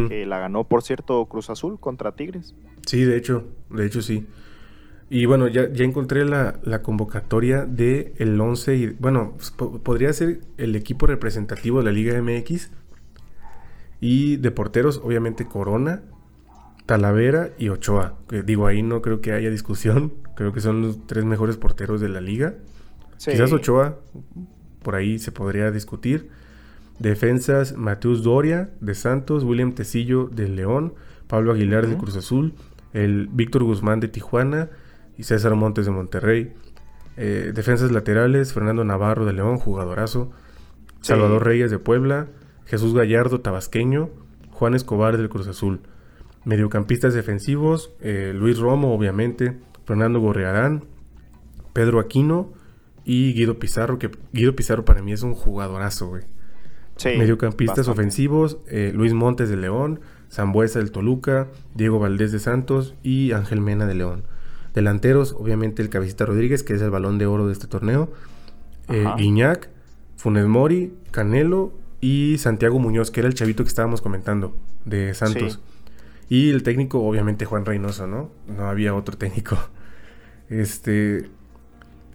[0.10, 2.56] Que la ganó, por cierto, Cruz Azul contra Tigres.
[2.88, 4.26] Sí, de hecho, de hecho sí.
[5.10, 9.78] Y bueno, ya, ya encontré la, la convocatoria de el 11 y bueno, pues, po-
[9.80, 12.72] podría ser el equipo representativo de la Liga MX
[14.00, 16.02] y de porteros, obviamente Corona,
[16.86, 18.16] Talavera y Ochoa.
[18.28, 20.14] Que digo, ahí no creo que haya discusión.
[20.36, 22.54] Creo que son los tres mejores porteros de la liga.
[23.18, 23.32] Sí.
[23.32, 23.98] Quizás Ochoa,
[24.84, 26.30] por ahí se podría discutir.
[27.00, 30.94] Defensas, Mateus Doria de Santos, William Tecillo de León,
[31.28, 32.04] Pablo Aguilar de Ujú.
[32.04, 32.54] Cruz Azul,
[32.94, 34.70] el Víctor Guzmán de Tijuana
[35.18, 36.54] y César Montes de Monterrey.
[37.18, 40.32] Eh, defensas laterales, Fernando Navarro de León, jugadorazo.
[41.02, 41.10] Sí.
[41.10, 42.28] Salvador Reyes de Puebla,
[42.66, 44.10] Jesús Gallardo, tabasqueño,
[44.52, 45.82] Juan Escobar del Cruz Azul.
[46.46, 50.86] Mediocampistas defensivos, eh, Luis Romo, obviamente, Fernando Gorrearán,
[51.74, 52.54] Pedro Aquino
[53.08, 56.24] y Guido Pizarro, que Guido Pizarro para mí es un jugadorazo, güey.
[56.98, 58.02] Sí, Mediocampistas bastante.
[58.02, 63.62] ofensivos, eh, Luis Montes de León, Zambuesa del Toluca, Diego Valdés de Santos y Ángel
[63.62, 64.24] Mena de León.
[64.74, 68.12] Delanteros, obviamente el Cabecita Rodríguez, que es el balón de oro de este torneo.
[68.90, 69.06] Eh.
[69.18, 69.70] Guiñac,
[70.18, 71.72] Funes Mori, Canelo
[72.02, 74.54] y Santiago Muñoz, que era el chavito que estábamos comentando
[74.84, 75.62] de Santos.
[76.28, 76.36] Sí.
[76.36, 78.32] Y el técnico, obviamente, Juan Reynoso, ¿no?
[78.48, 79.58] No había otro técnico.
[80.50, 81.30] Este.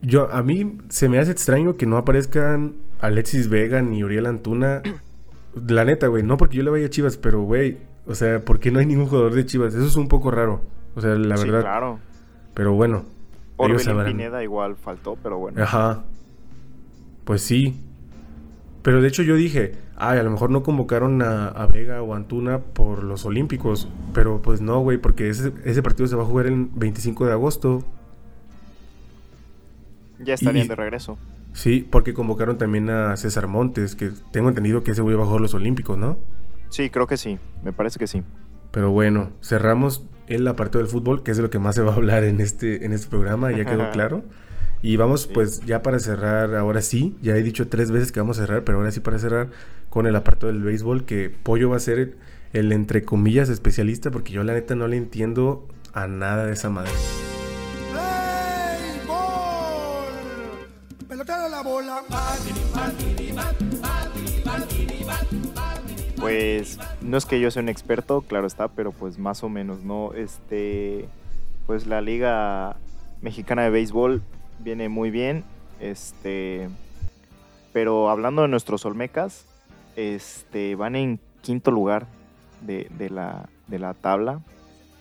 [0.02, 4.82] Yo, a mí se me hace extraño que no aparezcan Alexis Vega ni Uriel Antuna.
[5.66, 8.58] La neta, güey, no porque yo le vaya a Chivas, pero, güey, o sea, ¿por
[8.58, 9.74] qué no hay ningún jugador de Chivas?
[9.74, 10.62] Eso es un poco raro.
[10.94, 11.60] O sea, la Sí, verdad.
[11.60, 11.98] claro.
[12.54, 13.04] Pero bueno.
[13.56, 14.04] Orbelín.
[14.04, 15.62] Pineda igual faltó, pero bueno.
[15.62, 16.04] Ajá.
[17.24, 17.78] Pues sí.
[18.82, 22.14] Pero de hecho yo dije, ay, a lo mejor no convocaron a, a Vega o
[22.14, 23.88] Antuna por los Olímpicos.
[24.14, 27.32] Pero pues no, güey, porque ese, ese partido se va a jugar el 25 de
[27.32, 27.84] agosto.
[30.24, 31.18] Ya estarían y- de regreso.
[31.52, 35.52] Sí, porque convocaron también a César Montes, que tengo entendido que ese güey jugar los
[35.54, 36.18] Olímpicos, ¿no?
[36.70, 37.38] Sí, creo que sí.
[37.62, 38.22] Me parece que sí.
[38.70, 41.92] Pero bueno, cerramos el apartado del fútbol, que es de lo que más se va
[41.92, 44.24] a hablar en este, en este programa, ya quedó claro.
[44.80, 48.38] Y vamos, pues, ya para cerrar, ahora sí, ya he dicho tres veces que vamos
[48.38, 49.50] a cerrar, pero ahora sí para cerrar
[49.90, 52.16] con el apartado del béisbol, que Pollo va a ser el,
[52.54, 56.70] el, entre comillas especialista, porque yo la neta no le entiendo a nada de esa
[56.70, 56.90] madre.
[66.18, 69.82] Pues no es que yo sea un experto, claro está, pero pues más o menos,
[69.82, 70.12] ¿no?
[70.14, 71.08] Este,
[71.66, 72.76] pues la Liga
[73.20, 74.22] Mexicana de Béisbol
[74.58, 75.44] viene muy bien,
[75.80, 76.68] este,
[77.72, 79.46] pero hablando de nuestros Olmecas,
[79.96, 82.06] este, van en quinto lugar
[82.60, 84.40] de, de la, de la tabla,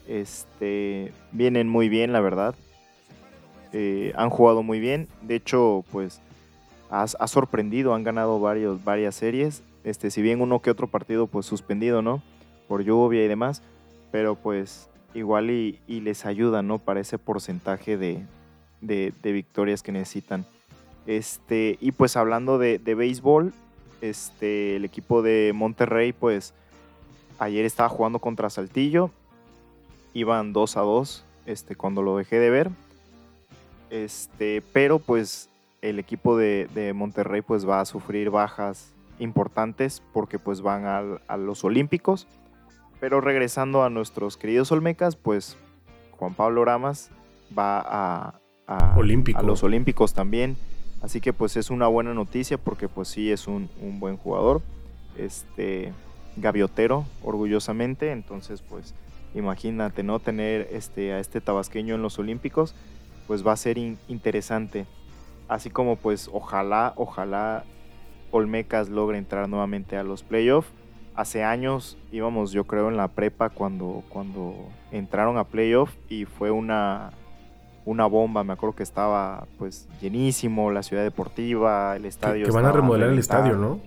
[0.07, 2.56] este, vienen muy bien, la verdad,
[3.73, 6.19] Eh, han jugado muy bien, de hecho, pues
[6.89, 9.64] ha, sorprendido, han ganado varios, varias series.
[9.84, 12.22] Este, si bien uno que otro partido pues suspendido, ¿no?
[12.68, 13.61] Por lluvia y demás,
[14.11, 16.80] pero pues igual y, les ayuda, ¿no?
[16.80, 18.23] Para ese porcentaje de,
[18.81, 20.45] de- de victorias que necesitan.
[21.07, 23.53] Este, y pues hablando de, de béisbol,
[24.02, 26.53] este, el equipo de Monterrey pues
[27.39, 29.11] ayer estaba jugando contra Saltillo,
[30.14, 32.69] iban 2 a 2 este, cuando lo dejé de ver.
[33.91, 35.49] Este, pero pues
[35.81, 41.22] el equipo de, de Monterrey pues va a sufrir bajas importantes porque pues van al-
[41.27, 42.26] a los Olímpicos.
[42.99, 45.57] Pero regresando a nuestros queridos Olmecas, pues
[46.11, 47.09] Juan Pablo Ramas
[47.57, 49.39] va a, a- Olímpico.
[49.39, 50.55] a los Olímpicos también.
[51.01, 54.61] Así que pues es una buena noticia porque pues sí es un, un buen jugador.
[55.18, 55.91] Este
[56.38, 58.11] gaviotero, orgullosamente.
[58.11, 58.93] Entonces pues
[59.34, 60.19] imagínate, ¿no?
[60.19, 62.76] Tener este, a este tabasqueño en los Olímpicos,
[63.27, 64.85] pues va a ser in- interesante.
[65.48, 67.64] Así como pues ojalá, ojalá
[68.31, 70.69] Olmecas logre entrar nuevamente a los playoffs.
[71.15, 74.56] Hace años íbamos, yo creo, en la prepa cuando, cuando
[74.91, 77.11] entraron a playoff y fue una,
[77.84, 78.45] una bomba.
[78.45, 82.45] Me acuerdo que estaba pues llenísimo, la ciudad deportiva, el estadio.
[82.45, 83.80] que van a remodelar el estadio, ¿no?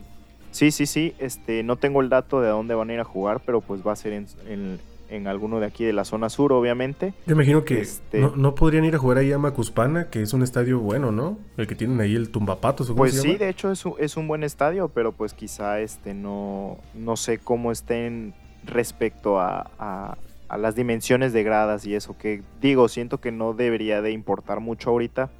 [0.51, 1.15] Sí, sí, sí.
[1.19, 3.85] Este, no tengo el dato de a dónde van a ir a jugar, pero pues
[3.85, 4.79] va a ser en, en-
[5.09, 7.15] en alguno de aquí de la zona sur, obviamente.
[7.27, 10.33] Yo imagino que Este- no, no podrían ir a jugar ahí a Macuspana, que es
[10.33, 11.39] un estadio bueno, ¿no?
[11.57, 13.39] El que tienen ahí el Tumbapatos, ¿o cómo Pues se sí, llama?
[13.41, 17.39] de hecho es un, es un buen estadio, pero pues quizá este no, no sé
[17.39, 20.17] cómo estén respecto a, a-
[20.49, 24.61] a las dimensiones de gradas y eso, que digo, siento que no debería de importar
[24.61, 25.31] mucho ahorita.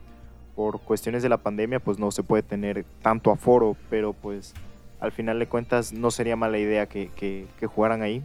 [0.57, 4.55] Por cuestiones de la pandemia, pues no se puede tener tanto aforo, pero pues
[5.01, 8.23] al final de cuentas no sería mala idea que, que- que jugaran ahí.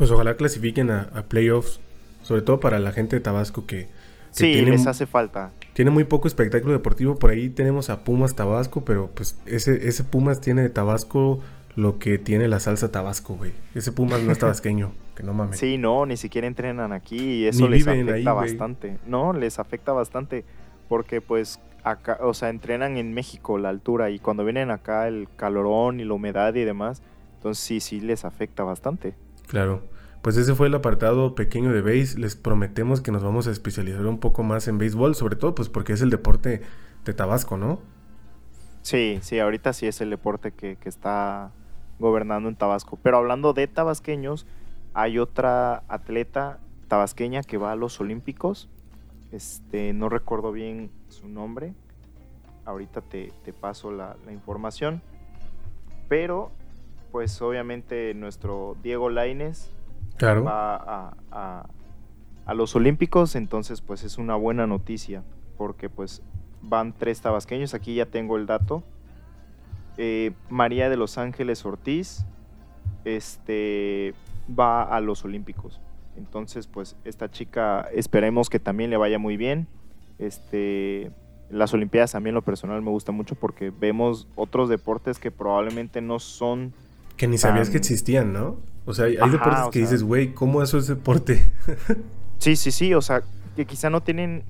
[0.00, 1.78] Pues ojalá clasifiquen a, a playoffs,
[2.22, 3.88] sobre todo para la gente de Tabasco que, que
[4.30, 5.50] Sí, tiene, les hace falta.
[5.74, 7.16] tiene muy poco espectáculo deportivo.
[7.18, 11.40] Por ahí tenemos a Pumas Tabasco, pero pues ese, ese Pumas tiene de Tabasco
[11.76, 13.52] lo que tiene la salsa Tabasco, güey.
[13.74, 15.58] Ese Pumas no es tabasqueño, que no mames.
[15.58, 18.96] Sí, no, ni siquiera entrenan aquí y eso Ni les afecta ahí, bastante.
[19.06, 20.46] No, les afecta bastante
[20.88, 25.28] porque pues acá, o sea, entrenan en México la altura y cuando vienen acá el
[25.36, 27.02] calorón y la humedad y demás,
[27.36, 29.14] entonces sí, sí les afecta bastante.
[29.50, 29.82] Claro.
[30.22, 32.16] Pues ese fue el apartado pequeño de base.
[32.16, 35.68] Les prometemos que nos vamos a especializar un poco más en béisbol, sobre todo pues
[35.68, 36.62] porque es el deporte
[37.04, 37.80] de Tabasco, ¿no?
[38.82, 41.50] Sí, sí, ahorita sí es el deporte que, que está
[41.98, 42.96] gobernando en Tabasco.
[43.02, 44.46] Pero hablando de tabasqueños,
[44.94, 48.68] hay otra atleta tabasqueña que va a los Olímpicos.
[49.32, 51.74] Este, no recuerdo bien su nombre.
[52.66, 55.02] Ahorita te, te paso la, la información.
[56.08, 56.52] Pero
[57.12, 59.70] pues obviamente nuestro Diego Laines
[60.16, 60.44] Claro.
[60.44, 61.66] va a, a-
[62.46, 65.22] a los Olímpicos, entonces pues es una buena noticia,
[65.56, 66.20] porque pues
[66.62, 68.82] van tres tabasqueños, aquí ya tengo el dato.
[69.98, 72.24] Eh, María de los Ángeles Ortiz
[73.04, 74.14] este,
[74.58, 75.80] va a los Olímpicos.
[76.16, 79.66] Entonces pues esta chica esperemos que también le vaya muy bien.
[80.18, 81.10] Este,
[81.50, 86.18] las Olimpiadas en lo personal me gusta mucho porque vemos otros deportes que probablemente no
[86.18, 86.72] son
[87.20, 88.56] Que ni sabías tan- que existían, ¿no?
[88.86, 91.50] O sea, hay, Ajá, deportes que sea- dices, güey, ¿cómo eso es deporte?
[92.38, 93.20] Sí, sí, sí, o sea,
[93.54, 94.44] que quizá no tienen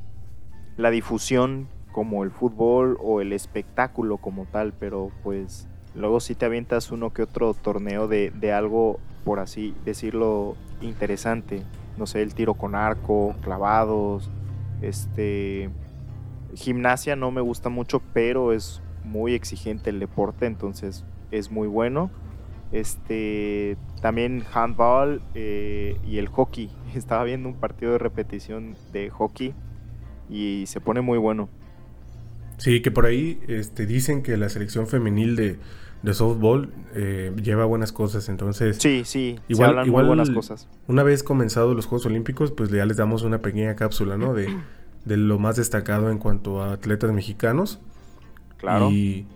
[0.76, 5.66] la difusión como el fútbol o el espectáculo como tal, pero pues
[5.96, 11.64] luego sí te avientas uno que otro torneo de, de algo, por así decirlo, interesante.
[11.96, 14.30] No sé, el tiro con arco, clavados,
[14.80, 15.70] este...
[16.54, 22.10] Gimnasia no me gusta mucho, pero es muy exigente el deporte, entonces es muy bueno.
[22.72, 26.70] Este, también handball eh, y el hockey.
[26.94, 29.54] Estaba viendo un partido de repetición de hockey
[30.28, 31.48] y se pone muy bueno.
[32.58, 35.58] Sí, que por ahí este, dicen que la selección femenil de,
[36.02, 38.28] de softball eh, lleva buenas cosas.
[38.28, 40.68] Entonces, Sí, sí, se Igual- hablan igual- muy buenas cosas.
[40.86, 44.34] una vez comenzados los Juegos Olímpicos, pues ya les damos una pequeña cápsula, ¿no?
[44.34, 44.46] De,
[45.06, 47.80] de lo más destacado en cuanto a atletas mexicanos.
[48.58, 49.26] Claro, Y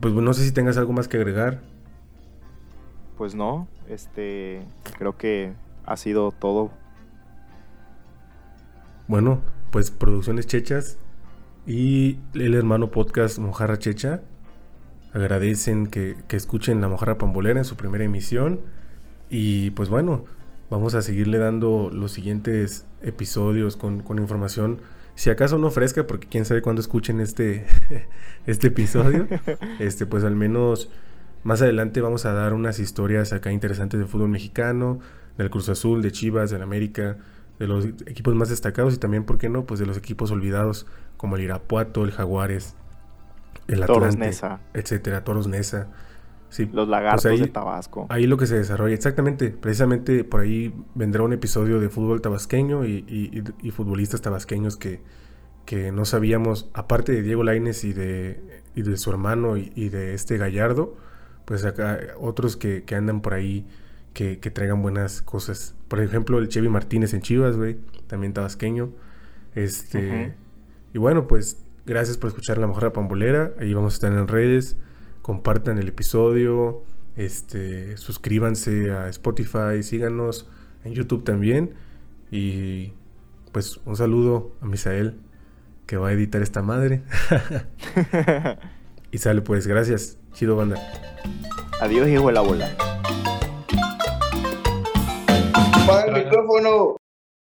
[0.00, 1.60] pues no sé si tengas algo más que agregar.
[3.18, 4.62] Pues no, este,
[4.96, 5.52] creo que
[5.84, 6.70] ha sido todo.
[9.08, 9.42] Bueno,
[9.72, 10.98] pues Producciones Chechas
[11.66, 14.22] y el hermano podcast Mojarra Checha
[15.12, 18.60] agradecen que, que escuchen La Mojarra Pambolera en su primera emisión.
[19.28, 20.24] Y pues bueno,
[20.70, 24.80] vamos a seguirle dando los siguientes episodios con, con información.
[25.16, 27.66] Si acaso no fresca, porque quién sabe cuándo escuchen este,
[28.46, 29.26] este episodio.
[29.80, 30.90] Este, pues al menos
[31.44, 34.98] más adelante vamos a dar unas historias acá interesantes del fútbol mexicano,
[35.36, 37.16] del Cruz Azul, de Chivas, del América,
[37.58, 39.64] de los equipos más destacados y también, ¿por qué no?
[39.64, 40.86] Pues de los equipos olvidados
[41.16, 42.74] como el Irapuato, el Jaguares,
[43.66, 45.88] el Toros Atlante, Nesa, etcétera, Toros Nesa.
[46.50, 48.06] Sí, los lagartos Pues ahí- de Tabasco.
[48.08, 52.86] ahí lo que se desarrolla, exactamente, precisamente por ahí vendrá un episodio de fútbol tabasqueño
[52.86, 55.02] y, y- y- y futbolistas tabasqueños que,
[55.66, 60.14] que no sabíamos, aparte de Diego Laines y de, y de su hermano y de
[60.14, 60.96] este Gallardo,
[61.48, 63.66] pues acá otros que, que andan por ahí
[64.12, 65.74] que, que traigan buenas cosas.
[65.88, 68.90] Por ejemplo, el Chevy Martínez en Chivas, güey, también tabasqueño.
[69.54, 70.34] Este,
[70.92, 71.56] y bueno, pues
[71.86, 73.54] gracias por escuchar La Mejor Pambolera.
[73.58, 74.76] Ahí vamos a estar en redes.
[75.22, 76.82] Compartan el episodio.
[77.16, 80.50] Este, suscríbanse a Spotify, síganos
[80.84, 81.72] en YouTube también.
[82.30, 82.92] Y
[83.52, 85.16] pues un saludo a Misael
[85.86, 87.04] que va a editar esta madre.
[89.12, 90.17] y sale pues, gracias.
[90.34, 90.76] Chido banda.
[91.80, 92.70] Adiós, hijo de la bola.
[95.54, 96.96] Apaga el micrófono.